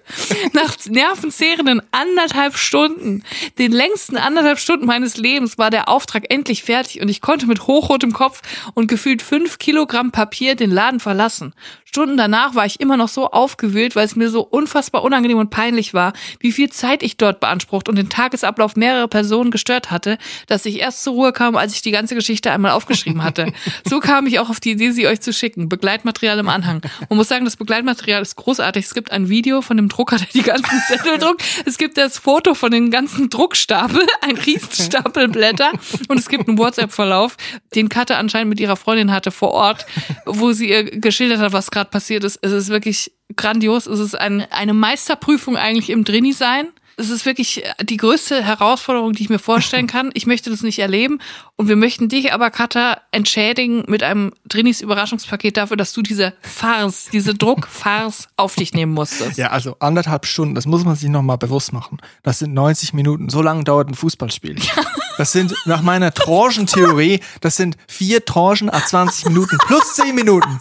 Nach 0.54 0.76
nervenzehrenden 0.88 1.82
anderthalb 1.92 2.58
Stunden, 2.58 3.24
den 3.58 3.72
längsten 3.72 4.18
anderthalb 4.18 4.60
Stunden 4.60 4.86
meines 4.86 5.18
Lebens, 5.18 5.58
war 5.58 5.70
der 5.70 5.90
Auftrag 5.90 6.26
endlich 6.30 6.64
fertig 6.64 7.02
und 7.02 7.10
ich 7.10 7.22
konnte 7.22 7.46
mit 7.46 7.68
hochrotem 7.68 8.14
Kopf 8.14 8.42
und 8.74 8.88
gefühlt 8.88 9.22
fünf 9.22 9.58
Kilogramm 9.58 10.12
Papier 10.12 10.56
den 10.56 10.72
Laden 10.72 11.00
verlassen. 11.00 11.54
Stunden 11.94 12.16
danach 12.16 12.56
war 12.56 12.66
ich 12.66 12.80
immer 12.80 12.96
noch 12.96 13.10
so 13.10 13.32
aufgewühlt, 13.32 13.98
weil 13.98 14.06
es 14.06 14.16
mir 14.16 14.30
so 14.30 14.44
unfassbar 14.44 15.04
unangenehm 15.04 15.40
und 15.40 15.50
peinlich 15.50 15.94
war, 15.94 16.14
wie 16.40 16.54
viel 16.54 16.70
Zeit 16.70 17.04
ich 17.04 17.18
dort 17.18 17.42
beansprucht 17.42 17.90
und 17.90 17.98
den 17.98 18.08
Tagesablauf 18.08 18.78
mehrerer 18.78 19.10
Personen 19.10 19.52
gestört 19.52 19.92
hatte, 19.92 20.18
dass 20.48 20.66
ich 20.66 20.80
erst 20.80 21.04
zur 21.04 21.16
Ruhe 21.16 21.34
kam, 21.34 21.58
als 21.58 21.74
ich 21.74 21.82
die 21.82 21.92
ganze 21.92 22.16
Geschichte 22.16 22.50
einmal 22.50 22.72
aufgeschrieben 22.72 23.24
hatte. 23.26 23.52
So 23.84 24.00
kam 24.00 24.26
ich 24.28 24.40
auch 24.40 24.50
auf 24.50 24.60
die 24.60 24.72
Idee, 24.72 24.92
sie 24.92 25.08
euch 25.08 25.20
zu 25.20 25.34
schicken. 25.34 25.68
Begleitmaterial 25.68 26.40
im 26.40 26.48
Anhang. 26.48 26.82
Man 27.10 27.18
muss 27.18 27.28
sagen, 27.28 27.44
das 27.44 27.58
Begleitmaterial 27.58 28.22
ist 28.22 28.36
großartig. 28.38 28.86
Es 28.86 28.94
gibt 28.94 29.12
ein 29.12 29.28
Video 29.28 29.62
von 29.62 29.76
dem 29.76 29.90
Drucker, 29.90 30.18
der 30.18 30.28
die 30.34 30.44
ganzen 30.44 30.82
Zettel 30.88 31.18
druckt. 31.18 31.44
Es 31.66 31.78
gibt 31.78 31.98
das 31.98 32.20
Foto 32.20 32.54
von 32.54 32.72
den 32.72 32.90
ganzen 32.90 33.30
Druckstapel, 33.30 34.06
ein 34.22 34.38
Riesenstapel 34.38 35.28
Blätter 35.28 35.72
und 36.08 36.20
es 36.20 36.30
gibt 36.30 36.48
einen 36.48 36.58
WhatsApp-Verlauf, 36.58 37.36
den 37.76 37.90
Katja 37.90 38.18
anscheinend 38.18 38.50
mit 38.50 38.60
ihrer 38.60 38.78
Freundin 38.78 39.12
hatte 39.12 39.32
vor 39.32 39.52
Ort, 39.52 39.86
wo 40.26 40.54
sie 40.54 40.70
ihr 40.70 40.84
geschildert 40.84 41.40
hat, 41.40 41.52
was 41.52 41.72
gerade 41.72 41.81
passiert 41.90 42.24
ist. 42.24 42.40
Es 42.42 42.52
ist 42.52 42.70
wirklich 42.70 43.12
grandios. 43.36 43.88
Es 43.88 44.00
ist 44.00 44.16
ein, 44.16 44.46
eine 44.52 44.74
Meisterprüfung 44.74 45.58
eigentlich 45.58 45.90
im 45.90 46.04
Drini-Sein. 46.04 46.68
Es 46.98 47.10
ist 47.10 47.26
wirklich 47.26 47.64
die 47.82 47.98
größte 47.98 48.44
Herausforderung, 48.44 49.14
die 49.14 49.24
ich 49.24 49.30
mir 49.30 49.40
vorstellen 49.40 49.88
kann. 49.88 50.12
Ich 50.14 50.28
möchte 50.28 50.50
das 50.52 50.62
nicht 50.62 50.80
erleben. 50.80 51.20
Und 51.56 51.68
wir 51.68 51.76
möchten 51.76 52.10
dich 52.10 52.34
aber, 52.34 52.52
Katha, 52.52 53.02
entschädigen 53.12 53.86
mit 53.88 54.04
einem 54.04 54.34
Drinis 54.48 54.82
Überraschungspaket 54.82 55.58
dafür, 55.58 55.78
dass 55.78 55.94
du 55.94 56.02
diese 56.02 56.34
Farce, 56.42 57.10
diese 57.12 57.34
Druckfarce 57.34 58.28
auf 58.36 58.56
dich 58.56 58.74
nehmen 58.74 58.94
musstest. 58.94 59.38
Ja, 59.38 59.48
also 59.48 59.78
anderthalb 59.80 60.26
Stunden, 60.26 60.54
das 60.54 60.66
muss 60.66 60.84
man 60.84 60.96
sich 60.96 61.10
nochmal 61.10 61.38
bewusst 61.38 61.74
machen. 61.74 61.98
Das 62.24 62.40
sind 62.40 62.54
90 62.54 62.94
Minuten. 62.94 63.30
So 63.30 63.42
lange 63.42 63.64
dauert 63.64 63.90
ein 63.90 63.96
Fußballspiel. 63.96 64.58
Das 65.18 65.34
sind 65.34 65.54
nach 65.66 65.82
meiner 65.84 66.12
Tranchentheorie, 66.14 67.20
das 67.42 67.56
sind 67.56 67.78
vier 67.88 68.26
Tranchen 68.26 68.72
a 68.72 68.84
20 68.84 69.26
Minuten 69.26 69.58
plus 69.68 69.94
10 69.94 70.16
Minuten. 70.16 70.60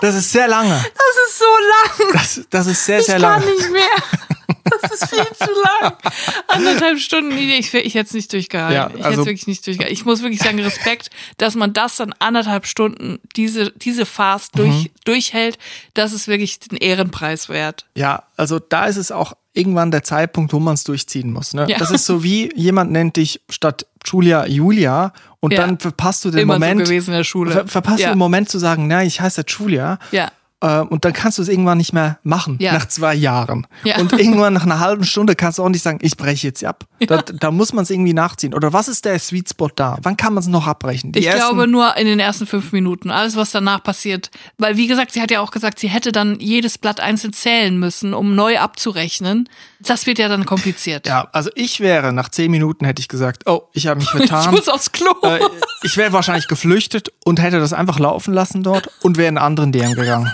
Das 0.00 0.14
ist 0.14 0.32
sehr 0.32 0.48
lange. 0.48 0.70
Das 0.70 1.28
ist 1.28 1.38
so 1.38 1.44
lang. 1.44 2.12
Das, 2.12 2.40
das 2.50 2.66
ist 2.66 2.84
sehr, 2.84 3.00
ich 3.00 3.06
sehr 3.06 3.20
kann 3.20 3.42
lange. 3.42 3.46
nicht 3.54 3.70
mehr. 3.70 3.82
Das 4.82 4.92
ist 4.92 5.08
viel 5.10 5.18
zu 5.38 5.50
lang. 5.80 5.92
Anderthalb 6.48 6.98
Stunden, 6.98 7.36
ich, 7.36 7.72
ich 7.74 7.94
hätte 7.94 8.06
es 8.06 8.12
nicht 8.14 8.32
durchgehalten. 8.32 8.74
Ja, 8.74 8.86
ich 8.88 8.94
hätte 8.96 9.04
also- 9.04 9.20
es 9.22 9.26
wirklich 9.26 9.46
nicht 9.46 9.66
durchgehalten. 9.66 9.92
Ich 9.92 10.04
muss 10.04 10.22
wirklich 10.22 10.40
sagen, 10.40 10.60
Respekt, 10.60 11.10
dass 11.38 11.54
man 11.54 11.72
das 11.72 11.96
dann 11.96 12.14
anderthalb 12.18 12.66
Stunden, 12.66 13.18
diese, 13.36 13.70
diese 13.72 14.06
Fast 14.06 14.56
durch, 14.58 14.70
Mhm. 14.70 14.86
durchhält, 15.04 15.58
das 15.94 16.12
ist 16.12 16.28
wirklich 16.28 16.58
den 16.60 16.78
Ehrenpreis 16.78 17.48
wert. 17.48 17.86
Ja, 17.94 18.24
also 18.36 18.58
da 18.58 18.86
ist 18.86 18.96
es 18.96 19.10
auch 19.12 19.34
irgendwann 19.52 19.90
der 19.90 20.02
Zeitpunkt, 20.02 20.52
wo 20.52 20.58
man 20.60 20.74
es 20.74 20.84
durchziehen 20.84 21.32
muss. 21.32 21.54
Ne? 21.54 21.66
Ja. 21.68 21.78
Das 21.78 21.90
ist 21.90 22.06
so 22.06 22.22
wie 22.22 22.52
jemand 22.54 22.92
nennt 22.92 23.16
dich 23.16 23.40
statt 23.50 23.86
Julia 24.06 24.46
Julia 24.46 25.12
und 25.40 25.52
Ja. 25.52 25.60
dann 25.66 25.78
verpasst 25.78 26.24
du 26.24 26.30
den 26.30 26.40
Immer 26.40 26.54
so 26.54 26.60
Moment, 26.60 26.84
gewesen 26.84 27.10
in 27.10 27.16
der 27.16 27.24
Schule. 27.24 27.50
ver 27.52 27.66
verpasst 27.66 28.00
Ja. 28.00 28.08
du 28.08 28.14
den 28.14 28.18
Moment 28.18 28.48
zu 28.48 28.58
sagen, 28.58 28.86
na, 28.86 29.02
ich 29.02 29.20
heiße 29.20 29.44
Julia. 29.46 29.98
Ja. 30.12 30.30
Äh, 30.62 30.80
und 30.80 31.04
dann 31.06 31.12
kannst 31.14 31.38
du 31.38 31.42
es 31.42 31.48
irgendwann 31.48 31.78
nicht 31.78 31.92
mehr 31.94 32.18
machen, 32.22 32.58
Ja. 32.60 32.74
nach 32.74 32.86
zwei 32.86 33.14
Jahren. 33.14 33.66
Ja. 33.82 33.96
Und 33.98 34.12
irgendwann 34.12 34.52
nach 34.52 34.64
einer 34.64 34.78
halben 34.78 35.04
Stunde 35.04 35.34
kannst 35.34 35.58
du 35.58 35.64
auch 35.64 35.68
nicht 35.70 35.82
sagen, 35.82 35.98
ich 36.02 36.16
breche 36.18 36.46
jetzt 36.48 36.62
ab. 36.64 36.84
Da, 37.06 37.22
da 37.22 37.50
muss 37.50 37.72
man 37.72 37.84
es 37.84 37.88
irgendwie 37.90 38.12
nachziehen. 38.12 38.52
Oder 38.52 38.72
was 38.74 38.86
ist 38.88 39.06
der 39.06 39.18
Sweet 39.18 39.48
Spot 39.48 39.70
da? 39.74 39.96
Wann 40.02 40.18
kann 40.18 40.34
man 40.34 40.42
es 40.42 40.48
noch 40.48 40.66
abbrechen? 40.66 41.12
Die 41.12 41.20
Ich 41.20 41.26
ersten- 41.28 41.40
glaube 41.56 41.66
nur 41.66 41.96
in 41.96 42.06
den 42.06 42.20
ersten 42.20 42.46
fünf 42.46 42.72
Minuten. 42.72 43.10
Alles, 43.10 43.36
was 43.36 43.52
danach 43.52 43.82
passiert. 43.82 44.30
Weil, 44.58 44.76
wie 44.76 44.86
gesagt, 44.86 45.12
sie 45.12 45.22
hat 45.22 45.30
ja 45.30 45.40
auch 45.40 45.50
gesagt, 45.50 45.78
sie 45.78 45.88
hätte 45.88 46.12
dann 46.12 46.38
jedes 46.40 46.76
Blatt 46.76 47.00
einzeln 47.00 47.32
zählen 47.32 47.78
müssen, 47.78 48.12
um 48.12 48.34
neu 48.34 48.58
abzurechnen. 48.58 49.48
Das 49.80 50.06
wird 50.06 50.18
ja 50.18 50.28
dann 50.28 50.44
kompliziert. 50.44 51.06
Ja, 51.06 51.28
also 51.32 51.48
ich 51.54 51.80
wäre, 51.80 52.12
nach 52.12 52.28
zehn 52.28 52.50
Minuten 52.50 52.84
hätte 52.84 53.00
ich 53.00 53.08
gesagt, 53.08 53.44
oh, 53.48 53.62
ich 53.72 53.86
habe 53.86 54.00
mich 54.00 54.08
Ich 54.14 54.28
vertan. 54.28 54.50
muss 54.52 54.68
aufs 54.68 54.92
Klo. 54.92 55.10
äh, 55.22 55.40
ich 55.84 55.96
wäre 55.96 56.12
wahrscheinlich 56.12 56.48
geflüchtet 56.48 57.10
und 57.24 57.40
hätte 57.40 57.60
das 57.60 57.72
einfach 57.72 57.98
laufen 57.98 58.34
lassen 58.34 58.62
dort 58.62 58.90
und 59.02 59.16
wäre 59.16 59.28
in 59.30 59.38
einen 59.38 59.46
anderen 59.46 59.72
DM 59.72 59.94
gegangen. 59.94 60.30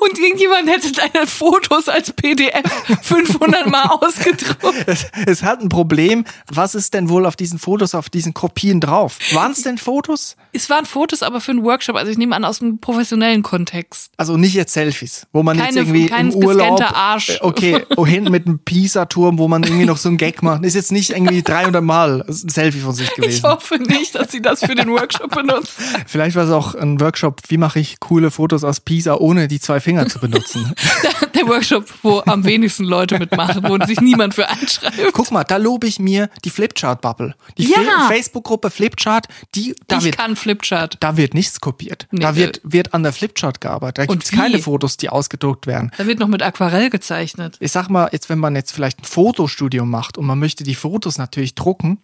Und 0.00 0.18
irgendjemand 0.18 0.68
hätte 0.70 0.90
deine 0.92 1.26
Fotos 1.26 1.88
als 1.88 2.12
PDF 2.12 2.62
500 3.02 3.66
Mal 3.66 3.84
ausgedruckt. 4.00 4.84
Es, 4.86 5.06
es 5.26 5.42
hat 5.42 5.60
ein 5.60 5.68
Problem. 5.68 6.24
Was 6.50 6.74
ist 6.74 6.94
denn 6.94 7.08
wohl 7.10 7.26
auf 7.26 7.36
diesen 7.36 7.58
Fotos, 7.58 7.94
auf 7.94 8.08
diesen 8.08 8.32
Kopien 8.34 8.80
drauf? 8.80 9.18
Waren 9.32 9.52
es 9.52 9.62
denn 9.62 9.76
Fotos? 9.78 10.36
Es 10.52 10.68
waren 10.70 10.86
Fotos, 10.86 11.22
aber 11.22 11.40
für 11.40 11.52
einen 11.52 11.62
Workshop. 11.62 11.96
Also 11.96 12.10
ich 12.10 12.18
nehme 12.18 12.34
an, 12.34 12.44
aus 12.44 12.60
einem 12.62 12.78
professionellen 12.78 13.42
Kontext. 13.42 14.10
Also 14.16 14.36
nicht 14.36 14.54
jetzt 14.54 14.72
Selfies, 14.72 15.26
wo 15.32 15.42
man 15.42 15.56
jetzt 15.58 15.66
Keine- 15.66 15.80
irgendwie 15.80 16.06
kein 16.06 16.30
im 16.30 16.34
Urlaub, 16.36 16.80
Arsch. 16.80 17.28
äh, 17.30 17.38
okay, 17.42 17.84
oh, 17.96 18.06
hinten 18.06 18.30
mit 18.30 18.46
einem 18.46 18.58
Pisa-Turm, 18.60 19.38
wo 19.38 19.46
man 19.46 19.62
irgendwie 19.62 19.84
noch 19.84 19.98
so 19.98 20.08
einen 20.08 20.16
Gag 20.18 20.42
macht. 20.42 20.64
Ist 20.64 20.74
jetzt 20.74 20.90
nicht 20.90 21.10
irgendwie 21.10 21.42
300 21.42 21.84
Mal 21.84 22.22
ein 22.26 22.32
Selfie 22.32 22.80
von 22.80 22.94
sich 22.94 23.08
Ich 23.08 23.14
gewesen. 23.14 23.42
hoffe 23.44 23.76
nicht, 23.78 24.14
dass 24.14 24.32
sie 24.32 24.40
das 24.42 24.60
für 24.64 24.74
den 24.74 24.90
Workshop 24.90 25.34
benutzt. 25.34 25.72
Vielleicht 26.06 26.34
war 26.34 26.44
es 26.44 26.50
auch 26.50 26.74
ein 26.74 26.98
Workshop, 27.00 27.42
wie 27.48 27.58
mache 27.58 27.78
ich 27.78 28.00
coole 28.00 28.30
Fotos 28.30 28.64
aus 28.64 28.80
Pisa, 28.80 29.14
ohne 29.16 29.46
die 29.50 29.60
zwei 29.60 29.80
Finger 29.80 30.06
zu 30.06 30.18
benutzen. 30.18 30.72
Der 31.34 31.46
Workshop, 31.46 31.86
wo 32.02 32.22
am 32.26 32.44
wenigsten 32.44 32.84
Leute 32.84 33.18
mitmachen, 33.18 33.62
wo 33.68 33.84
sich 33.86 34.00
niemand 34.00 34.34
für 34.34 34.48
einschreibt. 34.48 35.12
Guck 35.12 35.30
mal, 35.30 35.44
da 35.44 35.56
lobe 35.58 35.86
ich 35.86 35.98
mir 35.98 36.28
die 36.44 36.50
Flipchart-Bubble. 36.50 37.34
Die 37.58 37.70
Ja. 37.70 37.78
Fa- 37.82 38.08
Facebook-Gruppe 38.08 38.70
Flipchart, 38.70 39.26
die, 39.54 39.74
da 39.88 39.98
ich 39.98 40.04
wird 40.04 40.16
kann 40.18 40.36
Flipchart. 40.36 40.96
Da 41.00 41.16
wird 41.16 41.34
nichts 41.34 41.60
kopiert. 41.60 42.06
Nee, 42.10 42.20
da 42.20 42.36
wird, 42.36 42.60
wird 42.64 42.94
an 42.94 43.02
der 43.02 43.12
Flipchart 43.12 43.60
gearbeitet. 43.60 43.98
Da 44.08 44.12
Und 44.12 44.20
gibt's 44.20 44.30
keine? 44.30 44.58
Fotos, 44.60 44.96
die 44.96 45.08
ausgedruckt 45.08 45.66
werden. 45.66 45.90
Da 45.98 46.06
wird 46.06 46.18
noch 46.18 46.28
mit 46.28 46.42
Aquarell 46.42 46.90
gezeichnet. 46.90 47.56
Ich 47.60 47.72
sag 47.72 47.88
mal, 47.88 48.08
jetzt, 48.12 48.28
wenn 48.28 48.38
man 48.38 48.54
jetzt 48.56 48.72
vielleicht 48.72 49.00
ein 49.00 49.04
Fotostudio 49.04 49.84
macht 49.84 50.18
und 50.18 50.26
man 50.26 50.38
möchte 50.38 50.64
die 50.64 50.74
Fotos 50.74 51.18
natürlich 51.18 51.54
drucken, 51.54 51.98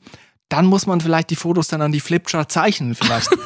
dann 0.49 0.66
muss 0.66 0.86
man 0.86 1.01
vielleicht 1.01 1.30
die 1.30 1.36
Fotos 1.36 1.68
dann 1.68 1.82
an 1.82 1.92
die 1.92 2.01
Flipchart 2.01 2.51
zeichnen 2.53 2.94
vielleicht. 2.94 3.28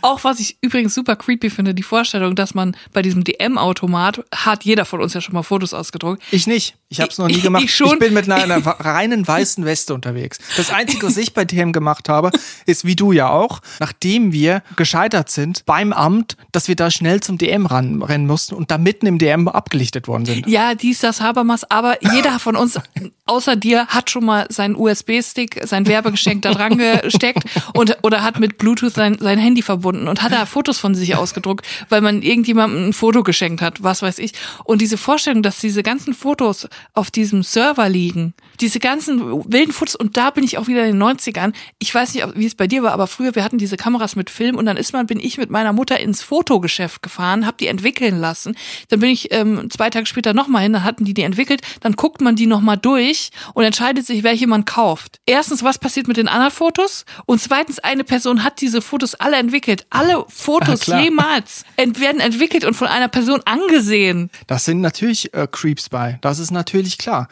Auch 0.00 0.24
was 0.24 0.40
ich 0.40 0.56
übrigens 0.60 0.94
super 0.94 1.16
creepy 1.16 1.50
finde, 1.50 1.74
die 1.74 1.82
Vorstellung, 1.82 2.34
dass 2.34 2.54
man 2.54 2.76
bei 2.92 3.02
diesem 3.02 3.24
DM-Automat, 3.24 4.24
hat 4.34 4.64
jeder 4.64 4.84
von 4.84 5.00
uns 5.00 5.14
ja 5.14 5.20
schon 5.20 5.34
mal 5.34 5.42
Fotos 5.42 5.74
ausgedruckt, 5.74 6.22
Ich 6.30 6.46
nicht. 6.46 6.76
Ich 6.88 7.00
habe 7.00 7.10
es 7.10 7.16
noch 7.18 7.26
nie 7.26 7.34
Ich- 7.36 7.42
gemacht. 7.42 7.62
ich 7.64 7.74
schon. 7.74 7.98
bin 7.98 8.12
mit 8.12 8.30
einer, 8.30 8.42
einer 8.42 8.66
reinen 8.80 9.26
weißen 9.26 9.64
Weste 9.64 9.94
unterwegs. 9.94 10.38
Das 10.56 10.70
Einzige, 10.70 11.06
was 11.06 11.16
ich 11.16 11.32
bei 11.32 11.44
TM 11.44 11.72
gemacht 11.72 12.08
habe, 12.08 12.30
ist 12.66 12.84
wie 12.84 12.96
du 12.96 13.12
ja 13.12 13.30
auch, 13.30 13.60
nachdem 13.80 14.32
wir 14.32 14.62
gescheitert 14.76 15.30
sind 15.30 15.64
beim 15.64 15.92
Amt, 15.92 16.36
dass 16.52 16.68
wir 16.68 16.76
da 16.76 16.90
schnell 16.90 17.20
zum 17.20 17.38
DM 17.38 17.64
ran, 17.66 18.02
rennen 18.02 18.26
mussten 18.26 18.54
und 18.54 18.70
da 18.70 18.76
mitten 18.78 19.06
im 19.06 19.18
DM 19.18 19.48
abgelichtet 19.48 20.06
worden 20.08 20.26
sind. 20.26 20.46
Ja, 20.46 20.74
dies, 20.74 21.00
das, 21.00 21.20
Habermas, 21.22 21.64
aber 21.70 21.96
jeder 22.14 22.38
von 22.38 22.56
uns, 22.56 22.78
außer 23.26 23.56
dir, 23.56 23.86
hat 23.86 24.10
schon 24.10 24.24
mal 24.26 24.46
seinen 24.50 24.76
USB-Stick, 24.76 25.60
sein 25.66 25.86
Werbegeschenk 25.86 26.42
da 26.42 26.52
dran 26.52 26.76
gesteckt 27.02 27.44
und, 27.74 27.96
oder 28.02 28.22
hat 28.22 28.38
mit 28.38 28.58
Bluetooth 28.58 28.92
sein, 28.92 29.16
sein 29.18 29.38
Handy 29.38 29.61
verbunden 29.62 30.08
und 30.08 30.22
hat 30.22 30.32
da 30.32 30.46
Fotos 30.46 30.78
von 30.78 30.94
sich 30.94 31.16
ausgedruckt, 31.16 31.66
weil 31.88 32.00
man 32.00 32.22
irgendjemandem 32.22 32.88
ein 32.88 32.92
Foto 32.92 33.22
geschenkt 33.22 33.62
hat, 33.62 33.82
was 33.82 34.02
weiß 34.02 34.18
ich. 34.18 34.32
Und 34.64 34.80
diese 34.80 34.96
Vorstellung, 34.96 35.42
dass 35.42 35.58
diese 35.58 35.82
ganzen 35.82 36.14
Fotos 36.14 36.68
auf 36.94 37.10
diesem 37.10 37.42
Server 37.42 37.88
liegen, 37.88 38.34
diese 38.60 38.78
ganzen 38.78 39.20
wilden 39.50 39.72
Fotos, 39.72 39.96
und 39.96 40.16
da 40.16 40.30
bin 40.30 40.44
ich 40.44 40.58
auch 40.58 40.66
wieder 40.68 40.84
in 40.86 40.98
den 40.98 41.02
90ern. 41.02 41.52
Ich 41.78 41.94
weiß 41.94 42.14
nicht, 42.14 42.26
wie 42.34 42.46
es 42.46 42.54
bei 42.54 42.66
dir 42.66 42.82
war, 42.82 42.92
aber 42.92 43.06
früher, 43.06 43.34
wir 43.34 43.44
hatten 43.44 43.58
diese 43.58 43.76
Kameras 43.76 44.16
mit 44.16 44.30
Film 44.30 44.56
und 44.56 44.66
dann 44.66 44.76
ist 44.76 44.92
man, 44.92 45.06
bin 45.06 45.20
ich 45.20 45.38
mit 45.38 45.50
meiner 45.50 45.72
Mutter 45.72 45.98
ins 45.98 46.22
Fotogeschäft 46.22 47.02
gefahren, 47.02 47.46
habe 47.46 47.56
die 47.58 47.66
entwickeln 47.66 48.18
lassen. 48.18 48.56
Dann 48.88 49.00
bin 49.00 49.10
ich 49.10 49.32
ähm, 49.32 49.68
zwei 49.70 49.90
Tage 49.90 50.06
später 50.06 50.34
nochmal 50.34 50.62
hin, 50.62 50.72
dann 50.72 50.84
hatten 50.84 51.04
die 51.04 51.14
die 51.14 51.22
entwickelt, 51.22 51.62
dann 51.80 51.92
guckt 51.94 52.20
man 52.20 52.36
die 52.36 52.46
nochmal 52.46 52.76
durch 52.76 53.30
und 53.54 53.64
entscheidet 53.64 54.06
sich, 54.06 54.22
welche 54.22 54.46
man 54.46 54.64
kauft. 54.64 55.20
Erstens, 55.26 55.62
was 55.62 55.78
passiert 55.78 56.08
mit 56.08 56.16
den 56.16 56.28
anderen 56.28 56.52
Fotos? 56.52 57.04
Und 57.26 57.40
zweitens, 57.40 57.78
eine 57.78 58.04
Person 58.04 58.44
hat 58.44 58.60
diese 58.60 58.82
Fotos 58.82 59.14
alle 59.14 59.36
entwickelt. 59.36 59.51
Alle 59.90 60.24
Fotos 60.28 60.80
klar. 60.80 61.00
jemals 61.02 61.64
ent 61.76 62.00
werden 62.00 62.20
entwickelt 62.20 62.64
und 62.64 62.74
von 62.74 62.88
einer 62.88 63.08
Person 63.08 63.40
angesehen. 63.44 64.30
Das 64.46 64.64
sind 64.64 64.80
natürlich 64.80 65.32
äh, 65.34 65.46
Creeps 65.50 65.88
bei. 65.88 66.18
Das 66.22 66.38
ist 66.38 66.50
natürlich 66.50 66.98
klar. 66.98 67.28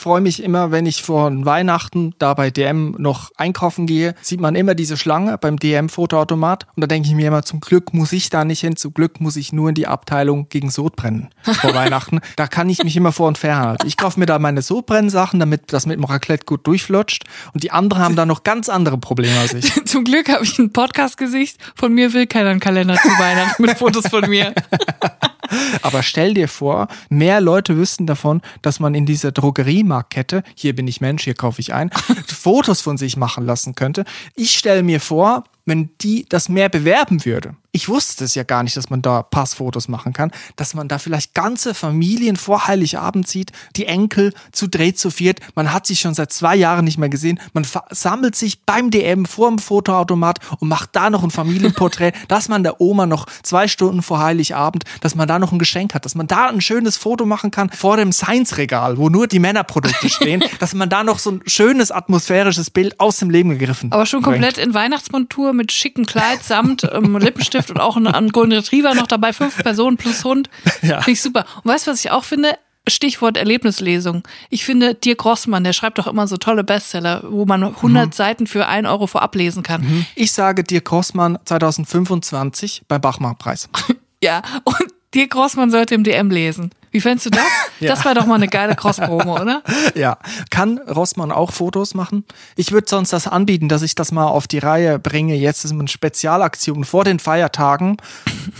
Ich 0.00 0.04
freue 0.04 0.22
mich 0.22 0.42
immer, 0.42 0.70
wenn 0.70 0.86
ich 0.86 1.02
vor 1.02 1.30
Weihnachten 1.44 2.14
da 2.18 2.32
bei 2.32 2.48
DM 2.48 2.94
noch 2.96 3.32
einkaufen 3.36 3.84
gehe, 3.84 4.14
sieht 4.22 4.40
man 4.40 4.54
immer 4.54 4.74
diese 4.74 4.96
Schlange 4.96 5.36
beim 5.36 5.58
DM-Fotoautomat 5.58 6.66
und 6.74 6.80
da 6.80 6.86
denke 6.86 7.06
ich 7.10 7.14
mir 7.14 7.28
immer, 7.28 7.42
zum 7.42 7.60
Glück 7.60 7.92
muss 7.92 8.10
ich 8.14 8.30
da 8.30 8.46
nicht 8.46 8.60
hin, 8.60 8.76
zum 8.76 8.94
Glück 8.94 9.20
muss 9.20 9.36
ich 9.36 9.52
nur 9.52 9.68
in 9.68 9.74
die 9.74 9.86
Abteilung 9.86 10.48
gegen 10.48 10.70
Sodbrennen 10.70 11.28
vor 11.42 11.74
Weihnachten. 11.74 12.20
Da 12.36 12.46
kann 12.46 12.70
ich 12.70 12.82
mich 12.82 12.96
immer 12.96 13.12
vor 13.12 13.28
und 13.28 13.36
fernhalten. 13.36 13.86
Ich 13.86 13.98
kaufe 13.98 14.18
mir 14.18 14.24
da 14.24 14.38
meine 14.38 14.62
Sodbrennsachen, 14.62 15.38
damit 15.38 15.70
das 15.70 15.84
mit 15.84 15.98
dem 15.98 16.04
Raclette 16.04 16.46
gut 16.46 16.66
durchflutscht 16.66 17.24
und 17.52 17.62
die 17.62 17.70
anderen 17.70 18.02
haben 18.02 18.16
da 18.16 18.24
noch 18.24 18.42
ganz 18.42 18.70
andere 18.70 18.96
Probleme 18.96 19.38
als 19.38 19.52
ich. 19.52 19.70
Zum 19.84 20.04
Glück 20.04 20.30
habe 20.30 20.44
ich 20.44 20.58
ein 20.58 20.72
Podcast-Gesicht. 20.72 21.58
Von 21.74 21.92
mir 21.92 22.14
will 22.14 22.26
keiner 22.26 22.48
einen 22.48 22.60
Kalender 22.60 22.94
zu 22.94 23.08
Weihnachten 23.08 23.62
mit 23.62 23.76
Fotos 23.76 24.08
von 24.08 24.30
mir. 24.30 24.54
Aber 25.82 26.02
stell 26.02 26.34
dir 26.34 26.48
vor, 26.48 26.88
mehr 27.08 27.40
Leute 27.40 27.76
wüssten 27.76 28.06
davon, 28.06 28.40
dass 28.62 28.80
man 28.80 28.94
in 28.94 29.06
dieser 29.06 29.32
Drogeriemarktkette, 29.32 30.42
hier 30.54 30.74
bin 30.74 30.88
ich 30.88 31.00
Mensch, 31.00 31.24
hier 31.24 31.34
kaufe 31.34 31.60
ich 31.60 31.74
ein, 31.74 31.90
Fotos 32.26 32.80
von 32.80 32.98
sich 32.98 33.16
machen 33.16 33.44
lassen 33.46 33.74
könnte. 33.74 34.04
Ich 34.34 34.56
stelle 34.56 34.82
mir 34.82 35.00
vor, 35.00 35.44
wenn 35.66 35.90
die 36.00 36.26
das 36.28 36.48
mehr 36.48 36.68
bewerben 36.68 37.24
würde. 37.24 37.56
Ich 37.72 37.88
wusste 37.88 38.24
es 38.24 38.34
ja 38.34 38.42
gar 38.42 38.64
nicht, 38.64 38.76
dass 38.76 38.90
man 38.90 39.00
da 39.00 39.22
Passfotos 39.22 39.86
machen 39.86 40.12
kann, 40.12 40.32
dass 40.56 40.74
man 40.74 40.88
da 40.88 40.98
vielleicht 40.98 41.34
ganze 41.34 41.72
Familien 41.72 42.34
vor 42.34 42.66
Heiligabend 42.66 43.28
sieht, 43.28 43.52
die 43.76 43.86
Enkel 43.86 44.34
zu 44.50 44.66
dreht 44.66 44.98
zu 44.98 45.10
viert. 45.10 45.38
Man 45.54 45.72
hat 45.72 45.86
sich 45.86 46.00
schon 46.00 46.14
seit 46.14 46.32
zwei 46.32 46.56
Jahren 46.56 46.84
nicht 46.84 46.98
mehr 46.98 47.08
gesehen. 47.08 47.38
Man 47.52 47.64
sammelt 47.90 48.34
sich 48.34 48.62
beim 48.62 48.90
DM 48.90 49.24
vor 49.24 49.48
dem 49.48 49.58
Fotoautomat 49.60 50.40
und 50.58 50.68
macht 50.68 50.90
da 50.94 51.10
noch 51.10 51.22
ein 51.22 51.30
Familienporträt, 51.30 52.12
dass 52.28 52.48
man 52.48 52.64
der 52.64 52.80
Oma 52.80 53.06
noch 53.06 53.26
zwei 53.42 53.68
Stunden 53.68 54.02
vor 54.02 54.20
Heiligabend, 54.20 54.84
dass 55.00 55.14
man 55.14 55.28
da 55.28 55.38
noch 55.38 55.52
ein 55.52 55.60
Geschenk 55.60 55.94
hat, 55.94 56.04
dass 56.04 56.16
man 56.16 56.26
da 56.26 56.48
ein 56.48 56.60
schönes 56.60 56.96
Foto 56.96 57.24
machen 57.24 57.52
kann 57.52 57.70
vor 57.70 57.96
dem 57.96 58.10
Science-Regal, 58.10 58.98
wo 58.98 59.08
nur 59.08 59.28
die 59.28 59.38
Männerprodukte 59.38 60.08
stehen, 60.10 60.42
dass 60.58 60.74
man 60.74 60.88
da 60.88 61.04
noch 61.04 61.20
so 61.20 61.32
ein 61.32 61.42
schönes 61.46 61.92
atmosphärisches 61.92 62.70
Bild 62.70 62.98
aus 62.98 63.18
dem 63.18 63.30
Leben 63.30 63.50
gegriffen. 63.50 63.92
Aber 63.92 64.06
schon 64.06 64.22
komplett 64.22 64.56
bringt. 64.56 64.68
in 64.68 64.74
Weihnachtsmontur 64.74 65.52
mit 65.52 65.70
schicken 65.70 66.04
Kleid 66.04 66.42
samt 66.42 66.82
ähm, 66.92 67.16
Lippenstift 67.20 67.59
und 67.68 67.80
auch 67.80 67.96
ein, 67.96 68.28
Golden 68.30 68.52
Retriever 68.52 68.94
noch 68.94 69.06
dabei, 69.06 69.32
fünf 69.32 69.56
Personen 69.58 69.96
plus 69.96 70.24
Hund. 70.24 70.48
Ja. 70.82 71.02
Finde 71.02 71.10
ich 71.10 71.20
super. 71.20 71.44
Und 71.62 71.70
weißt 71.70 71.86
du, 71.86 71.90
was 71.90 72.02
ich 72.02 72.10
auch 72.10 72.24
finde? 72.24 72.56
Stichwort 72.88 73.36
Erlebnislesung. 73.36 74.22
Ich 74.48 74.64
finde, 74.64 74.94
Dirk 74.94 75.18
Grossmann, 75.18 75.62
der 75.62 75.74
schreibt 75.74 75.98
doch 75.98 76.06
immer 76.06 76.26
so 76.26 76.38
tolle 76.38 76.64
Bestseller, 76.64 77.22
wo 77.28 77.44
man 77.44 77.62
100 77.62 78.06
mhm. 78.06 78.12
Seiten 78.12 78.46
für 78.46 78.66
1 78.66 78.88
Euro 78.88 79.06
vorab 79.06 79.34
lesen 79.34 79.62
kann. 79.62 79.82
Mhm. 79.82 80.06
Ich 80.14 80.32
sage 80.32 80.64
Dirk 80.64 80.86
Grossmann 80.86 81.38
2025 81.44 82.82
bei 82.88 82.98
Bachmann-Preis. 82.98 83.68
ja, 84.22 84.42
und 84.64 84.86
Dirk 85.14 85.30
Grossmann 85.30 85.70
sollte 85.70 85.94
im 85.94 86.04
DM 86.04 86.30
lesen. 86.30 86.70
Wie 86.90 87.00
fändest 87.00 87.26
du 87.26 87.30
das? 87.30 87.46
ja. 87.80 87.88
Das 87.88 88.04
war 88.04 88.14
doch 88.14 88.26
mal 88.26 88.34
eine 88.34 88.48
geile 88.48 88.74
Cross-Promo, 88.74 89.40
oder? 89.40 89.62
Ja. 89.94 90.18
Kann 90.50 90.78
Rossmann 90.78 91.32
auch 91.32 91.52
Fotos 91.52 91.94
machen? 91.94 92.24
Ich 92.56 92.72
würde 92.72 92.88
sonst 92.88 93.12
das 93.12 93.26
anbieten, 93.26 93.68
dass 93.68 93.82
ich 93.82 93.94
das 93.94 94.12
mal 94.12 94.26
auf 94.26 94.48
die 94.48 94.58
Reihe 94.58 94.98
bringe. 94.98 95.34
Jetzt 95.34 95.64
ist 95.64 95.72
eine 95.72 95.88
Spezialaktion 95.88 96.84
vor 96.84 97.04
den 97.04 97.18
Feiertagen, 97.18 97.96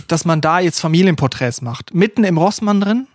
dass 0.07 0.25
man 0.25 0.41
da 0.41 0.59
jetzt 0.59 0.79
Familienporträts 0.79 1.61
macht. 1.61 1.93
Mitten 1.93 2.23
im 2.23 2.37
Rossmann 2.37 2.81
drin. 2.81 3.07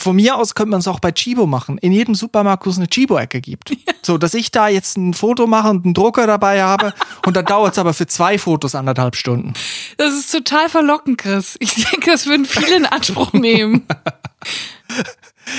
Von 0.00 0.16
mir 0.16 0.36
aus 0.36 0.54
könnte 0.54 0.70
man 0.70 0.80
es 0.80 0.88
auch 0.88 0.98
bei 0.98 1.12
Chibo 1.12 1.46
machen. 1.46 1.76
In 1.78 1.92
jedem 1.92 2.14
Supermarkt, 2.14 2.64
wo 2.64 2.70
es 2.70 2.78
eine 2.78 2.88
Chibo-Ecke 2.88 3.40
gibt. 3.40 3.76
So, 4.02 4.16
dass 4.16 4.32
ich 4.32 4.50
da 4.50 4.66
jetzt 4.66 4.96
ein 4.96 5.12
Foto 5.12 5.46
mache 5.46 5.68
und 5.68 5.84
einen 5.84 5.92
Drucker 5.92 6.26
dabei 6.26 6.62
habe 6.62 6.94
und 7.26 7.36
dann 7.36 7.44
dauert 7.44 7.72
es 7.74 7.78
aber 7.78 7.92
für 7.92 8.06
zwei 8.06 8.38
Fotos 8.38 8.74
anderthalb 8.74 9.14
Stunden. 9.14 9.52
Das 9.98 10.14
ist 10.14 10.32
total 10.32 10.70
verlockend, 10.70 11.18
Chris. 11.18 11.56
Ich 11.60 11.74
denke, 11.74 12.10
das 12.10 12.24
würden 12.26 12.46
viele 12.46 12.76
in 12.76 12.86
Anspruch 12.86 13.34
nehmen. 13.34 13.86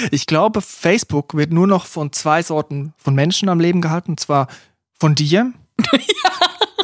Ich 0.10 0.26
glaube, 0.26 0.62
Facebook 0.62 1.34
wird 1.34 1.52
nur 1.52 1.68
noch 1.68 1.86
von 1.86 2.14
zwei 2.14 2.42
Sorten 2.44 2.94
von 2.98 3.14
Menschen 3.14 3.50
am 3.50 3.60
Leben 3.60 3.82
gehalten. 3.82 4.12
Und 4.12 4.20
zwar 4.20 4.48
von 5.00 5.16
dir. 5.16 5.52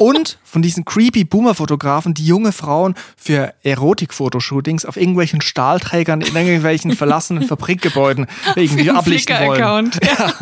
Und 0.00 0.38
von 0.44 0.62
diesen 0.62 0.84
creepy 0.84 1.24
Boomer-Fotografen, 1.24 2.14
die 2.14 2.26
junge 2.26 2.52
Frauen 2.52 2.94
für 3.16 3.52
Erotik-Fotoshootings 3.62 4.84
auf 4.84 4.96
irgendwelchen 4.96 5.40
Stahlträgern 5.40 6.20
in 6.20 6.34
irgendwelchen 6.34 6.92
verlassenen 6.92 7.42
Fabrikgebäuden 7.48 8.26
irgendwie 8.56 8.90
ablichten 8.90 9.36
wollen. 9.38 9.60
Account. 9.60 9.98
Ja. 10.04 10.32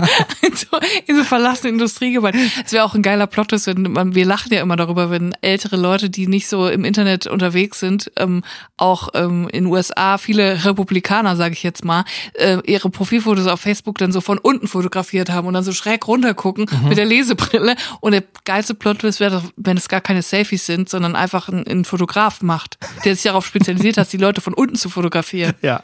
in, 0.43 0.55
so, 0.55 0.67
in 1.07 1.17
so 1.17 1.25
verlassenen 1.25 1.75
Industriegebäuden. 1.75 2.51
Es 2.65 2.73
wäre 2.73 2.85
auch 2.85 2.95
ein 2.95 3.03
geiler 3.03 3.27
Plot, 3.27 3.47
wenn 3.67 3.83
man, 3.93 4.15
wir 4.15 4.27
lachen 4.27 4.53
ja 4.53 4.61
immer 4.61 4.77
darüber, 4.77 5.11
wenn 5.11 5.35
ältere 5.41 5.77
Leute, 5.77 6.11
die 6.11 6.27
nicht 6.27 6.49
so 6.49 6.69
im 6.69 6.85
Internet 6.85 7.27
unterwegs 7.27 7.81
sind, 7.81 8.11
ähm, 8.17 8.43
auch 8.77 9.09
ähm, 9.15 9.49
in 9.53 9.67
USA 9.67 10.19
viele 10.19 10.65
Republikaner, 10.65 11.37
sage 11.37 11.55
ich 11.55 11.63
jetzt 11.63 11.85
mal, 11.85 12.05
äh, 12.35 12.59
ihre 12.67 12.91
Profilfotos 12.91 13.47
auf 13.47 13.61
Facebook 13.61 13.99
dann 13.99 14.13
so 14.13 14.21
von 14.21 14.39
unten 14.39 14.69
fotografiert 14.69 15.31
haben 15.31 15.47
und 15.47 15.55
dann 15.55 15.65
so 15.65 15.73
schräg 15.73 16.07
runtergucken 16.07 16.67
mhm. 16.71 16.89
mit 16.89 16.99
der 16.99 17.07
Lesebrille. 17.07 17.77
Und 18.01 18.13
der 18.13 18.23
geilste 18.45 18.75
Plot 18.75 19.03
wäre, 19.03 19.43
wenn 19.57 19.77
es 19.77 19.89
gar 19.89 20.01
keine 20.01 20.23
Selfies 20.23 20.67
sind, 20.67 20.89
sondern 20.89 21.17
einfach 21.17 21.49
ein, 21.49 21.67
ein 21.67 21.85
Fotograf 21.85 22.43
macht, 22.43 22.79
der 23.05 23.15
sich 23.15 23.25
darauf 23.25 23.47
spezialisiert 23.47 23.97
hat, 23.99 24.13
die 24.13 24.17
Leute 24.17 24.41
von 24.41 24.55
unten 24.55 24.77
zu 24.77 24.89
fotografieren. 24.89 25.55
Ja. 25.63 25.83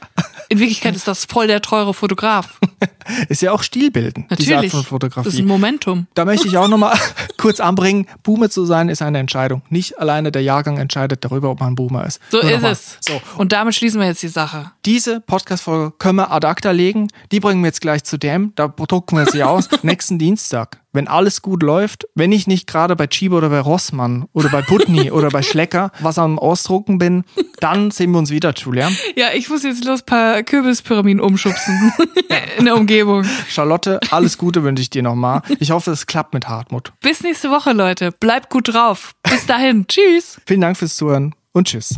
In 0.49 0.59
Wirklichkeit 0.59 0.95
ist 0.97 1.09
das 1.09 1.25
voll 1.25 1.47
der 1.47 1.63
teure 1.63 1.95
Fotograf. 1.95 2.59
Ist 3.29 3.43
ja 3.43 3.51
auch 3.53 3.63
stilbildend, 3.63 4.31
Natürlich. 4.31 4.47
diese 4.47 4.57
Art 4.59 4.67
von 4.71 4.85
Fotografie. 4.85 5.25
Das 5.25 5.35
ist 5.35 5.41
ein 5.41 5.47
Momentum. 5.47 6.07
Da 6.15 6.25
möchte 6.25 6.47
ich 6.47 6.57
auch 6.57 6.69
nochmal 6.69 6.97
kurz 7.37 7.59
anbringen, 7.59 8.07
Boomer 8.23 8.49
zu 8.49 8.65
sein 8.65 8.89
ist 8.89 9.03
eine 9.03 9.19
Entscheidung. 9.19 9.63
Nicht 9.71 9.99
alleine 9.99 10.31
der 10.31 10.43
Jahrgang 10.43 10.79
entscheidet 10.79 11.25
darüber, 11.25 11.51
ob 11.51 11.61
man 11.61 11.75
Boomer 11.75 12.07
ist. 12.07 12.21
So 12.31 12.41
Nur 12.41 12.51
ist 12.51 12.63
es. 12.63 12.99
So. 13.01 13.21
Und 13.39 13.53
damit 13.53 13.75
schließen 13.75 14.01
wir 14.01 14.07
jetzt 14.07 14.23
die 14.23 14.29
Sache. 14.29 14.71
Diese 14.85 15.21
Podcast-Folge 15.21 15.93
können 15.99 16.17
wir 16.17 16.31
ad 16.31 16.47
acta 16.47 16.71
legen. 16.71 17.09
Die 17.33 17.41
bringen 17.41 17.63
wir 17.63 17.69
jetzt 17.69 17.81
gleich 17.81 18.05
zu 18.05 18.19
dem. 18.19 18.53
Da 18.55 18.69
drucken 18.69 19.17
wir 19.17 19.27
sie 19.27 19.43
aus. 19.43 19.69
Nächsten 19.83 20.19
Dienstag 20.19 20.82
wenn 20.93 21.09
alles 21.09 21.43
gut 21.43 21.63
läuft, 21.63 22.07
wenn 22.15 22.33
ich 22.33 22.47
nicht 22.47 22.67
gerade 22.67 22.97
bei 22.97 23.07
Chibo 23.07 23.39
oder 23.39 23.49
bei 23.49 23.61
Rossmann 23.61 24.27
oder 24.33 24.49
bei 24.51 24.63
Putney 24.63 25.11
oder 25.13 25.29
bei 25.31 25.43
Schlecker 25.43 25.91
was 26.01 26.19
am 26.19 26.39
Ausdrucken 26.39 26.99
bin, 26.99 27.25
dann 27.61 27.91
sehen 27.91 28.13
wir 28.13 28.19
uns 28.19 28.31
wieder, 28.31 28.53
Julia. 28.55 28.91
Ja, 29.17 29.29
ich 29.35 29.49
muss 29.49 29.63
jetzt 29.63 29.85
los 29.85 30.01
ein 30.01 30.07
paar 30.07 30.43
Kürbispyramiden 30.43 31.21
umschubsen 31.21 31.93
in 32.59 32.67
der 32.67 32.77
Umgebung. 32.77 33.25
Charlotte, 33.49 34.01
alles 34.11 34.39
Gute 34.39 34.63
wünsche 34.63 34.83
ich 34.83 34.91
dir 34.91 35.03
nochmal. 35.03 35.43
Ich 35.59 35.71
hoffe, 35.71 35.91
es 35.91 36.07
klappt 36.07 36.35
mit 36.35 36.49
Hartmut. 36.49 36.93
Bis 37.01 37.23
nächste 37.23 37.51
Woche, 37.51 37.73
Leute. 37.73 38.13
Bleibt 38.13 38.51
gut 38.51 38.73
drauf. 38.73 39.15
Bis 39.23 39.47
dahin. 39.47 39.87
tschüss. 39.89 40.41
Vielen 40.47 40.61
Dank 40.61 40.77
fürs 40.77 40.97
Zuhören 40.97 41.35
und 41.53 41.69
tschüss. 41.69 41.95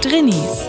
Drinnies 0.00 0.68